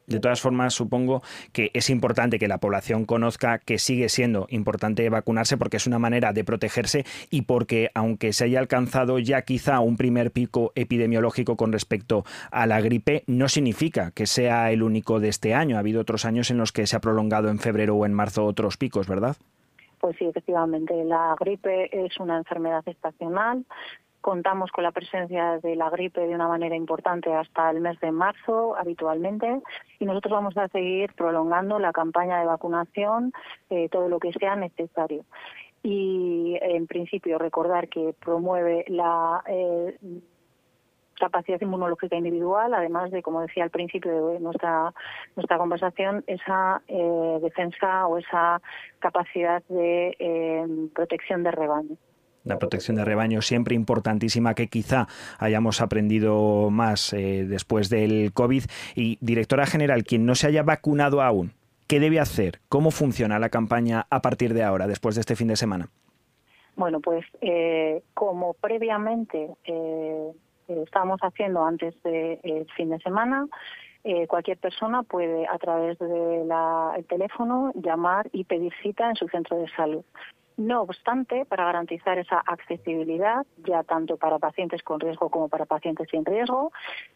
De 0.06 0.20
todas 0.20 0.40
formas, 0.40 0.74
supongo 0.74 1.22
que 1.52 1.70
es 1.74 1.90
importante 1.90 2.38
que 2.38 2.46
la 2.46 2.58
población 2.58 3.06
conozca 3.06 3.58
que 3.58 3.78
sigue 3.78 4.08
siendo 4.08 4.46
importante 4.50 5.08
vacunarse 5.08 5.56
porque 5.56 5.78
es 5.78 5.86
una 5.86 5.98
manera 5.98 6.32
de 6.32 6.44
protegerse 6.44 7.04
y 7.30 7.42
porque 7.42 7.90
aunque 7.94 8.32
se 8.32 8.44
haya 8.44 8.60
alcanzado 8.60 9.18
ya 9.18 9.42
quizá 9.42 9.80
un 9.80 9.96
primer 9.96 10.30
pico 10.30 10.72
epidemiológico 10.76 11.56
con 11.56 11.72
respecto 11.72 12.24
a 12.50 12.66
la 12.66 12.80
gripe, 12.80 13.24
no 13.26 13.48
significa 13.48 14.12
que 14.12 14.26
sea 14.26 14.70
el 14.70 14.82
único 14.82 15.18
de 15.18 15.28
este 15.28 15.54
año. 15.54 15.76
Ha 15.76 15.80
habido 15.80 16.00
otros 16.00 16.24
años 16.24 16.50
en 16.50 16.58
los 16.58 16.72
que 16.72 16.86
se 16.86 16.96
ha 16.96 17.00
prolongado 17.00 17.48
en 17.48 17.58
febrero 17.58 17.96
o 17.96 18.06
en 18.06 18.14
marzo 18.14 18.44
otros 18.44 18.76
picos, 18.76 19.08
¿verdad? 19.08 19.36
Pues 19.98 20.16
sí, 20.18 20.26
efectivamente, 20.26 20.94
la 21.04 21.34
gripe 21.40 21.88
es 22.04 22.18
una 22.20 22.36
enfermedad 22.36 22.86
estacional 22.86 23.64
contamos 24.26 24.72
con 24.72 24.82
la 24.82 24.90
presencia 24.90 25.60
de 25.60 25.76
la 25.76 25.88
gripe 25.88 26.20
de 26.26 26.34
una 26.34 26.48
manera 26.48 26.74
importante 26.74 27.32
hasta 27.32 27.70
el 27.70 27.80
mes 27.80 28.00
de 28.00 28.10
marzo 28.10 28.76
habitualmente 28.76 29.60
y 30.00 30.04
nosotros 30.04 30.32
vamos 30.32 30.56
a 30.56 30.66
seguir 30.66 31.14
prolongando 31.14 31.78
la 31.78 31.92
campaña 31.92 32.40
de 32.40 32.46
vacunación 32.46 33.32
eh, 33.70 33.88
todo 33.88 34.08
lo 34.08 34.18
que 34.18 34.32
sea 34.32 34.56
necesario. 34.56 35.24
Y 35.84 36.58
en 36.60 36.88
principio 36.88 37.38
recordar 37.38 37.88
que 37.88 38.16
promueve 38.18 38.84
la 38.88 39.44
eh, 39.46 39.96
capacidad 41.20 41.60
inmunológica 41.60 42.16
individual, 42.16 42.74
además 42.74 43.12
de, 43.12 43.22
como 43.22 43.42
decía 43.42 43.62
al 43.62 43.70
principio 43.70 44.30
de 44.30 44.40
nuestra, 44.40 44.92
nuestra 45.36 45.56
conversación, 45.56 46.24
esa 46.26 46.82
eh, 46.88 47.38
defensa 47.42 48.08
o 48.08 48.18
esa 48.18 48.60
capacidad 48.98 49.62
de 49.68 50.88
protección 50.92 51.44
de 51.44 51.52
rebaño 51.52 51.96
la 52.46 52.58
protección 52.58 52.96
de 52.96 53.04
rebaño 53.04 53.42
siempre 53.42 53.74
importantísima 53.74 54.54
que 54.54 54.68
quizá 54.68 55.08
hayamos 55.38 55.82
aprendido 55.82 56.70
más 56.70 57.12
eh, 57.12 57.44
después 57.46 57.90
del 57.90 58.32
COVID. 58.32 58.64
Y 58.94 59.18
directora 59.20 59.66
general, 59.66 60.04
quien 60.04 60.24
no 60.24 60.34
se 60.34 60.46
haya 60.46 60.62
vacunado 60.62 61.20
aún, 61.20 61.52
¿qué 61.88 62.00
debe 62.00 62.20
hacer? 62.20 62.60
¿Cómo 62.68 62.90
funciona 62.90 63.38
la 63.38 63.50
campaña 63.50 64.06
a 64.08 64.22
partir 64.22 64.54
de 64.54 64.62
ahora, 64.62 64.86
después 64.86 65.16
de 65.16 65.20
este 65.20 65.36
fin 65.36 65.48
de 65.48 65.56
semana? 65.56 65.88
Bueno, 66.76 67.00
pues 67.00 67.24
eh, 67.40 68.02
como 68.14 68.54
previamente 68.54 69.48
eh, 69.64 70.30
estábamos 70.68 71.18
haciendo 71.22 71.64
antes 71.64 71.94
del 72.02 72.66
fin 72.76 72.90
de 72.90 72.98
semana, 73.00 73.46
cualquier 74.28 74.56
persona 74.58 75.02
puede 75.02 75.48
a 75.48 75.58
través 75.58 75.98
del 75.98 76.48
teléfono 77.08 77.72
llamar 77.74 78.28
y 78.32 78.44
pedir 78.44 78.72
cita 78.80 79.08
en 79.08 79.16
su 79.16 79.26
centro 79.26 79.58
de 79.58 79.68
salud. 79.70 80.04
No 80.56 80.82
obstante, 80.82 81.44
para 81.44 81.66
garantizar 81.66 82.18
esa 82.18 82.38
accesibilidad, 82.38 83.44
ya 83.66 83.82
tanto 83.82 84.16
para 84.16 84.38
pacientes 84.38 84.82
con 84.82 85.00
riesgo 85.00 85.28
como 85.28 85.48
para 85.48 85.66
pacientes 85.66 86.08
sin 86.10 86.24
riesgo, 86.24 86.72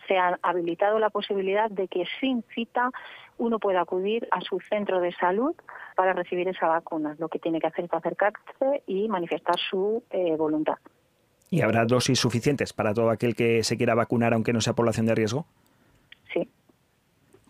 se 0.07 0.18
ha 0.18 0.38
habilitado 0.43 0.99
la 0.99 1.09
posibilidad 1.09 1.70
de 1.70 1.88
que 1.88 2.05
sin 2.20 2.43
cita 2.55 2.91
uno 3.38 3.59
pueda 3.59 3.80
acudir 3.80 4.28
a 4.30 4.43
su 4.43 4.61
centro 4.61 5.01
de 5.01 5.12
salud 5.12 5.55
para 5.97 6.12
recibir 6.12 6.49
esa 6.49 6.68
vacuna. 6.68 7.16
Lo 7.18 7.28
que 7.28 7.38
tiene 7.38 7.61
que 7.61 7.68
hacer 7.68 7.86
es 7.86 7.95
acercarse 7.95 8.82
y 8.86 9.09
manifestar 9.09 9.57
su 9.59 10.03
eh, 10.11 10.36
voluntad. 10.36 10.76
¿Y 11.49 11.62
habrá 11.62 11.86
dosis 11.86 12.20
suficientes 12.20 12.74
para 12.74 12.93
todo 12.93 13.09
aquel 13.09 13.34
que 13.34 13.64
se 13.64 13.78
quiera 13.78 13.95
vacunar 13.95 14.34
aunque 14.34 14.53
no 14.53 14.61
sea 14.61 14.74
población 14.74 15.07
de 15.07 15.14
riesgo? 15.14 15.47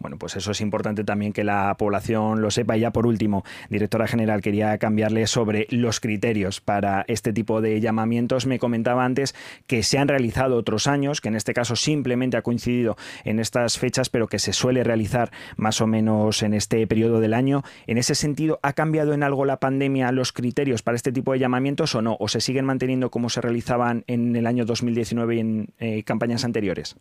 Bueno, 0.01 0.17
pues 0.17 0.35
eso 0.35 0.53
es 0.53 0.63
importante 0.63 1.05
también 1.05 1.35
que 1.35 1.45
la 1.45 1.77
población 1.77 2.41
lo 2.41 2.51
sepa. 2.51 2.75
Y 2.75 2.81
ya 2.81 2.91
por 2.91 3.07
último, 3.07 3.45
directora 3.69 4.07
general, 4.07 4.41
quería 4.41 4.79
cambiarle 4.79 5.27
sobre 5.27 5.67
los 5.69 6.01
criterios 6.01 6.63
para 6.63 7.05
este 7.07 7.35
tipo 7.35 7.61
de 7.61 7.83
llamamientos. 7.83 8.47
Me 8.47 8.59
comentaba 8.59 9.05
antes 9.05 9.35
que 9.67 9.83
se 9.83 9.99
han 9.99 10.09
realizado 10.09 10.57
otros 10.57 10.87
años, 10.87 11.21
que 11.21 11.29
en 11.29 11.37
este 11.37 11.53
caso 11.53 11.77
simplemente 11.77 12.39
ha 12.39 12.43
coincidido 12.43 12.97
en 13.25 13.41
estas 13.41 13.79
fechas, 13.79 14.09
pero 14.09 14.27
que 14.27 14.39
se 14.39 14.55
suele 14.55 14.85
realizar 14.85 15.33
más 15.59 15.83
o 15.83 15.87
menos 15.87 16.43
en 16.43 16.55
este 16.55 16.87
periodo 16.87 17.21
del 17.21 17.35
año. 17.35 17.63
En 17.87 17.99
ese 17.99 18.15
sentido, 18.15 18.59
¿ha 18.63 18.73
cambiado 18.73 19.13
en 19.13 19.23
algo 19.23 19.45
la 19.45 19.61
pandemia 19.61 20.13
los 20.13 20.33
criterios 20.33 20.81
para 20.83 20.97
este 20.97 21.13
tipo 21.13 21.35
de 21.35 21.41
llamamientos 21.41 21.95
o 21.95 22.01
no? 22.01 22.17
¿O 22.21 22.29
se 22.29 22.41
siguen 22.41 22.65
manteniendo 22.65 23.11
como 23.11 23.29
se 23.29 23.43
realizaban 23.43 24.05
en 24.07 24.35
el 24.35 24.47
año 24.47 24.65
2019 24.65 25.37
y 25.37 25.41
en 25.41 25.69
eh, 25.79 26.03
campañas 26.05 26.47
anteriores? 26.47 26.97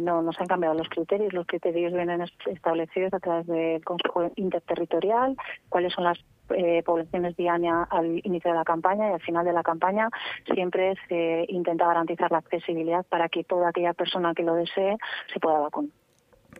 No, 0.00 0.22
no 0.22 0.32
se 0.32 0.42
han 0.42 0.48
cambiado 0.48 0.74
los 0.74 0.88
criterios. 0.88 1.32
Los 1.32 1.46
criterios 1.46 1.92
vienen 1.92 2.24
establecidos 2.46 3.12
a 3.14 3.20
través 3.20 3.46
del 3.46 3.84
Consejo 3.84 4.30
Interterritorial, 4.36 5.36
cuáles 5.68 5.92
son 5.92 6.04
las 6.04 6.18
eh, 6.50 6.82
poblaciones 6.84 7.36
diáneas 7.36 7.86
al 7.90 8.20
inicio 8.24 8.50
de 8.50 8.56
la 8.56 8.64
campaña 8.64 9.10
y 9.10 9.12
al 9.12 9.20
final 9.20 9.44
de 9.44 9.52
la 9.52 9.62
campaña 9.62 10.08
siempre 10.54 10.94
se 11.08 11.44
intenta 11.48 11.86
garantizar 11.86 12.30
la 12.30 12.38
accesibilidad 12.38 13.04
para 13.06 13.28
que 13.28 13.44
toda 13.44 13.68
aquella 13.68 13.92
persona 13.92 14.34
que 14.34 14.42
lo 14.42 14.54
desee 14.54 14.96
se 15.32 15.40
pueda 15.40 15.58
vacunar. 15.58 15.92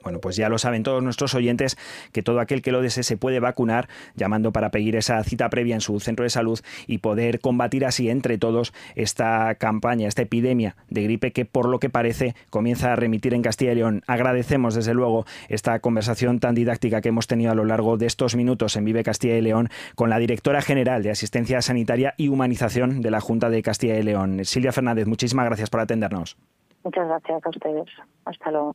Bueno, 0.02 0.20
pues 0.20 0.36
ya 0.36 0.48
lo 0.48 0.58
saben 0.58 0.82
todos 0.82 1.02
nuestros 1.02 1.34
oyentes 1.34 1.76
que 2.12 2.22
todo 2.22 2.40
aquel 2.40 2.62
que 2.62 2.72
lo 2.72 2.82
desee 2.82 3.02
se 3.02 3.16
puede 3.16 3.40
vacunar 3.40 3.88
llamando 4.14 4.52
para 4.52 4.70
pedir 4.70 4.96
esa 4.96 5.22
cita 5.24 5.48
previa 5.50 5.74
en 5.74 5.80
su 5.80 5.98
centro 6.00 6.24
de 6.24 6.30
salud 6.30 6.60
y 6.86 6.98
poder 6.98 7.40
combatir 7.40 7.84
así 7.84 8.10
entre 8.10 8.38
todos 8.38 8.72
esta 8.94 9.54
campaña, 9.56 10.08
esta 10.08 10.22
epidemia 10.22 10.76
de 10.88 11.02
gripe 11.04 11.32
que 11.32 11.44
por 11.44 11.68
lo 11.68 11.78
que 11.78 11.90
parece 11.90 12.34
comienza 12.50 12.92
a 12.92 12.96
remitir 12.96 13.34
en 13.34 13.42
Castilla 13.42 13.72
y 13.72 13.76
León. 13.76 14.02
Agradecemos 14.06 14.74
desde 14.74 14.94
luego 14.94 15.24
esta 15.48 15.78
conversación 15.80 16.40
tan 16.40 16.54
didáctica 16.54 17.00
que 17.00 17.08
hemos 17.08 17.26
tenido 17.26 17.52
a 17.52 17.54
lo 17.54 17.64
largo 17.64 17.96
de 17.96 18.06
estos 18.06 18.36
minutos 18.36 18.76
en 18.76 18.84
Vive 18.84 19.02
Castilla 19.02 19.36
y 19.36 19.42
León 19.42 19.68
con 19.94 20.10
la 20.10 20.18
directora 20.18 20.62
general 20.62 21.02
de 21.02 21.10
Asistencia 21.10 21.62
Sanitaria 21.62 22.14
y 22.16 22.28
Humanización 22.28 23.00
de 23.00 23.10
la 23.10 23.20
Junta 23.20 23.50
de 23.50 23.62
Castilla 23.62 23.98
y 23.98 24.02
León, 24.02 24.44
Silvia 24.44 24.72
Fernández. 24.72 25.06
Muchísimas 25.06 25.46
gracias 25.46 25.70
por 25.70 25.80
atendernos. 25.80 26.36
Muchas 26.84 27.06
gracias 27.06 27.44
a 27.44 27.48
ustedes. 27.50 27.88
Hasta 28.24 28.50
luego. 28.50 28.74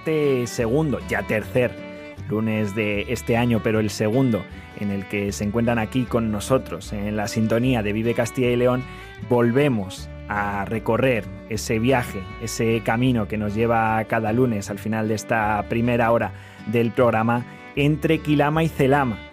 Este 0.00 0.46
segundo, 0.46 0.98
ya 1.08 1.22
tercer 1.24 1.72
lunes 2.30 2.74
de 2.74 3.12
este 3.12 3.36
año, 3.36 3.60
pero 3.62 3.80
el 3.80 3.90
segundo 3.90 4.42
en 4.78 4.90
el 4.90 5.06
que 5.06 5.30
se 5.30 5.44
encuentran 5.44 5.78
aquí 5.78 6.04
con 6.04 6.32
nosotros 6.32 6.94
en 6.94 7.16
la 7.16 7.28
sintonía 7.28 7.82
de 7.82 7.92
Vive 7.92 8.14
Castilla 8.14 8.48
y 8.48 8.56
León, 8.56 8.82
volvemos 9.28 10.08
a 10.28 10.64
recorrer 10.64 11.24
ese 11.50 11.78
viaje, 11.78 12.20
ese 12.42 12.80
camino 12.82 13.28
que 13.28 13.36
nos 13.36 13.54
lleva 13.54 14.02
cada 14.04 14.32
lunes 14.32 14.70
al 14.70 14.78
final 14.78 15.06
de 15.08 15.16
esta 15.16 15.62
primera 15.68 16.10
hora 16.12 16.32
del 16.68 16.92
programa 16.92 17.44
entre 17.76 18.20
Quilama 18.20 18.64
y 18.64 18.68
Celama. 18.68 19.29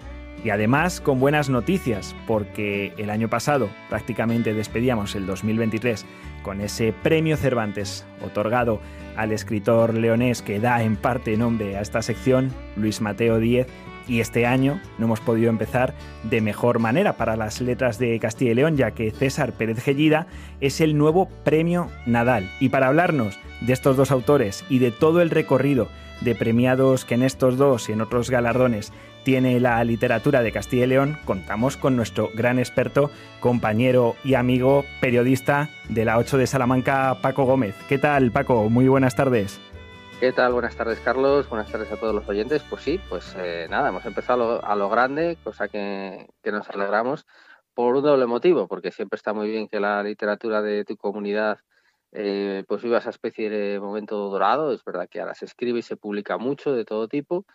Y 0.47 0.49
además 0.49 1.01
con 1.01 1.19
buenas 1.19 1.49
noticias, 1.49 2.15
porque 2.25 2.93
el 2.97 3.09
año 3.09 3.27
pasado 3.27 3.67
prácticamente 3.89 4.53
despedíamos 4.53 5.13
el 5.15 5.25
2023 5.25 6.05
con 6.41 6.61
ese 6.61 6.93
premio 6.93 7.35
Cervantes 7.35 8.05
otorgado 8.25 8.79
al 9.17 9.33
escritor 9.33 9.93
leonés 9.93 10.41
que 10.41 10.61
da 10.61 10.81
en 10.83 10.95
parte 10.95 11.35
nombre 11.35 11.75
a 11.75 11.81
esta 11.81 12.01
sección, 12.01 12.53
Luis 12.77 13.01
Mateo 13.01 13.39
Díez, 13.39 13.67
Y 14.07 14.21
este 14.21 14.45
año 14.45 14.79
no 14.97 15.07
hemos 15.07 15.19
podido 15.19 15.49
empezar 15.49 15.93
de 16.23 16.39
mejor 16.39 16.79
manera 16.79 17.17
para 17.17 17.35
las 17.35 17.59
letras 17.59 17.99
de 17.99 18.17
Castilla 18.17 18.51
y 18.51 18.55
León, 18.55 18.77
ya 18.77 18.91
que 18.91 19.11
César 19.11 19.51
Pérez 19.51 19.83
Gellida 19.83 20.27
es 20.61 20.79
el 20.79 20.97
nuevo 20.97 21.27
premio 21.43 21.89
Nadal. 22.05 22.49
Y 22.61 22.69
para 22.69 22.87
hablarnos 22.87 23.37
de 23.59 23.73
estos 23.73 23.97
dos 23.97 24.11
autores 24.11 24.63
y 24.69 24.79
de 24.79 24.91
todo 24.91 25.19
el 25.19 25.29
recorrido 25.29 25.89
de 26.22 26.36
premiados 26.36 27.05
que 27.05 27.15
en 27.15 27.24
estos 27.24 27.57
dos 27.57 27.89
y 27.89 27.93
en 27.93 28.01
otros 28.01 28.30
galardones 28.30 28.91
tiene 29.24 29.59
la 29.59 29.84
literatura 29.84 30.41
de 30.41 30.53
Castilla 30.53 30.86
y 30.86 30.88
León, 30.88 31.18
contamos 31.26 31.76
con 31.76 31.97
nuestro 31.97 32.30
gran 32.34 32.59
experto, 32.59 33.11
compañero 33.41 34.15
y 34.24 34.36
amigo 34.36 34.86
periodista 35.01 35.70
de 35.89 36.05
la 36.05 36.18
8 36.18 36.38
de 36.38 36.47
Salamanca, 36.47 37.18
Paco 37.22 37.43
Gómez. 37.43 37.76
¿Qué 37.89 37.97
tal, 37.97 38.32
Paco? 38.32 38.70
Muy 38.70 38.88
buenas 38.88 39.15
tardes. 39.18 39.59
¿Qué 40.20 40.32
tal? 40.32 40.53
Buenas 40.53 40.76
tardes, 40.76 40.99
Carlos. 40.99 41.47
Buenas 41.47 41.72
tardes 41.72 41.91
a 41.91 41.97
todos 41.97 42.15
los 42.15 42.28
oyentes. 42.28 42.63
Pues 42.68 42.82
sí, 42.82 42.99
pues 43.07 43.36
eh, 43.38 43.68
nada, 43.70 43.89
hemos 43.89 44.03
empezado 44.05 44.65
a 44.65 44.76
lo, 44.76 44.89
grande, 44.89 45.38
cosa 45.43 45.68
que, 45.68 46.26
nos 46.45 46.68
alegramos 46.70 47.28
por 47.76 47.95
un 47.95 48.03
doble 48.03 48.26
motivo, 48.26 48.68
porque 48.68 48.91
siempre 48.91 49.18
está 49.18 49.34
muy 49.34 49.47
bien 49.47 49.68
que 49.68 49.80
la 49.80 50.01
literatura 50.01 50.63
de 50.63 50.86
tu 50.86 50.97
comunidad 50.97 51.59
eh, 52.11 52.63
pues 52.67 52.83
viva 52.83 52.99
esa 52.99 53.09
especie 53.09 53.49
de 53.49 53.79
momento 53.79 54.17
dorado. 54.29 54.71
Es 54.73 54.83
verdad 54.83 55.07
que 55.09 55.19
ahora 55.19 55.35
se 55.35 55.45
escribe 55.45 55.79
y 55.79 55.83
se 55.83 55.97
publica 55.97 56.37
mucho 56.37 56.73
de 56.73 56.85
todo 56.85 57.07
tipo 57.07 57.45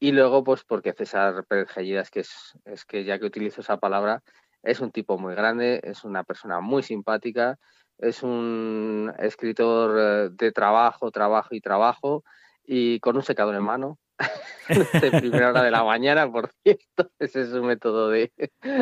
y 0.00 0.12
luego, 0.12 0.44
pues 0.44 0.64
porque 0.64 0.92
César 0.92 1.44
Pérez 1.46 1.70
Gellidas, 1.70 2.10
que 2.10 2.20
es, 2.20 2.56
es 2.64 2.84
que 2.84 3.04
ya 3.04 3.18
que 3.18 3.26
utilizo 3.26 3.60
esa 3.62 3.78
palabra, 3.78 4.22
es 4.62 4.80
un 4.80 4.92
tipo 4.92 5.18
muy 5.18 5.34
grande, 5.34 5.80
es 5.82 6.04
una 6.04 6.22
persona 6.22 6.60
muy 6.60 6.82
simpática, 6.84 7.58
es 7.98 8.22
un 8.22 9.12
escritor 9.18 9.96
eh, 9.98 10.28
de 10.32 10.52
trabajo, 10.52 11.10
trabajo 11.10 11.48
y 11.54 11.60
trabajo, 11.60 12.22
y 12.64 13.00
con 13.00 13.16
un 13.16 13.22
secador 13.22 13.56
en 13.56 13.64
mano. 13.64 13.98
De 14.68 15.20
primera 15.20 15.50
hora 15.50 15.62
de 15.62 15.70
la 15.70 15.84
mañana, 15.84 16.30
por 16.30 16.50
cierto, 16.62 17.10
ese 17.18 17.42
es 17.42 17.52
un 17.52 17.66
método 17.66 18.10
de 18.10 18.32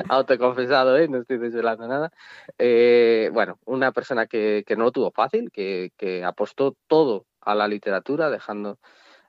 autoconfesado, 0.08 0.96
¿eh? 0.96 1.08
no 1.08 1.18
estoy 1.18 1.38
desvelando 1.38 1.86
nada. 1.86 2.10
Eh, 2.58 3.30
bueno, 3.32 3.58
una 3.64 3.92
persona 3.92 4.26
que, 4.26 4.64
que, 4.66 4.76
no 4.76 4.84
lo 4.84 4.92
tuvo 4.92 5.10
fácil, 5.10 5.50
que, 5.50 5.92
que 5.96 6.24
apostó 6.24 6.76
todo 6.86 7.26
a 7.40 7.54
la 7.54 7.68
literatura, 7.68 8.30
dejando 8.30 8.78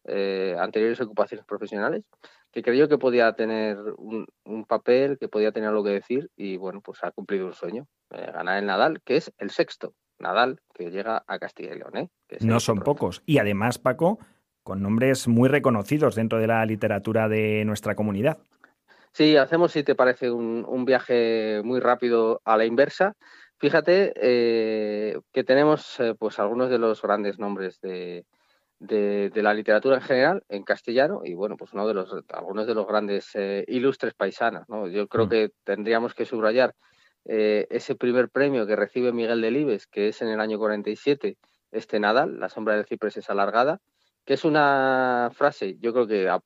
eh, 0.10 0.55
anteriores 0.58 1.01
ocupaciones 1.01 1.45
profesionales, 1.45 2.03
que 2.51 2.64
creyó 2.64 2.88
que 2.88 2.97
podía 2.97 3.34
tener 3.34 3.78
un, 3.97 4.26
papel, 4.66 5.18
que 5.20 5.28
podía 5.28 5.51
tener 5.51 5.70
algo 5.70 5.84
que 5.84 5.91
decir 5.91 6.30
y 6.36 6.55
bueno, 6.55 6.82
pues 6.82 7.03
ha 7.03 7.12
cumplido 7.12 7.45
un 7.45 7.53
sueño, 7.53 7.88
eh, 8.12 8.32
ganar 8.34 8.58
el 8.58 8.66
Nadal, 8.66 9.01
que 9.03 9.18
es 9.18 9.34
el 9.38 9.49
sexto 9.49 9.93
Nadal 10.18 10.62
que 10.74 10.89
llega 10.91 11.24
a 11.28 11.39
Castilla 11.39 11.74
y 11.74 11.78
León. 11.78 11.97
¿eh? 11.97 12.10
no 12.39 12.60
son 12.60 12.80
pocos. 12.80 13.22
Y 13.26 13.38
además, 13.38 13.78
Paco, 13.80 14.20
con 14.68 14.84
nombres 14.84 15.28
muy 15.30 15.47
reconocidos 15.47 16.13
dentro 16.13 16.39
de 16.39 16.47
la 16.47 16.65
literatura 16.65 17.30
de 17.30 17.63
nuestra 17.63 17.95
comunidad. 17.95 18.38
Sí, 19.13 19.38
hacemos, 19.38 19.72
si 19.72 19.84
te 19.84 19.95
parece, 19.95 20.30
un, 20.30 20.84
viaje 20.86 21.61
muy 21.63 21.80
rápido 21.80 22.41
a 22.43 22.57
la 22.57 22.65
inversa. 22.65 23.15
Fíjate 23.57 24.11
que 24.13 25.43
tenemos 25.43 25.97
pues 26.20 26.38
algunos 26.38 26.70
de 26.70 26.78
los 26.78 27.01
grandes 27.01 27.39
nombres 27.39 27.80
de, 27.82 28.26
de, 28.80 29.41
la 29.41 29.53
literatura 29.53 29.95
en 29.95 30.01
general 30.01 30.43
en 30.49 30.63
castellano 30.63 31.22
y 31.24 31.34
bueno, 31.34 31.57
pues 31.57 31.74
uno 31.74 31.88
de 31.88 31.93
los 31.93 32.13
algunos 32.30 32.68
de 32.68 32.76
los 32.76 32.88
grandes 32.88 33.30
eh, 33.34 33.65
ilustres 33.68 34.13
paisanos. 34.13 34.68
¿no? 34.68 34.88
Yo 34.88 35.07
creo 35.07 35.26
mm. 35.26 35.30
que 35.30 35.51
tendríamos 35.63 36.13
que 36.13 36.26
subrayar 36.26 36.76
eh, 37.26 37.68
ese 37.70 37.95
primer 37.95 38.30
premio 38.30 38.68
que 38.68 38.76
recibe 38.76 39.11
Miguel 39.11 39.41
Delibes, 39.41 39.88
que 39.88 40.09
es 40.09 40.22
en 40.22 40.30
el 40.30 40.39
año 40.39 40.57
47, 40.57 41.38
este 41.72 41.99
Nadal, 41.99 42.39
La 42.39 42.49
sombra 42.49 42.76
del 42.76 42.86
ciprés 42.86 43.18
es 43.18 43.30
alargada, 43.30 43.80
que 44.28 44.34
es 44.34 44.43
una 44.43 45.32
frase, 45.34 45.78
yo 45.80 45.93
creo 45.93 46.05
que 46.05 46.28
ha, 46.28 46.41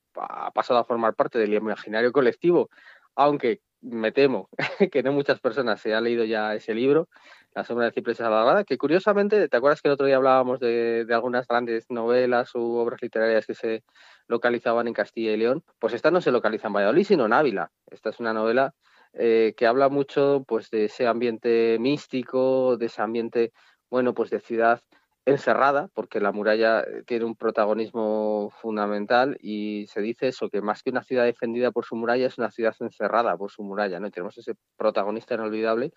pasado 0.54 0.80
a 0.80 0.86
formar 0.86 1.16
parte 1.16 1.40
del 1.40 1.56
imaginario 1.56 2.12
colectivo, 2.12 2.70
aunque 3.16 3.62
me 3.82 4.12
temo 4.12 4.50
que 4.92 5.02
no 5.02 5.12
muchas 5.12 5.40
personas 5.40 5.82
se 5.82 5.96
han 5.96 6.04
leído 6.04 6.24
ya 6.24 6.54
ese 6.54 6.76
libro, 6.76 7.10
la 7.56 7.64
sombra 7.64 7.86
de 7.88 7.92
ciprés 7.92 8.22
alargada, 8.22 8.66
que 8.66 8.78
curiosamente, 8.78 9.50
¿te 9.50 9.58
acuerdas 9.58 9.82
que 9.82 9.88
el 9.88 9.96
otro 9.96 10.06
día 10.06 10.18
hablábamos 10.18 10.60
de, 10.60 11.08
algunas 11.10 11.48
grandes 11.48 11.90
novelas 11.90 12.54
u 12.54 12.76
obras 12.76 13.02
literarias 13.02 13.48
que 13.48 13.56
se 13.56 13.84
localizaban 14.28 14.88
en 14.88 14.94
Castilla 14.94 15.32
y 15.32 15.38
León? 15.38 15.64
Pues 15.80 15.96
esta 15.96 16.12
no 16.12 16.22
se 16.22 16.32
localiza 16.32 16.68
en 16.68 16.74
Valladolid, 16.74 17.06
sino 17.06 17.26
en 17.26 17.34
Ávila. 17.34 17.72
Esta 17.88 18.12
es 18.12 18.20
una 18.20 18.32
novela 18.32 18.76
eh, 19.14 19.56
que 19.58 19.66
habla 19.66 19.90
mucho 19.90 20.46
pues, 20.48 20.70
de 20.70 20.86
ese 20.86 21.08
ambiente 21.08 21.78
místico, 21.80 22.78
de 22.78 22.86
ese 22.86 23.02
ambiente, 23.02 23.54
bueno, 23.90 24.14
pues 24.14 24.30
de 24.30 24.40
ciudad 24.40 24.82
encerrada, 25.26 25.88
porque 25.94 26.20
la 26.20 26.32
muralla 26.32 26.84
tiene 27.06 27.26
un 27.26 27.36
protagonismo 27.36 28.52
fundamental 28.62 29.38
y 29.40 29.86
se 29.88 30.02
dice 30.02 30.30
eso, 30.30 30.50
que 30.50 30.62
más 30.62 30.82
que 30.82 30.90
una 30.90 31.04
ciudad 31.04 31.26
defendida 31.26 31.72
por 31.72 31.86
su 31.86 31.96
muralla 31.96 32.28
es 32.28 32.38
una 32.38 32.52
ciudad 32.52 32.76
encerrada 32.80 33.38
por 33.38 33.52
su 33.52 33.64
muralla, 33.64 34.00
¿no? 34.00 34.10
tenemos 34.10 34.38
ese 34.38 34.56
protagonista 34.78 35.36
inolvidable 35.36 35.94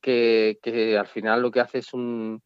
que, 0.00 0.96
al 0.98 1.06
final 1.06 1.42
lo 1.42 1.50
que 1.50 1.60
hace 1.60 1.78
es 1.78 1.92
un 1.94 2.42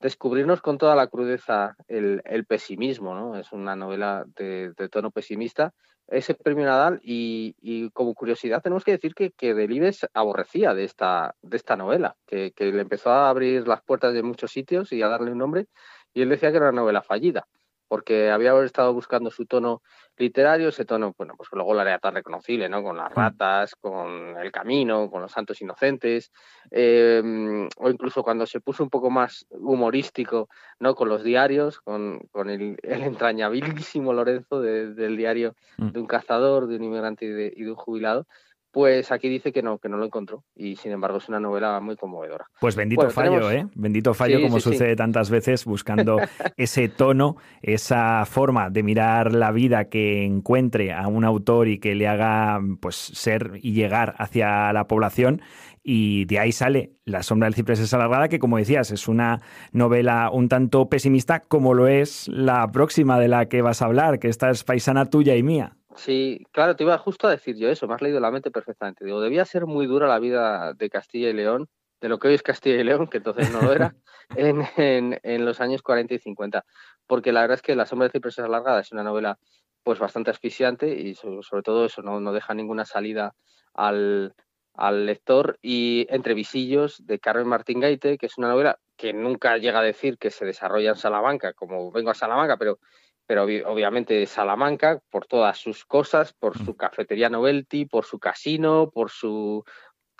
descubrirnos 0.00 0.60
con 0.60 0.78
toda 0.78 0.96
la 0.96 1.06
crudeza 1.06 1.76
el, 1.86 2.44
pesimismo, 2.46 3.14
¿no? 3.14 3.36
Es 3.36 3.52
una 3.52 3.76
novela 3.76 4.24
de, 4.36 4.74
tono 4.90 5.10
pesimista. 5.12 5.72
Ese 6.08 6.34
premio 6.34 6.66
Nadal, 6.66 7.00
y, 7.02 7.90
como 7.90 8.14
curiosidad 8.14 8.62
tenemos 8.62 8.84
que 8.84 8.92
decir 8.92 9.14
que, 9.14 9.30
que 9.30 9.54
Delibes 9.54 10.06
aborrecía 10.12 10.74
de 10.74 10.84
esta, 10.84 11.34
de 11.42 11.56
esta 11.56 11.76
novela, 11.76 12.16
que, 12.26 12.52
que 12.52 12.70
le 12.72 12.82
empezó 12.82 13.10
a 13.10 13.30
abrir 13.30 13.66
las 13.66 13.82
puertas 13.82 14.12
de 14.12 14.22
muchos 14.22 14.50
sitios 14.50 14.92
y 14.92 15.00
a 15.02 15.08
darle 15.08 15.32
un 15.32 15.38
nombre, 15.38 15.66
y 16.12 16.22
él 16.22 16.28
decía 16.28 16.50
que 16.50 16.58
era 16.58 16.68
una 16.68 16.80
novela 16.80 17.02
fallida 17.02 17.46
porque 17.92 18.30
había 18.30 18.58
estado 18.64 18.94
buscando 18.94 19.30
su 19.30 19.44
tono 19.44 19.82
literario, 20.16 20.70
ese 20.70 20.86
tono, 20.86 21.14
bueno, 21.18 21.34
pues 21.36 21.50
luego 21.52 21.74
la 21.74 21.82
era 21.82 21.98
tan 21.98 22.14
reconocible, 22.14 22.66
¿no? 22.70 22.82
Con 22.82 22.96
las 22.96 23.10
mm. 23.10 23.14
ratas, 23.14 23.74
con 23.74 24.34
el 24.38 24.50
camino, 24.50 25.10
con 25.10 25.20
los 25.20 25.30
santos 25.30 25.60
inocentes, 25.60 26.32
em, 26.70 27.68
o 27.76 27.90
incluso 27.90 28.22
cuando 28.22 28.46
se 28.46 28.60
puso 28.60 28.82
un 28.82 28.88
poco 28.88 29.10
más 29.10 29.44
humorístico, 29.50 30.48
¿no? 30.80 30.94
Con 30.94 31.10
los 31.10 31.22
diarios, 31.22 31.82
con, 31.82 32.22
el, 32.48 32.78
entrañabilísimo 32.82 34.14
Lorenzo 34.14 34.62
del 34.62 35.14
diario 35.18 35.54
mm. 35.76 35.90
de 35.90 36.00
un 36.00 36.06
cazador, 36.06 36.68
de 36.68 36.76
un 36.76 36.84
inmigrante 36.84 37.26
y 37.26 37.62
de 37.62 37.70
un 37.70 37.76
jubilado, 37.76 38.26
pues 38.72 39.12
aquí 39.12 39.28
dice 39.28 39.52
que 39.52 39.62
no, 39.62 39.78
que 39.78 39.88
no 39.88 39.98
lo 39.98 40.06
encontró. 40.06 40.44
Y 40.56 40.76
sin 40.76 40.92
embargo 40.92 41.18
es 41.18 41.28
una 41.28 41.38
novela 41.38 41.78
muy 41.80 41.96
conmovedora. 41.96 42.46
Pues 42.58 42.74
bendito 42.74 43.08
fallo, 43.10 43.50
¿eh? 43.50 43.66
Bendito 43.74 44.14
fallo, 44.14 44.40
como 44.40 44.60
sucede 44.60 44.96
tantas 44.96 45.30
veces, 45.30 45.66
buscando 45.66 46.16
ese 46.56 46.88
tono, 46.88 47.36
esa 47.60 48.24
forma 48.24 48.70
de 48.70 48.82
mirar 48.82 49.34
la 49.34 49.52
vida 49.52 49.84
que 49.84 50.24
encuentre 50.24 50.92
a 50.92 51.06
un 51.06 51.24
autor 51.24 51.68
y 51.68 51.78
que 51.78 51.94
le 51.94 52.08
haga 52.08 52.60
pues 52.80 52.96
ser 52.96 53.58
y 53.62 53.74
llegar 53.74 54.14
hacia 54.18 54.72
la 54.72 54.88
población. 54.88 55.42
Y 55.82 56.26
de 56.26 56.38
ahí 56.38 56.52
sale 56.52 56.92
La 57.04 57.22
sombra 57.22 57.46
del 57.46 57.54
ciprés 57.54 57.80
es 57.80 57.92
alargada, 57.92 58.28
que 58.28 58.38
como 58.38 58.58
decías, 58.58 58.90
es 58.90 59.08
una 59.08 59.40
novela 59.72 60.30
un 60.30 60.48
tanto 60.48 60.88
pesimista, 60.88 61.40
como 61.40 61.74
lo 61.74 61.88
es 61.88 62.28
la 62.28 62.70
próxima 62.70 63.18
de 63.18 63.28
la 63.28 63.46
que 63.46 63.62
vas 63.62 63.82
a 63.82 63.86
hablar, 63.86 64.18
que 64.18 64.28
esta 64.28 64.50
es 64.50 64.62
paisana 64.62 65.06
tuya 65.06 65.34
y 65.34 65.42
mía. 65.42 65.76
Sí, 65.96 66.46
claro, 66.52 66.76
te 66.76 66.84
iba 66.84 66.96
justo 66.98 67.26
a 67.26 67.30
decir 67.30 67.56
yo 67.56 67.68
eso, 67.68 67.86
me 67.86 67.94
has 67.94 68.02
leído 68.02 68.20
la 68.20 68.30
mente 68.30 68.50
perfectamente. 68.50 69.04
Digo, 69.04 69.20
debía 69.20 69.44
ser 69.44 69.66
muy 69.66 69.86
dura 69.86 70.06
la 70.06 70.18
vida 70.18 70.72
de 70.74 70.88
Castilla 70.88 71.30
y 71.30 71.34
León, 71.34 71.68
de 72.00 72.08
lo 72.08 72.18
que 72.18 72.28
hoy 72.28 72.34
es 72.34 72.42
Castilla 72.42 72.80
y 72.80 72.84
León, 72.84 73.08
que 73.08 73.18
entonces 73.18 73.50
no 73.52 73.62
lo 73.62 73.72
era, 73.72 73.94
en, 74.36 75.18
en, 75.22 75.44
los 75.44 75.60
años 75.60 75.82
40 75.82 76.14
y 76.14 76.18
50. 76.18 76.64
Porque 77.06 77.32
la 77.32 77.42
verdad 77.42 77.56
es 77.56 77.62
que 77.62 77.76
La 77.76 77.86
sombra 77.86 78.08
de 78.08 78.12
cipreses 78.12 78.44
alargada 78.44 78.80
es 78.80 78.92
una 78.92 79.02
novela 79.02 79.38
pues 79.82 79.98
bastante 79.98 80.30
asfixiante 80.30 80.88
y 80.94 81.14
sobre, 81.14 81.62
todo 81.62 81.86
eso 81.86 82.02
no, 82.02 82.20
no, 82.20 82.32
deja 82.32 82.54
ninguna 82.54 82.84
salida 82.84 83.34
al, 83.74 84.34
al 84.74 85.06
lector. 85.06 85.58
Y 85.62 86.06
Entre 86.10 86.34
visillos 86.34 87.04
de 87.06 87.18
Carmen 87.18 87.48
Martín 87.48 87.80
Gaite, 87.80 88.18
que 88.18 88.26
es 88.26 88.38
una 88.38 88.48
novela 88.48 88.78
que 88.96 89.12
nunca 89.12 89.56
llega 89.58 89.80
a 89.80 89.82
decir 89.82 90.18
que 90.18 90.30
se 90.30 90.44
desarrolla 90.44 90.90
en 90.90 90.96
Salamanca, 90.96 91.52
como 91.52 91.90
vengo 91.90 92.10
a 92.10 92.14
Salamanca, 92.14 92.56
pero 92.56 92.78
pero 93.26 93.44
obviamente 93.44 94.26
Salamanca 94.26 95.00
por 95.08 95.26
todas 95.26 95.56
sus 95.56 95.84
cosas, 95.84 96.32
por 96.32 96.58
su 96.58 96.76
cafetería 96.76 97.30
Novelty, 97.30 97.86
por 97.86 98.04
su 98.04 98.18
casino, 98.18 98.90
por 98.90 99.10
su 99.10 99.64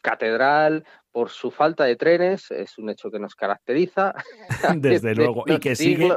catedral, 0.03 0.87
por 1.13 1.31
su 1.31 1.51
falta 1.51 1.85
de 1.85 1.97
trenes, 1.97 2.51
es 2.51 2.79
un 2.79 2.91
hecho 2.91 3.11
que 3.11 3.19
nos 3.19 3.35
caracteriza. 3.35 4.15
Desde 4.77 5.15
luego, 5.15 5.45
y 5.47 5.59
que 5.59 5.77
sigue, 5.77 6.09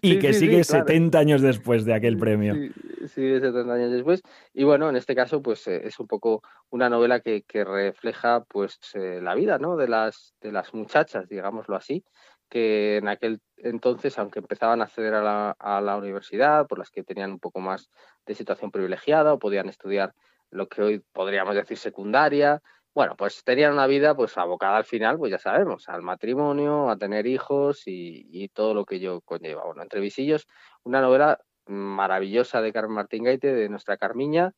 y 0.00 0.18
que 0.18 0.32
sigue 0.32 0.64
70 0.64 1.18
años 1.18 1.42
después 1.42 1.84
de 1.84 1.94
aquel 1.94 2.16
premio. 2.16 2.54
Sí, 2.54 3.40
70 3.40 3.72
años 3.72 3.92
después. 3.92 4.22
Y 4.54 4.64
bueno, 4.64 4.88
en 4.88 4.96
este 4.96 5.14
caso, 5.14 5.42
pues 5.42 5.66
eh, 5.68 5.82
es 5.84 6.00
un 6.00 6.06
poco 6.06 6.42
una 6.70 6.88
novela 6.88 7.20
que, 7.20 7.42
que 7.42 7.64
refleja 7.64 8.42
pues 8.48 8.78
eh, 8.94 9.20
la 9.22 9.34
vida 9.34 9.58
¿no? 9.58 9.76
de, 9.76 9.88
las, 9.88 10.34
de 10.40 10.50
las 10.50 10.72
muchachas, 10.74 11.28
digámoslo 11.28 11.76
así, 11.76 12.04
que 12.48 12.96
en 12.98 13.08
aquel 13.08 13.40
entonces, 13.62 14.18
aunque 14.18 14.40
empezaban 14.40 14.80
a 14.80 14.84
acceder 14.84 15.14
a 15.14 15.80
la, 15.80 15.96
universidad, 15.96 16.66
por 16.66 16.78
las 16.78 16.90
que 16.90 17.04
tenían 17.04 17.32
un 17.32 17.38
poco 17.38 17.60
más 17.60 17.88
de 18.26 18.34
situación 18.34 18.70
privilegiada 18.70 19.32
o 19.32 19.38
podían 19.38 19.68
estudiar 19.68 20.14
lo 20.50 20.68
que 20.68 20.82
hoy 20.82 21.02
podríamos 21.12 21.54
decir 21.54 21.78
secundaria, 21.78 22.60
bueno, 22.94 23.16
pues 23.16 23.42
tenían 23.44 23.72
una 23.72 23.86
vida 23.86 24.14
pues 24.14 24.36
abocada 24.36 24.76
al 24.76 24.84
final, 24.84 25.18
pues 25.18 25.30
ya 25.30 25.38
sabemos, 25.38 25.88
al 25.88 26.02
matrimonio, 26.02 26.90
a 26.90 26.96
tener 26.96 27.26
hijos 27.26 27.82
y, 27.86 28.48
todo 28.50 28.74
lo 28.74 28.84
que 28.84 28.96
ello 28.96 29.20
conlleva. 29.22 29.64
Bueno, 29.64 29.82
Entre 29.82 30.00
Visillos, 30.00 30.46
una 30.82 31.00
novela 31.00 31.40
maravillosa 31.66 32.60
de 32.60 32.72
Carmen 32.72 32.96
Martín 32.96 33.24
Gaite, 33.24 33.54
de 33.54 33.68
nuestra 33.68 33.96
Carmiña, 33.96 34.52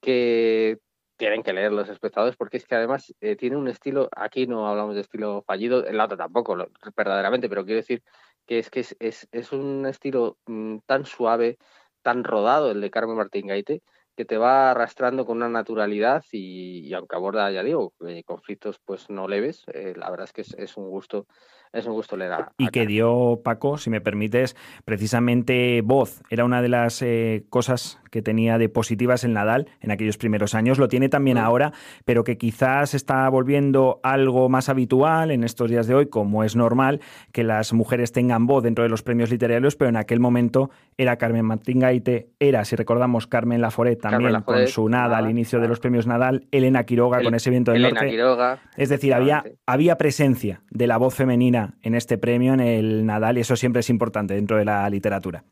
que 0.00 0.78
tienen 1.16 1.42
que 1.42 1.52
leer 1.52 1.72
los 1.72 1.88
espectadores 1.88 2.36
porque 2.36 2.56
es 2.58 2.66
que 2.66 2.74
además 2.74 3.14
eh, 3.20 3.36
tiene 3.36 3.56
un 3.56 3.68
estilo, 3.68 4.08
aquí 4.14 4.46
no 4.46 4.68
hablamos 4.68 4.94
de 4.94 5.02
estilo 5.02 5.42
fallido, 5.46 5.86
en 5.86 5.96
la 5.96 6.04
otra 6.06 6.16
tampoco, 6.16 6.56
verdaderamente, 6.96 7.48
pero 7.48 7.64
quiero 7.64 7.78
decir 7.78 8.02
que 8.46 8.58
es 8.58 8.70
que 8.70 8.80
es, 8.80 8.96
es, 8.98 9.28
es 9.32 9.52
un 9.52 9.86
estilo 9.86 10.38
mm, 10.46 10.78
tan 10.86 11.06
suave, 11.06 11.58
tan 12.02 12.24
rodado 12.24 12.70
el 12.70 12.80
de 12.80 12.90
Carmen 12.90 13.16
Martín 13.16 13.46
Gaite, 13.46 13.82
que 14.16 14.24
te 14.24 14.38
va 14.38 14.70
arrastrando 14.70 15.26
con 15.26 15.36
una 15.36 15.48
naturalidad 15.48 16.24
y, 16.32 16.92
aunque 16.94 17.16
aborda, 17.16 17.50
ya 17.50 17.62
digo, 17.62 17.92
eh, 18.06 18.24
conflictos 18.24 18.80
pues 18.84 19.10
no 19.10 19.28
leves, 19.28 19.64
eh, 19.74 19.92
la 19.94 20.10
verdad 20.10 20.24
es 20.24 20.32
que 20.32 20.62
es, 20.62 20.76
un 20.76 20.88
gusto 20.88 21.26
es 21.72 21.86
un 21.86 21.92
gusto 21.92 22.16
leer 22.16 22.32
a, 22.32 22.52
Y 22.58 22.68
que 22.68 22.86
dio, 22.86 23.40
Paco, 23.42 23.78
si 23.78 23.90
me 23.90 24.00
permites, 24.00 24.56
precisamente 24.84 25.82
voz. 25.82 26.22
Era 26.30 26.44
una 26.44 26.62
de 26.62 26.68
las 26.68 27.02
eh, 27.02 27.44
cosas 27.50 28.00
que 28.10 28.22
tenía 28.22 28.58
de 28.58 28.68
positivas 28.68 29.24
el 29.24 29.32
Nadal 29.34 29.68
en 29.80 29.90
aquellos 29.90 30.16
primeros 30.16 30.54
años. 30.54 30.78
Lo 30.78 30.88
tiene 30.88 31.08
también 31.08 31.36
mm. 31.36 31.40
ahora, 31.40 31.72
pero 32.04 32.24
que 32.24 32.38
quizás 32.38 32.94
está 32.94 33.28
volviendo 33.28 34.00
algo 34.02 34.48
más 34.48 34.68
habitual 34.68 35.30
en 35.30 35.44
estos 35.44 35.70
días 35.70 35.86
de 35.86 35.94
hoy, 35.94 36.06
como 36.06 36.44
es 36.44 36.56
normal 36.56 37.00
que 37.32 37.44
las 37.44 37.72
mujeres 37.72 38.12
tengan 38.12 38.46
voz 38.46 38.62
dentro 38.62 38.84
de 38.84 38.90
los 38.90 39.02
premios 39.02 39.30
literarios, 39.30 39.76
pero 39.76 39.88
en 39.88 39.96
aquel 39.96 40.20
momento 40.20 40.70
era 40.96 41.16
Carmen 41.16 41.44
Martín 41.44 41.80
Gaite, 41.80 42.28
era, 42.38 42.64
si 42.64 42.76
recordamos, 42.76 43.26
Carmen 43.26 43.60
Laforet 43.60 44.00
también 44.00 44.40
con 44.42 44.66
su 44.66 44.88
Nada 44.88 45.18
al 45.18 45.30
inicio 45.30 45.60
de 45.60 45.68
los 45.68 45.80
premios 45.80 46.06
Nadal, 46.06 46.46
Elena 46.50 46.84
Quiroga 46.84 47.22
con 47.22 47.34
ese 47.34 47.50
viento 47.50 47.72
del 47.72 47.84
Elena 47.84 48.00
norte. 48.00 48.10
Quiroga, 48.10 48.58
es 48.76 48.88
decir, 48.88 49.14
había, 49.14 49.44
había 49.66 49.96
presencia 49.96 50.62
de 50.70 50.86
la 50.86 50.96
voz 50.96 51.14
femenina 51.14 51.55
en 51.82 51.94
este 51.94 52.18
premio, 52.18 52.54
en 52.54 52.60
el 52.60 53.06
Nadal, 53.06 53.38
y 53.38 53.40
eso 53.40 53.56
siempre 53.56 53.80
es 53.80 53.90
importante 53.90 54.34
dentro 54.34 54.56
de 54.56 54.64
la 54.64 54.88
literatura. 54.90 55.44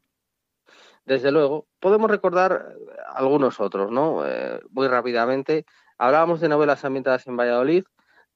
Desde 1.04 1.30
luego, 1.30 1.66
podemos 1.80 2.10
recordar 2.10 2.74
algunos 3.14 3.60
otros, 3.60 3.90
¿no? 3.90 4.26
Eh, 4.26 4.60
muy 4.70 4.88
rápidamente. 4.88 5.66
Hablábamos 5.98 6.40
de 6.40 6.48
novelas 6.48 6.84
ambientadas 6.84 7.26
en 7.26 7.36
Valladolid. 7.36 7.84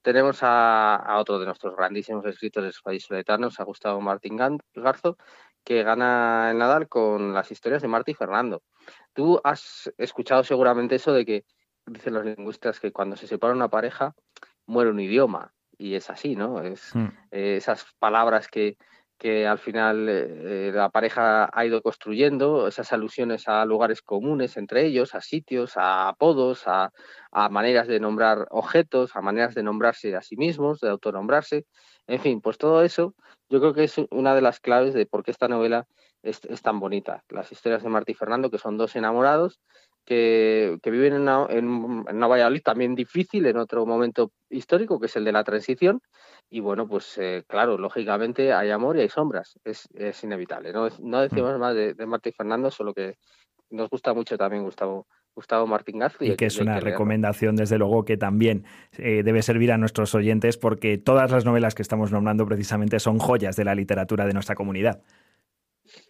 Tenemos 0.01 0.39
a, 0.43 1.17
otro 1.19 1.39
de 1.39 1.45
nuestros 1.45 1.75
grandísimos 1.75 2.25
escritores 2.25 2.79
vallisoletanos, 2.85 3.59
a 3.59 3.63
Gustavo 3.63 3.99
Martín 3.99 4.37
Garzo, 4.73 5.17
que 5.63 5.83
gana 5.83 6.51
el 6.51 6.57
Nadal 6.57 6.87
con 6.87 7.33
las 7.33 7.51
historias 7.51 7.81
de 7.81 7.87
Marta 7.89 8.11
y 8.11 8.13
Fernando. 8.13 8.61
Tú 9.13 9.41
has 9.43 9.91
escuchado 9.97 10.43
seguramente 10.43 10.95
eso 10.95 11.11
de 11.11 11.25
que 11.25 11.45
dicen 11.85 12.13
los 12.13 12.23
lingüistas 12.23 12.79
que 12.79 12.91
cuando 12.91 13.17
se 13.17 13.27
separa 13.27 13.53
una 13.53 13.69
pareja 13.69 14.15
muere 14.65 14.91
un 14.91 14.99
idioma. 14.99 15.53
Y 15.79 15.95
es 15.95 16.11
así, 16.11 16.35
¿no? 16.35 16.61
Es, 16.61 16.93
hmm. 16.93 17.07
eh, 17.31 17.55
esas 17.57 17.85
palabras 17.97 18.47
que, 18.47 18.77
que 19.19 19.45
al 19.45 19.59
final 19.59 20.07
eh, 20.07 20.71
la 20.73 20.89
pareja 20.89 21.49
ha 21.51 21.65
ido 21.65 21.81
construyendo, 21.81 22.67
esas 22.67 22.93
alusiones 22.93 23.47
a 23.47 23.65
lugares 23.65 24.01
comunes 24.01 24.55
entre 24.55 24.85
ellos, 24.85 25.13
a 25.13 25.21
sitios, 25.21 25.75
a 25.75 26.07
apodos, 26.07 26.63
a, 26.67 26.91
maneras 27.49 27.87
de 27.87 27.99
nombrar 27.99 28.47
objetos, 28.49 29.15
a 29.15 29.21
maneras 29.21 29.55
de 29.55 29.63
nombrarse 29.63 30.15
a 30.15 30.21
sí 30.21 30.37
mismos, 30.37 30.79
de 30.79 30.89
autonombrarse, 30.89 31.65
en 32.07 32.19
fin, 32.21 32.41
pues 32.41 32.57
todo 32.57 32.81
eso 32.81 33.13
yo 33.49 33.59
creo 33.59 33.73
que 33.73 33.83
es 33.83 33.95
una 34.09 34.33
de 34.35 34.41
las 34.41 34.59
claves 34.59 34.93
de 34.93 35.05
por 35.05 35.23
qué 35.23 35.31
esta 35.31 35.47
novela 35.47 35.85
es, 36.23 36.39
tan 36.61 36.79
bonita. 36.79 37.23
Las 37.29 37.51
historias 37.51 37.83
de 37.83 37.89
Martí 37.89 38.13
y 38.13 38.15
Fernando, 38.15 38.49
que 38.49 38.57
son 38.57 38.77
dos 38.77 38.95
enamorados 38.95 39.59
que, 40.05 40.79
viven 40.85 41.13
en 41.13 41.21
una, 41.21 41.45
en 41.49 41.67
una 41.67 42.27
Valladolid 42.27 42.61
también 42.63 42.95
difícil, 42.95 43.45
en 43.45 43.57
otro 43.57 43.85
momento 43.85 44.31
histórico, 44.49 44.99
que 44.99 45.05
es 45.05 45.15
el 45.15 45.25
de 45.25 45.31
la 45.31 45.43
transición, 45.43 46.01
y 46.49 46.61
bueno, 46.61 46.87
pues 46.87 47.17
eh, 47.17 47.43
claro, 47.47 47.77
lógicamente 47.77 48.53
hay 48.53 48.71
amor 48.71 48.97
y 48.97 49.01
hay 49.01 49.09
sombras, 49.09 49.59
es, 49.63 49.87
inevitable. 50.23 50.73
No, 50.73 50.87
no 50.99 51.21
decimos 51.21 51.55
mm. 51.55 51.59
más 51.59 51.75
de, 51.75 51.93
de 51.93 52.19
y 52.23 52.31
Fernando, 52.31 52.71
solo 52.71 52.93
que 52.93 53.17
nos 53.69 53.89
gusta 53.89 54.13
mucho 54.13 54.37
también 54.37 54.63
Gustavo, 54.63 55.07
Gustavo 55.35 55.67
Martín 55.67 55.99
García. 55.99 56.33
Y 56.33 56.35
que 56.35 56.47
es 56.47 56.57
una 56.59 56.79
recomendación, 56.79 57.55
desde 57.55 57.77
luego, 57.77 58.03
que 58.03 58.17
también 58.17 58.65
eh, 58.97 59.23
debe 59.23 59.41
servir 59.41 59.71
a 59.71 59.77
nuestros 59.77 60.15
oyentes, 60.15 60.57
porque 60.57 60.97
todas 60.97 61.31
las 61.31 61.45
novelas 61.45 61.75
que 61.75 61.81
estamos 61.81 62.11
nombrando 62.11 62.45
precisamente 62.45 62.99
son 62.99 63.19
joyas 63.19 63.55
de 63.55 63.65
la 63.65 63.75
literatura 63.75 64.25
de 64.25 64.33
nuestra 64.33 64.55
comunidad. 64.55 65.01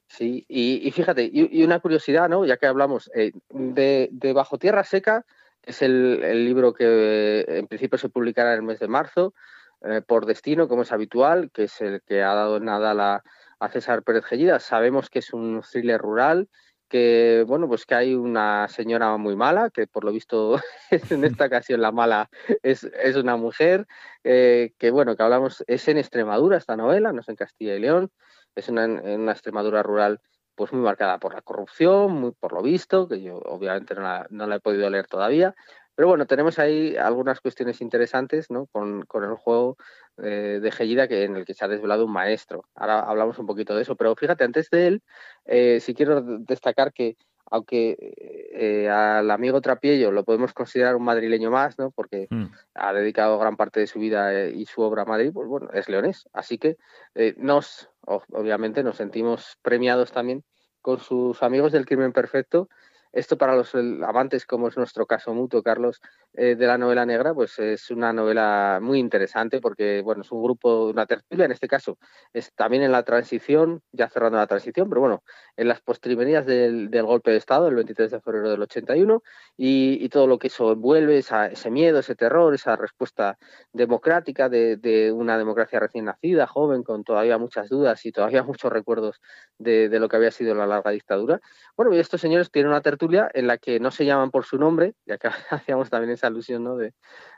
Sí, 0.10 0.43
y, 0.49 0.89
fíjate, 0.91 1.30
y, 1.32 1.64
una 1.64 1.80
curiosidad, 1.80 2.28
¿no? 2.30 2.43
Ya 2.43 2.57
que 2.57 2.66
hablamos 2.66 3.12
eh, 3.14 3.32
de, 3.51 4.34
Bajo 4.34 4.57
Tierra 4.57 4.84
Seca, 4.84 5.24
es 5.64 5.84
el, 5.84 6.43
libro 6.45 6.74
que 6.74 7.45
en 7.47 7.68
principio 7.68 7.99
se 7.99 8.10
publicará 8.10 8.53
en 8.53 8.60
el 8.60 8.64
mes 8.64 8.80
de 8.80 8.88
marzo, 8.88 9.36
eh, 9.82 10.01
por 10.05 10.26
destino, 10.26 10.68
como 10.68 10.82
es 10.82 10.91
habitual, 10.91 11.51
que 11.51 11.66
es 11.66 11.80
el 11.82 12.01
que 12.01 12.24
ha 12.24 12.34
dado 12.34 12.60
nada 12.60 13.24
a 13.60 13.70
César 13.70 14.01
Pérez 14.03 14.26
Gellida. 14.26 14.60
Sabemos 14.60 15.12
que 15.12 15.20
es 15.20 15.32
un 15.32 15.62
thriller 15.62 16.01
rural, 16.01 16.49
que 16.89 17.45
bueno, 17.47 17.68
pues 17.68 17.86
que 17.86 17.93
hay 17.93 18.16
una 18.16 18.68
señora 18.68 19.16
muy 19.18 19.36
mala, 19.36 19.70
que 19.70 19.86
por 19.86 20.03
lo 20.03 20.12
visto 20.12 20.60
en 21.12 21.24
esta 21.24 21.45
ocasión 21.45 21.82
la 21.82 21.91
mala 21.91 22.30
es, 22.64 22.84
es 22.84 23.16
una 23.16 23.38
mujer, 23.38 23.86
eh, 24.24 24.74
que 24.80 24.89
bueno, 24.89 25.16
que 25.16 25.24
hablamos, 25.24 25.64
es 25.68 25.88
en 25.88 25.99
Extremadura 25.99 26.57
esta 26.57 26.76
novela, 26.76 27.14
no 27.14 27.22
es 27.22 27.30
en 27.30 27.36
Castilla 27.36 27.76
y 27.76 27.80
León, 27.80 28.12
es 28.56 28.70
una, 28.70 28.86
una 28.86 29.32
Extremadura 29.32 29.84
rural 29.84 30.22
pues 30.56 30.74
muy 30.74 30.82
marcada 30.82 31.20
por 31.20 31.34
la 31.34 31.41
corrupción, 31.41 32.12
muy 32.12 32.32
por 32.32 32.52
lo 32.52 32.62
visto, 32.62 33.08
que 33.08 33.22
yo 33.22 33.38
obviamente 33.38 33.95
no 33.95 34.02
la, 34.02 34.28
no 34.30 34.54
he 34.54 34.60
podido 34.60 34.89
leer 34.89 35.08
todavía, 35.08 35.56
pero 36.00 36.08
bueno, 36.08 36.26
tenemos 36.28 36.60
ahí 36.60 36.95
algunas 36.95 37.41
cuestiones 37.41 37.82
interesantes 37.82 38.50
¿no? 38.50 38.68
con, 38.68 39.06
el 39.24 39.36
juego 39.36 39.76
eh, 40.24 40.60
de 40.62 40.72
Gellida 40.72 41.10
que, 41.10 41.26
en 41.26 41.36
el 41.36 41.43
que 41.43 41.54
se 41.54 41.66
ha 41.66 41.68
desvelado 41.68 42.06
un 42.06 42.14
maestro. 42.14 42.64
Ahora 42.74 43.02
hablamos 43.02 43.38
un 43.38 43.45
poquito 43.45 43.76
de 43.76 43.82
eso, 43.82 43.97
pero 43.97 44.16
fíjate, 44.16 44.45
antes 44.45 44.70
de 44.70 44.88
él, 44.88 45.04
eh, 45.43 45.82
sí 45.82 45.93
quiero 45.93 46.22
destacar 46.22 46.93
que 46.93 47.18
aunque 47.52 47.97
eh, 48.52 48.89
al 48.89 49.30
amigo 49.32 49.62
Trapiello 49.62 50.12
lo 50.12 50.24
podemos 50.24 50.54
considerar 50.54 50.95
un 50.95 51.04
madrileño 51.04 51.52
más, 51.52 51.78
¿no? 51.78 51.91
porque 51.91 52.28
mm. 52.30 52.45
ha 52.76 52.93
dedicado 52.93 53.39
gran 53.39 53.58
parte 53.58 53.80
de 53.80 53.88
su 53.88 54.00
vida 54.00 54.47
y 54.47 54.66
su 54.66 54.82
obra 54.82 55.04
a 55.04 55.06
Madrid, 55.06 55.32
pues 55.34 55.47
bueno, 55.47 55.70
es 55.74 55.89
leonés. 55.89 56.28
Así 56.34 56.58
que 56.58 56.78
nos, 57.38 57.89
obviamente, 58.06 58.84
nos 58.84 58.97
sentimos 58.97 59.58
premiados 59.62 60.12
también 60.12 60.43
con 60.82 61.00
sus 61.00 61.43
amigos 61.43 61.72
del 61.72 61.86
crimen 61.86 62.14
perfecto 62.14 62.70
esto 63.12 63.38
para 63.38 63.55
los 63.55 63.74
amantes, 63.74 64.45
como 64.45 64.68
es 64.68 64.78
nuestro 64.78 65.05
caso 65.07 65.34
mutuo, 65.34 65.64
Carlos, 65.64 65.99
eh, 66.34 66.55
de 66.55 66.68
la 66.68 66.78
novela 66.78 67.05
negra, 67.05 67.34
pues 67.34 67.57
es 67.57 67.89
una 67.89 68.14
novela 68.14 68.80
muy 68.82 68.99
interesante 68.99 69.60
porque, 69.60 70.01
bueno, 70.01 70.22
es 70.22 70.32
un 70.32 70.43
grupo, 70.43 70.86
una 70.89 71.07
tertulia 71.07 71.45
en 71.45 71.51
este 71.51 71.68
caso, 71.68 71.97
es 72.34 72.53
también 72.53 72.84
en 72.84 72.91
la 72.91 73.03
transición, 73.03 73.82
ya 73.91 74.10
cerrando 74.10 74.38
la 74.38 74.45
transición, 74.45 74.89
pero 74.89 75.01
bueno, 75.01 75.24
en 75.57 75.68
las 75.68 75.82
postrimerías 75.82 76.45
del, 76.45 76.89
golpe 77.01 77.32
de 77.32 77.38
Estado, 77.38 77.68
el 77.68 77.76
23 77.76 78.12
de 78.12 78.22
febrero 78.22 78.51
del 78.51 78.62
81, 78.62 79.24
y, 79.57 80.07
todo 80.10 80.28
lo 80.28 80.39
que 80.39 80.47
eso 80.47 80.72
envuelve, 80.72 81.18
ese 81.18 81.72
miedo, 81.72 81.99
ese 81.99 82.16
terror, 82.16 82.53
esa 82.53 82.76
respuesta 82.76 83.38
democrática 83.74 84.49
de, 84.49 85.12
una 85.16 85.38
democracia 85.38 85.80
recién 85.80 86.05
nacida, 86.05 86.47
joven, 86.47 86.84
con 86.84 87.03
todavía 87.03 87.38
muchas 87.38 87.70
dudas 87.70 88.05
y 88.05 88.12
todavía 88.12 88.43
muchos 88.43 88.72
recuerdos 88.72 89.22
de, 89.57 89.89
de 89.89 89.99
lo 89.99 90.10
que 90.10 90.18
había 90.18 90.32
sido 90.32 90.53
la 90.55 90.68
larga 90.68 90.91
dictadura. 90.91 91.41
Bueno, 91.76 91.93
y 91.93 91.99
estos 91.99 92.22
señores 92.22 92.51
tienen 92.51 92.72
una 92.72 92.82
tertulia 92.82 92.99
en 93.34 93.47
la 93.47 93.58
que 93.58 93.80
no 93.80 93.91
se 93.91 94.06
llaman 94.06 94.32
por 94.32 94.45
su 94.45 94.58
nombre, 94.58 94.95
ya 95.06 95.18
que 95.18 95.30
hacíamos 95.50 95.89
también 95.89 96.12
esa 96.12 96.28
alusión 96.28 96.64
¿no? 96.64 96.76
de, 96.76 96.93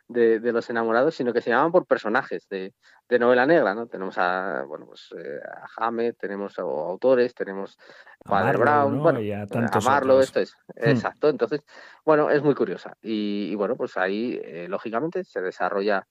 de, 0.08 0.52
los 0.52 0.70
enamorados, 0.70 1.16
sino 1.16 1.34
que 1.34 1.42
se 1.42 1.50
llaman 1.50 1.72
por 1.72 1.86
personajes 1.86 2.48
de, 2.50 2.74
de 3.08 3.20
novela 3.20 3.46
negra, 3.46 3.74
¿no? 3.74 3.88
Tenemos 3.88 4.18
a, 4.18 4.64
bueno, 4.68 4.86
pues, 4.86 5.10
eh, 5.18 5.40
a 5.44 5.68
Jame, 5.68 6.14
tenemos 6.14 6.58
autores, 6.60 7.34
tenemos 7.34 7.78
a 8.26 8.30
Padre 8.30 8.58
Brown, 8.58 9.02
bueno, 9.02 9.20
a, 9.20 9.80
Marlo, 9.82 10.20
esto 10.20 10.40
es, 10.40 10.54
hmm. 10.76 10.90
exacto. 10.90 11.30
Entonces, 11.30 11.62
bueno, 12.06 12.30
es 12.30 12.44
muy 12.44 12.56
curiosa. 12.56 12.98
Y, 13.02 13.56
bueno, 13.56 13.76
pues 13.76 13.98
ahí, 13.98 14.40
eh, 14.44 14.68
lógicamente, 14.68 15.24
se 15.24 15.42
desarrolla 15.42 16.06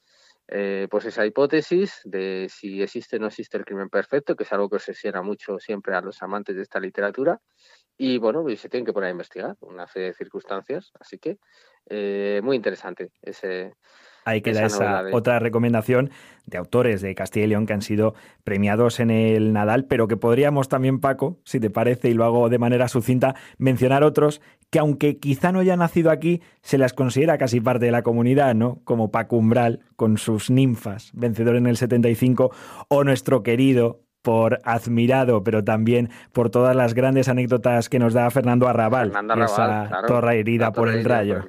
eh, 0.52 0.88
pues 0.90 1.04
esa 1.04 1.24
hipótesis 1.24 2.00
de 2.02 2.48
si 2.50 2.82
existe 2.82 3.16
o 3.16 3.18
no 3.20 3.28
existe 3.28 3.56
el 3.56 3.64
crimen 3.64 3.88
perfecto, 3.88 4.34
que 4.34 4.42
es 4.42 4.52
algo 4.52 4.68
que 4.68 4.76
obsesiona 4.76 5.22
mucho 5.22 5.60
siempre 5.60 5.94
a 5.94 6.00
los 6.00 6.20
amantes 6.22 6.56
de 6.56 6.62
esta 6.62 6.80
literatura. 6.80 7.40
Y 8.02 8.16
bueno, 8.16 8.42
pues 8.42 8.58
se 8.58 8.70
tienen 8.70 8.86
que 8.86 8.94
poner 8.94 9.08
a 9.08 9.10
investigar 9.10 9.56
una 9.60 9.86
serie 9.86 10.08
de 10.08 10.14
circunstancias. 10.14 10.90
Así 10.98 11.18
que 11.18 11.36
eh, 11.90 12.40
muy 12.42 12.56
interesante 12.56 13.10
ese. 13.20 13.74
Ahí 14.24 14.40
queda 14.40 14.64
esa, 14.64 15.04
otra 15.12 15.38
recomendación 15.38 16.10
de 16.46 16.56
autores 16.56 17.02
de 17.02 17.14
Castilla 17.14 17.44
y 17.44 17.48
León 17.50 17.66
que 17.66 17.74
han 17.74 17.82
sido 17.82 18.14
premiados 18.42 19.00
en 19.00 19.10
el 19.10 19.52
Nadal, 19.52 19.84
pero 19.84 20.08
que 20.08 20.16
podríamos 20.16 20.70
también, 20.70 20.98
Paco, 20.98 21.40
si 21.44 21.60
te 21.60 21.68
parece, 21.68 22.08
y 22.08 22.14
lo 22.14 22.24
hago 22.24 22.48
de 22.48 22.58
manera 22.58 22.88
sucinta, 22.88 23.34
mencionar 23.58 24.02
otros 24.02 24.40
que 24.70 24.78
aunque 24.78 25.18
quizá 25.18 25.52
no 25.52 25.58
haya 25.58 25.76
nacido 25.76 26.10
aquí, 26.10 26.40
se 26.62 26.78
las 26.78 26.94
considera 26.94 27.36
casi 27.36 27.60
parte 27.60 27.84
de 27.84 27.92
la 27.92 28.02
comunidad, 28.02 28.54
¿no? 28.54 28.80
Como 28.84 29.10
Paco 29.10 29.36
Umbral 29.36 29.80
con 29.96 30.16
sus 30.16 30.48
ninfas, 30.48 31.10
vencedor 31.12 31.56
en 31.56 31.66
el 31.66 31.76
75, 31.76 32.50
o 32.88 33.04
nuestro 33.04 33.42
querido 33.42 34.00
por 34.22 34.60
admirado, 34.64 35.42
pero 35.42 35.64
también 35.64 36.10
por 36.32 36.50
todas 36.50 36.76
las 36.76 36.94
grandes 36.94 37.28
anécdotas 37.28 37.88
que 37.88 37.98
nos 37.98 38.14
da 38.14 38.30
Fernando 38.30 38.68
Arrabal, 38.68 39.12
esa 39.42 40.02
torre 40.06 40.40
herida, 40.40 40.72
por, 40.72 40.88
el 40.88 41.04
rayo. 41.04 41.44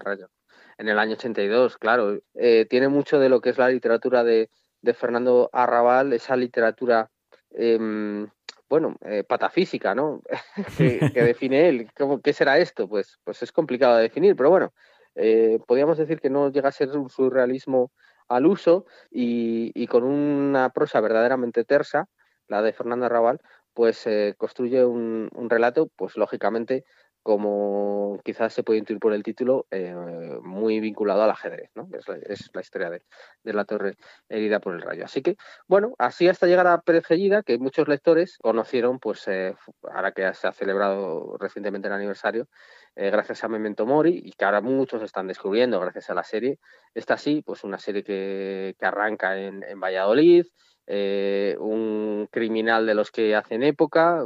En 0.78 0.88
el 0.88 0.98
año 0.98 1.14
82, 1.14 1.78
claro. 1.78 2.20
Eh, 2.34 2.66
tiene 2.70 2.88
mucho 2.88 3.20
de 3.20 3.30
lo 3.30 3.42
que 3.42 3.52
es 3.52 3.58
la 3.58 3.70
literatura 3.70 4.24
de, 4.24 4.50
Fernando 4.96 5.50
Arrabal, 5.54 6.14
esa 6.14 6.36
literatura, 6.36 7.10
em, 7.52 8.28
bueno, 8.68 8.96
eh, 9.06 9.24
patafísica, 9.24 9.94
¿no? 9.94 10.22
que, 10.78 11.24
define 11.24 11.70
él. 11.70 11.88
¿Qué 12.24 12.34
será 12.34 12.58
esto? 12.58 12.88
Pues, 12.88 13.20
pues 13.24 13.44
es 13.44 13.52
complicado 13.52 13.98
de 13.98 14.04
definir, 14.04 14.36
pero 14.36 14.50
bueno, 14.50 14.74
eh, 15.16 15.60
podríamos 15.68 15.98
decir 15.98 16.20
que 16.20 16.30
no 16.30 16.52
llega 16.52 16.70
a 16.70 16.72
ser 16.72 16.90
un 16.98 17.10
surrealismo 17.10 17.92
al 18.28 18.46
uso 18.46 18.86
y, 19.10 19.88
con 19.88 20.04
una 20.04 20.70
prosa 20.70 21.02
verdaderamente 21.02 21.66
tersa, 21.66 22.08
la 22.52 22.62
de 22.62 22.74
Fernando 22.74 23.06
Arrabal, 23.06 23.40
pues 23.74 24.06
eh, 24.06 24.36
construye 24.38 24.86
un, 24.86 25.30
relato, 25.50 25.90
pues 25.96 26.18
lógicamente 26.18 26.84
como 27.24 28.20
quizás 28.26 28.52
se 28.52 28.64
puede 28.64 28.80
intuir 28.80 29.00
por 29.00 29.14
el 29.14 29.22
título, 29.22 29.68
eh, 29.70 29.94
muy 30.42 30.80
vinculado 30.80 31.22
al 31.22 31.30
ajedrez, 31.30 31.70
¿no? 31.76 31.88
Es 31.94 32.50
la, 32.52 32.62
historia 32.62 32.90
de, 32.90 33.04
la 33.44 33.64
torre 33.64 33.96
herida 34.28 34.60
por 34.60 34.74
el 34.74 34.82
rayo. 34.82 35.06
Así 35.06 35.22
que, 35.22 35.38
bueno, 35.68 35.94
así 36.00 36.28
hasta 36.28 36.48
llegar 36.48 36.66
a 36.66 36.82
Pérez 36.82 37.06
Gellida, 37.06 37.44
que 37.44 37.60
muchos 37.60 37.88
lectores 37.88 38.40
conocieron, 38.40 38.98
pues 39.00 39.28
eh, 39.28 39.56
ahora 39.94 40.14
que 40.14 40.34
se 40.34 40.48
ha 40.48 40.52
celebrado 40.52 41.38
recientemente 41.40 41.88
el 41.88 41.94
aniversario, 41.94 42.48
gracias 42.96 43.44
a 43.44 43.48
Memento 43.48 43.86
Mori, 43.86 44.20
y 44.26 44.32
que 44.34 44.44
ahora 44.44 44.60
muchos 44.62 45.02
están 45.04 45.28
descubriendo 45.28 45.80
gracias 45.80 46.10
a 46.10 46.16
la 46.16 46.24
serie. 46.24 46.58
Esta 46.96 47.18
sí, 47.18 47.44
pues 47.46 47.64
una 47.64 47.78
serie 47.78 48.04
que, 48.04 48.76
que 48.80 48.86
arranca 48.86 49.38
en, 49.38 49.64
en 49.64 49.80
Valladolid, 49.80 50.48
eh, 50.94 51.56
un 51.58 52.28
criminal 52.30 52.86
de 52.86 52.94
los 52.94 53.12
que 53.12 53.34
hacen 53.34 53.64
época, 53.64 54.24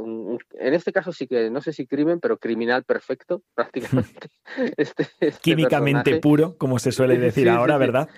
en 0.58 0.74
este 0.74 0.90
caso 0.92 1.12
sí 1.12 1.28
que 1.28 1.48
no 1.48 1.60
sé 1.60 1.72
si 1.72 1.86
crimen, 1.86 2.18
pero 2.18 2.38
criminal 2.38 2.82
perfecto, 2.82 3.42
prácticamente. 3.54 4.30
Este, 4.76 5.06
este, 5.20 5.40
Químicamente 5.40 6.18
puro, 6.18 6.56
como 6.56 6.80
se 6.80 6.90
suele 6.90 7.18
decir 7.18 7.48
ahora, 7.48 7.78
¿verdad? 7.78 8.08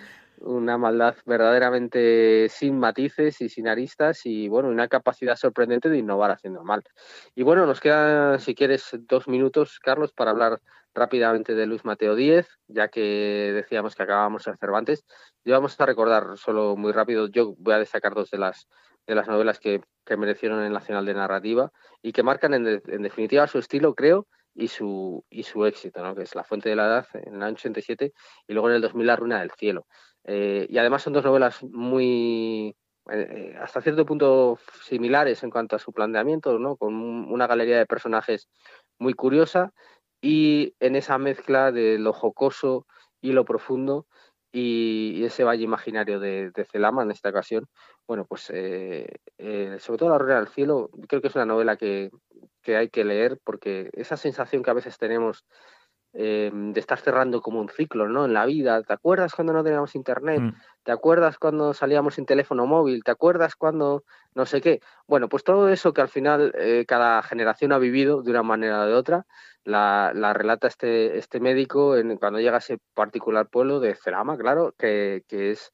Una 0.41 0.79
maldad 0.79 1.17
verdaderamente 1.27 2.49
sin 2.49 2.79
matices 2.79 3.41
y 3.41 3.49
sin 3.49 3.67
aristas 3.67 4.25
y 4.25 4.49
bueno, 4.49 4.69
una 4.69 4.89
capacidad 4.89 5.37
sorprendente 5.37 5.89
de 5.89 5.99
innovar 5.99 6.31
haciendo 6.31 6.63
mal. 6.63 6.83
Y 7.35 7.43
bueno, 7.43 7.67
nos 7.67 7.81
quedan, 7.81 8.39
si 8.39 8.55
quieres, 8.55 8.89
dos 9.09 9.27
minutos, 9.27 9.79
Carlos, 9.81 10.13
para 10.13 10.31
hablar 10.31 10.61
rápidamente 10.95 11.55
de 11.55 11.67
Luis 11.67 11.85
Mateo 11.85 12.15
Díez, 12.15 12.49
ya 12.67 12.89
que 12.89 13.53
decíamos 13.55 13.95
que 13.95 14.03
acabábamos 14.03 14.47
en 14.47 14.57
Cervantes. 14.59 15.05
Y 15.45 15.51
vamos 15.51 15.81
a 15.81 15.87
recordar 15.87 16.37
solo 16.37 16.77
muy 16.77 16.93
rápido, 16.93 17.29
yo 17.29 17.55
voy 17.59 17.75
a 17.75 17.79
destacar 17.79 18.15
dos 18.15 18.31
de 18.31 18.39
las, 18.39 18.69
de 19.07 19.15
las 19.15 19.29
novelas 19.29 19.59
que, 19.59 19.81
merecieron 20.17 20.63
el 20.63 20.73
Nacional 20.73 21.05
de 21.05 21.13
Narrativa 21.13 21.71
y 22.01 22.13
que 22.13 22.23
marcan 22.23 22.55
en, 22.55 22.65
definitiva 23.03 23.47
su 23.47 23.59
estilo, 23.59 23.95
creo, 23.95 24.27
y 24.55 24.69
su, 24.69 25.25
y 25.31 25.43
su 25.43 25.65
éxito, 25.67 26.03
¿no? 26.03 26.15
que 26.15 26.23
es 26.23 26.35
La 26.35 26.45
Fuente 26.45 26.69
de 26.69 26.77
la 26.77 26.87
Edad 26.87 27.07
en 27.15 27.37
el 27.37 27.43
año 27.43 27.55
87 27.55 28.13
y 28.47 28.53
luego 28.53 28.69
en 28.69 28.77
el 28.77 28.83
2000 28.83 29.07
La 29.07 29.17
Ruina 29.17 29.41
del 29.41 29.53
Cielo. 29.53 29.87
Eh, 30.25 30.67
y 30.69 30.79
además 30.79 31.03
son 31.03 31.13
dos 31.13 31.25
novelas 31.25 31.63
muy, 31.63 32.77
eh, 33.11 33.57
hasta 33.61 33.81
cierto 33.81 34.05
punto 34.05 34.59
similares 34.83 35.43
en 35.43 35.51
cuanto 35.51 35.77
a 35.77 35.79
su 35.79 35.93
planteamiento, 35.93 36.59
¿no? 36.59 36.77
con 36.77 36.95
una 36.95 37.47
galería 37.47 37.79
de 37.79 37.87
personajes 37.87 38.49
muy 38.99 39.15
curiosa 39.15 39.73
y 40.21 40.75
en 40.81 40.97
esa 40.97 41.19
mezcla 41.19 41.73
de 41.73 41.99
lo 41.99 42.13
jocoso 42.13 42.87
y 43.21 43.33
lo 43.33 43.45
profundo 43.45 44.07
y, 44.53 45.25
ese 45.25 45.45
valle 45.45 45.65
imaginario 45.65 46.21
de, 46.21 46.53
Celama 46.71 47.03
en 47.03 47.11
esta 47.11 47.29
ocasión, 47.29 47.69
bueno, 48.07 48.25
pues 48.25 48.51
eh, 48.51 49.07
eh, 49.39 49.77
sobre 49.79 49.99
todo 49.99 50.11
La 50.11 50.19
Rueda 50.19 50.37
del 50.37 50.49
Cielo, 50.49 50.91
creo 51.09 51.21
que 51.21 51.29
es 51.29 51.35
una 51.35 51.47
novela 51.47 51.77
que, 51.77 52.11
que, 52.63 52.77
hay 52.77 52.89
que 52.89 53.05
leer 53.05 53.39
porque 53.45 53.91
esa 53.93 54.17
sensación 54.17 54.63
que 54.63 54.71
a 54.71 54.75
veces 54.75 54.99
tenemos 54.99 55.45
eh, 56.13 56.51
de 56.53 56.81
estar 56.81 56.99
cerrando 56.99 57.41
como 57.41 57.61
un 57.61 57.69
ciclo, 57.69 58.09
¿no? 58.09 58.25
En 58.25 58.33
la 58.33 58.47
vida. 58.47 58.83
¿Te 58.83 58.93
acuerdas 58.93 59.35
cuando 59.35 59.53
no 59.53 59.63
teníamos 59.63 59.95
internet? 59.95 60.41
Mm. 60.41 60.55
¿Te 60.83 60.93
acuerdas 60.93 61.39
cuando 61.39 61.75
salíamos 61.75 62.15
sin 62.15 62.27
teléfono 62.27 62.67
móvil? 62.67 63.05
¿Te 63.05 63.11
acuerdas 63.11 63.57
cuando 63.57 64.05
no 64.35 64.47
sé 64.47 64.61
qué? 64.61 64.81
Bueno, 65.07 65.29
pues 65.29 65.45
todo 65.45 65.69
eso 65.69 65.93
que 65.93 66.01
al 66.01 66.09
final 66.09 66.55
cada 66.87 67.23
generación 67.23 67.73
ha 67.73 67.79
vivido 67.79 68.23
de 68.23 68.31
una 68.31 68.43
manera 68.43 68.83
o 68.83 68.87
de 68.87 68.95
otra, 68.95 69.27
la, 69.69 70.33
relata 70.33 70.67
este, 70.69 71.19
este 71.19 71.41
médico 71.41 71.97
en, 71.97 72.17
cuando 72.17 72.41
llega 72.41 72.57
a 72.57 72.59
ese 72.59 72.79
particular 72.95 73.49
pueblo 73.49 73.81
de 73.81 73.95
Cerama, 73.95 74.37
claro, 74.37 74.75
que, 74.79 75.25
es 75.29 75.73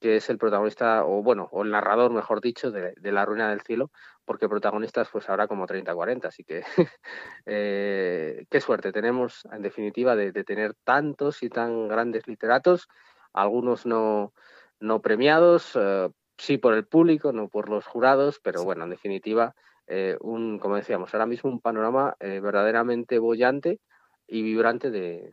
que 0.00 0.16
es 0.16 0.30
el 0.30 0.38
protagonista, 0.38 1.04
o 1.04 1.22
bueno, 1.22 1.48
o 1.52 1.62
el 1.62 1.70
narrador, 1.70 2.12
mejor 2.12 2.40
dicho, 2.40 2.70
de, 2.70 2.94
La 3.02 3.24
Ruina 3.24 3.50
del 3.50 3.62
Cielo, 3.62 3.90
porque 4.24 4.48
protagonistas 4.48 5.08
pues 5.10 5.28
ahora 5.28 5.48
como 5.48 5.66
30, 5.66 5.94
40, 5.94 6.28
así 6.28 6.44
que 6.44 6.62
eh, 7.46 8.44
qué 8.50 8.60
suerte 8.60 8.92
tenemos, 8.92 9.46
en 9.52 9.62
definitiva, 9.62 10.16
de, 10.16 10.32
tener 10.44 10.74
tantos 10.84 11.42
y 11.42 11.48
tan 11.48 11.88
grandes 11.88 12.26
literatos, 12.26 12.88
algunos 13.32 13.86
no, 13.86 14.32
no 14.80 15.00
premiados, 15.02 15.72
eh, 15.74 16.08
sí 16.38 16.58
por 16.58 16.74
el 16.74 16.86
público, 16.86 17.32
no 17.32 17.48
por 17.48 17.68
los 17.68 17.86
jurados, 17.86 18.40
pero 18.42 18.64
bueno, 18.64 18.84
en 18.84 18.90
definitiva, 18.90 19.54
eh, 19.86 20.16
un, 20.20 20.58
como 20.58 20.76
decíamos, 20.76 21.12
ahora 21.14 21.26
mismo 21.26 21.50
un 21.50 21.60
panorama 21.60 22.16
verdaderamente 22.20 23.18
bollante 23.18 23.80
y 24.26 24.42
vibrante 24.42 24.90
de, 24.90 25.30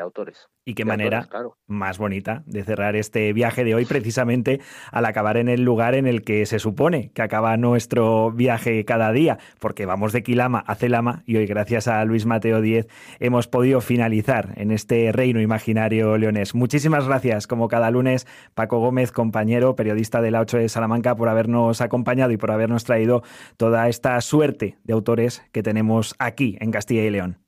autores. 0.00 0.48
Y 0.64 0.74
qué 0.74 0.84
manera 0.84 1.28
más 1.66 1.98
bonita 1.98 2.44
de 2.46 2.62
cerrar 2.62 2.94
este 2.94 3.32
viaje 3.32 3.64
de 3.64 3.74
hoy, 3.74 3.84
precisamente 3.84 4.60
al 4.92 5.06
acabar 5.06 5.36
en 5.36 5.48
el 5.48 5.62
lugar 5.64 5.96
en 5.96 6.06
el 6.06 6.22
que 6.22 6.46
se 6.46 6.60
supone 6.60 7.10
que 7.12 7.22
acaba 7.22 7.56
nuestro 7.56 8.30
viaje 8.30 8.84
cada 8.84 9.10
día, 9.10 9.38
porque 9.58 9.86
vamos 9.86 10.12
de 10.12 10.22
Quilama 10.22 10.60
a 10.60 10.76
Celama 10.76 11.24
y 11.26 11.36
hoy, 11.36 11.46
gracias 11.46 11.88
a 11.88 12.04
Luis 12.04 12.26
Mateo 12.26 12.60
Díez, 12.60 12.86
hemos 13.18 13.48
podido 13.48 13.80
finalizar 13.80 14.52
en 14.56 14.70
este 14.70 15.10
reino 15.10 15.40
imaginario 15.40 16.16
leonés. 16.16 16.54
Muchísimas 16.54 17.08
gracias, 17.08 17.48
como 17.48 17.66
cada 17.66 17.90
lunes, 17.90 18.28
Paco 18.54 18.78
Gómez, 18.78 19.10
compañero, 19.10 19.74
periodista 19.74 20.20
de 20.20 20.30
la 20.30 20.40
8 20.40 20.58
de 20.58 20.68
Salamanca, 20.68 21.16
por 21.16 21.28
habernos 21.28 21.80
acompañado 21.80 22.30
y 22.30 22.36
por 22.36 22.52
habernos 22.52 22.84
traído 22.84 23.24
toda 23.56 23.88
esta 23.88 24.20
suerte 24.20 24.78
de 24.84 24.92
autores 24.92 25.42
que 25.50 25.64
tenemos 25.64 26.14
aquí 26.20 26.56
en 26.60 26.70
Castilla 26.70 27.02
y 27.02 27.10
León. 27.10 27.41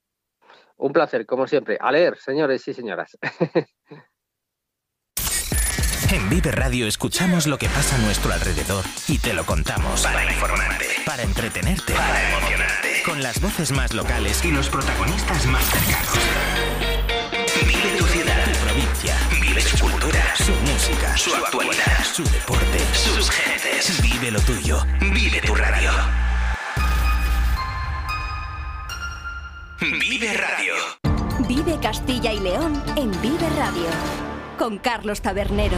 Un 0.76 0.92
placer, 0.92 1.24
como 1.26 1.46
siempre. 1.46 1.78
A 1.80 1.92
leer, 1.92 2.16
señores 2.18 2.66
y 2.68 2.74
señoras. 2.74 3.16
En 6.12 6.28
Vive 6.28 6.52
Radio 6.52 6.86
escuchamos 6.86 7.46
lo 7.46 7.58
que 7.58 7.66
pasa 7.68 7.96
a 7.96 7.98
nuestro 7.98 8.32
alrededor 8.32 8.84
y 9.08 9.18
te 9.18 9.32
lo 9.32 9.44
contamos. 9.44 10.02
Para 10.02 10.24
informarte, 10.24 10.86
para 11.04 11.22
entretenerte, 11.22 11.92
para 11.92 12.28
emocionarte. 12.28 13.02
Con 13.04 13.22
las 13.22 13.40
voces 13.40 13.72
más 13.72 13.94
locales 13.94 14.44
y 14.44 14.52
los 14.52 14.68
protagonistas 14.68 15.46
más 15.46 15.64
cercanos. 15.64 16.18
Vive 17.66 17.96
tu 17.98 18.04
ciudad, 18.04 18.44
tu 18.44 18.58
provincia. 18.64 19.16
Vive 19.40 19.60
su 19.60 19.78
cultura, 19.78 20.36
su 20.36 20.52
música, 20.52 21.16
su 21.16 21.34
actualidad, 21.34 22.04
su 22.04 22.22
deporte, 22.24 22.78
sus 22.92 23.30
gentes. 23.30 24.00
Vive 24.02 24.30
lo 24.30 24.40
tuyo. 24.40 24.84
Vive 25.00 25.40
tu 25.40 25.54
radio. 25.54 25.90
Vive 29.92 30.32
Radio. 30.32 30.74
Vive 31.46 31.78
Castilla 31.78 32.32
y 32.32 32.40
León 32.40 32.82
en 32.96 33.10
Vive 33.20 33.50
Radio. 33.54 33.84
Con 34.58 34.78
Carlos 34.78 35.20
Tabernero. 35.20 35.76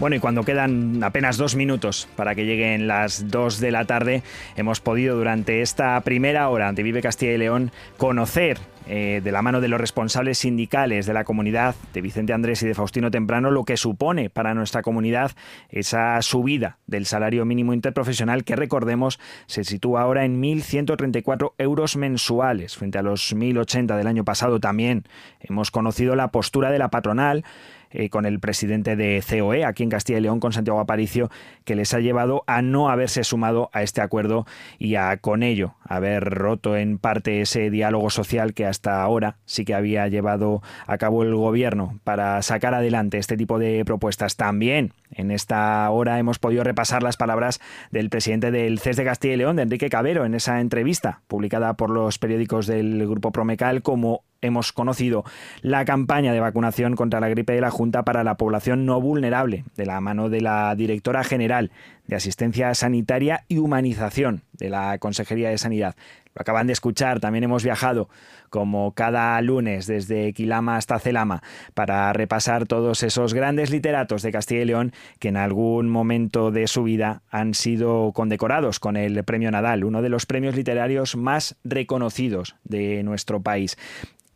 Bueno, 0.00 0.16
y 0.16 0.18
cuando 0.18 0.44
quedan 0.44 1.04
apenas 1.04 1.36
dos 1.36 1.56
minutos 1.56 2.08
para 2.16 2.34
que 2.34 2.46
lleguen 2.46 2.88
las 2.88 3.28
dos 3.28 3.60
de 3.60 3.70
la 3.70 3.84
tarde, 3.84 4.22
hemos 4.56 4.80
podido 4.80 5.14
durante 5.14 5.60
esta 5.60 6.00
primera 6.00 6.48
hora 6.48 6.72
de 6.72 6.82
Vive 6.82 7.02
Castilla 7.02 7.32
y 7.32 7.38
León 7.38 7.70
conocer 7.98 8.58
eh, 8.86 9.20
de 9.22 9.32
la 9.32 9.42
mano 9.42 9.60
de 9.60 9.68
los 9.68 9.80
responsables 9.80 10.38
sindicales 10.38 11.06
de 11.06 11.12
la 11.12 11.24
comunidad, 11.24 11.74
de 11.92 12.00
Vicente 12.00 12.32
Andrés 12.32 12.62
y 12.62 12.66
de 12.66 12.74
Faustino 12.74 13.10
Temprano, 13.10 13.50
lo 13.50 13.64
que 13.64 13.76
supone 13.76 14.30
para 14.30 14.54
nuestra 14.54 14.82
comunidad 14.82 15.32
esa 15.68 16.20
subida 16.22 16.78
del 16.86 17.06
salario 17.06 17.44
mínimo 17.44 17.72
interprofesional 17.74 18.44
que 18.44 18.56
recordemos 18.56 19.20
se 19.46 19.64
sitúa 19.64 20.02
ahora 20.02 20.24
en 20.24 20.42
1.134 20.42 21.52
euros 21.58 21.96
mensuales 21.96 22.76
frente 22.76 22.98
a 22.98 23.02
los 23.02 23.34
1.080 23.34 23.96
del 23.96 24.06
año 24.06 24.24
pasado 24.24 24.60
también. 24.60 25.04
Hemos 25.40 25.70
conocido 25.70 26.16
la 26.16 26.28
postura 26.28 26.70
de 26.70 26.78
la 26.78 26.90
patronal 26.90 27.44
eh, 27.92 28.08
con 28.08 28.26
el 28.26 28.40
presidente 28.40 28.96
de 28.96 29.22
COE 29.28 29.64
aquí 29.64 29.82
en 29.82 29.90
Castilla 29.90 30.18
y 30.18 30.22
León, 30.22 30.40
con 30.40 30.52
Santiago 30.52 30.80
Aparicio, 30.80 31.30
que 31.64 31.76
les 31.76 31.94
ha 31.94 32.00
llevado 32.00 32.42
a 32.46 32.62
no 32.62 32.88
haberse 32.88 33.24
sumado 33.24 33.70
a 33.72 33.82
este 33.82 34.00
acuerdo 34.00 34.46
y 34.78 34.96
a 34.96 35.16
con 35.18 35.42
ello 35.42 35.74
haber 35.84 36.24
roto 36.24 36.76
en 36.76 36.98
parte 36.98 37.40
ese 37.40 37.70
diálogo 37.70 38.10
social 38.10 38.54
que 38.54 38.66
hasta 38.66 39.02
ahora 39.02 39.36
sí 39.44 39.64
que 39.64 39.74
había 39.74 40.08
llevado 40.08 40.62
a 40.86 40.98
cabo 40.98 41.22
el 41.22 41.34
gobierno 41.34 42.00
para 42.04 42.40
sacar 42.42 42.74
adelante 42.74 43.18
este 43.18 43.36
tipo 43.36 43.58
de 43.58 43.84
propuestas. 43.84 44.36
También 44.36 44.92
en 45.10 45.30
esta 45.30 45.88
hora 45.90 46.18
hemos 46.18 46.38
podido 46.38 46.64
repasar 46.64 47.02
las 47.02 47.16
palabras 47.16 47.60
del 47.90 48.10
presidente 48.10 48.50
del 48.50 48.78
CES 48.78 48.96
de 48.96 49.04
Castilla 49.04 49.34
y 49.34 49.38
León, 49.38 49.56
de 49.56 49.62
Enrique 49.62 49.90
Cabero, 49.90 50.24
en 50.24 50.34
esa 50.34 50.60
entrevista 50.60 51.20
publicada 51.28 51.74
por 51.74 51.90
los 51.90 52.18
periódicos 52.18 52.66
del 52.66 53.06
Grupo 53.06 53.32
Promecal 53.32 53.82
como 53.82 54.24
hemos 54.42 54.72
conocido 54.72 55.24
la 55.62 55.84
campaña 55.84 56.32
de 56.32 56.40
vacunación 56.40 56.96
contra 56.96 57.20
la 57.20 57.28
gripe 57.28 57.54
de 57.54 57.60
la 57.60 57.70
Junta 57.70 58.02
para 58.02 58.24
la 58.24 58.36
población 58.36 58.84
no 58.84 59.00
vulnerable, 59.00 59.64
de 59.76 59.86
la 59.86 60.00
mano 60.00 60.28
de 60.28 60.42
la 60.42 60.74
directora 60.74 61.24
general 61.24 61.70
de 62.06 62.16
Asistencia 62.16 62.74
Sanitaria 62.74 63.44
y 63.48 63.58
Humanización 63.58 64.42
de 64.52 64.68
la 64.68 64.98
Consejería 64.98 65.50
de 65.50 65.58
Sanidad, 65.58 65.94
Lo 66.34 66.40
acaban 66.40 66.66
de 66.66 66.72
escuchar, 66.72 67.20
también 67.20 67.44
hemos 67.44 67.62
viajado 67.62 68.08
como 68.48 68.92
cada 68.92 69.40
lunes 69.40 69.86
desde 69.86 70.32
Quilama 70.32 70.76
hasta 70.76 70.98
Celama 70.98 71.42
para 71.74 72.12
repasar 72.12 72.66
todos 72.66 73.02
esos 73.02 73.34
grandes 73.34 73.70
literatos 73.70 74.22
de 74.22 74.32
Castilla 74.32 74.62
y 74.62 74.66
León 74.66 74.92
que 75.18 75.28
en 75.28 75.36
algún 75.36 75.88
momento 75.88 76.50
de 76.50 76.66
su 76.66 76.82
vida 76.82 77.22
han 77.30 77.54
sido 77.54 78.12
condecorados 78.12 78.78
con 78.78 78.96
el 78.96 79.24
Premio 79.24 79.50
Nadal, 79.50 79.84
uno 79.84 80.02
de 80.02 80.08
los 80.08 80.26
premios 80.26 80.56
literarios 80.56 81.16
más 81.16 81.56
reconocidos 81.64 82.56
de 82.64 83.02
nuestro 83.02 83.40
país. 83.40 83.76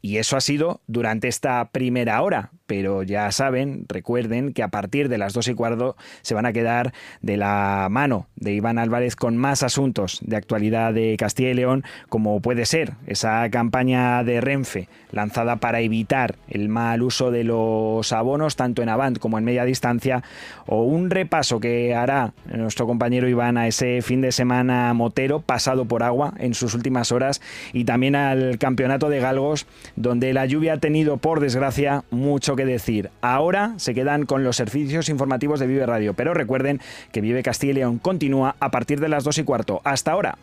Y 0.06 0.18
eso 0.18 0.36
ha 0.36 0.40
sido 0.40 0.82
durante 0.86 1.26
esta 1.26 1.72
primera 1.72 2.22
hora, 2.22 2.52
pero 2.66 3.02
ya 3.02 3.30
saben, 3.32 3.84
recuerden 3.88 4.52
que 4.52 4.62
a 4.62 4.68
partir 4.68 5.08
de 5.08 5.18
las 5.18 5.32
dos 5.32 5.48
y 5.48 5.54
cuarto 5.54 5.96
se 6.22 6.34
van 6.34 6.46
a 6.46 6.52
quedar 6.52 6.92
de 7.22 7.36
la 7.36 7.88
mano 7.90 8.26
de 8.36 8.52
Iván 8.52 8.78
Álvarez 8.78 9.16
con 9.16 9.36
más 9.36 9.62
asuntos 9.62 10.20
de 10.22 10.36
actualidad 10.36 10.92
de 10.92 11.16
Castilla 11.18 11.50
y 11.50 11.54
León, 11.54 11.84
como 12.08 12.40
puede 12.40 12.66
ser 12.66 12.94
esa 13.06 13.48
campaña 13.50 14.22
de 14.24 14.40
Renfe 14.40 14.88
lanzada 15.12 15.56
para 15.56 15.80
evitar 15.80 16.36
el 16.48 16.68
mal 16.68 17.02
uso 17.02 17.30
de 17.30 17.44
los 17.44 18.12
abonos 18.12 18.56
tanto 18.56 18.82
en 18.82 18.88
Avant 18.88 19.18
como 19.18 19.38
en 19.38 19.44
media 19.44 19.64
distancia, 19.64 20.22
o 20.66 20.82
un 20.82 21.10
repaso 21.10 21.60
que 21.60 21.94
hará 21.94 22.34
nuestro 22.46 22.86
compañero 22.86 23.28
Iván 23.28 23.56
a 23.56 23.66
ese 23.66 24.02
fin 24.02 24.20
de 24.20 24.32
semana 24.32 24.92
motero 24.94 25.40
pasado 25.40 25.86
por 25.86 26.02
agua 26.02 26.34
en 26.38 26.54
sus 26.54 26.74
últimas 26.74 27.12
horas 27.12 27.40
y 27.72 27.84
también 27.84 28.16
al 28.16 28.58
campeonato 28.58 29.08
de 29.08 29.20
galgos 29.20 29.66
donde 29.94 30.32
la 30.32 30.46
lluvia 30.46 30.74
ha 30.74 30.78
tenido, 30.78 31.16
por 31.16 31.40
desgracia, 31.40 32.04
mucho 32.10 32.55
que 32.56 32.64
decir. 32.64 33.10
Ahora 33.20 33.74
se 33.76 33.94
quedan 33.94 34.26
con 34.26 34.44
los 34.44 34.56
servicios 34.56 35.08
informativos 35.08 35.60
de 35.60 35.66
Vive 35.66 35.86
Radio, 35.86 36.14
pero 36.14 36.34
recuerden 36.34 36.80
que 37.12 37.20
Vive 37.20 37.42
Castilla 37.42 37.72
y 37.72 37.74
León 37.74 37.98
continúa 37.98 38.56
a 38.60 38.70
partir 38.70 39.00
de 39.00 39.08
las 39.08 39.24
2 39.24 39.38
y 39.38 39.44
cuarto. 39.44 39.80
Hasta 39.84 40.12
ahora. 40.12 40.36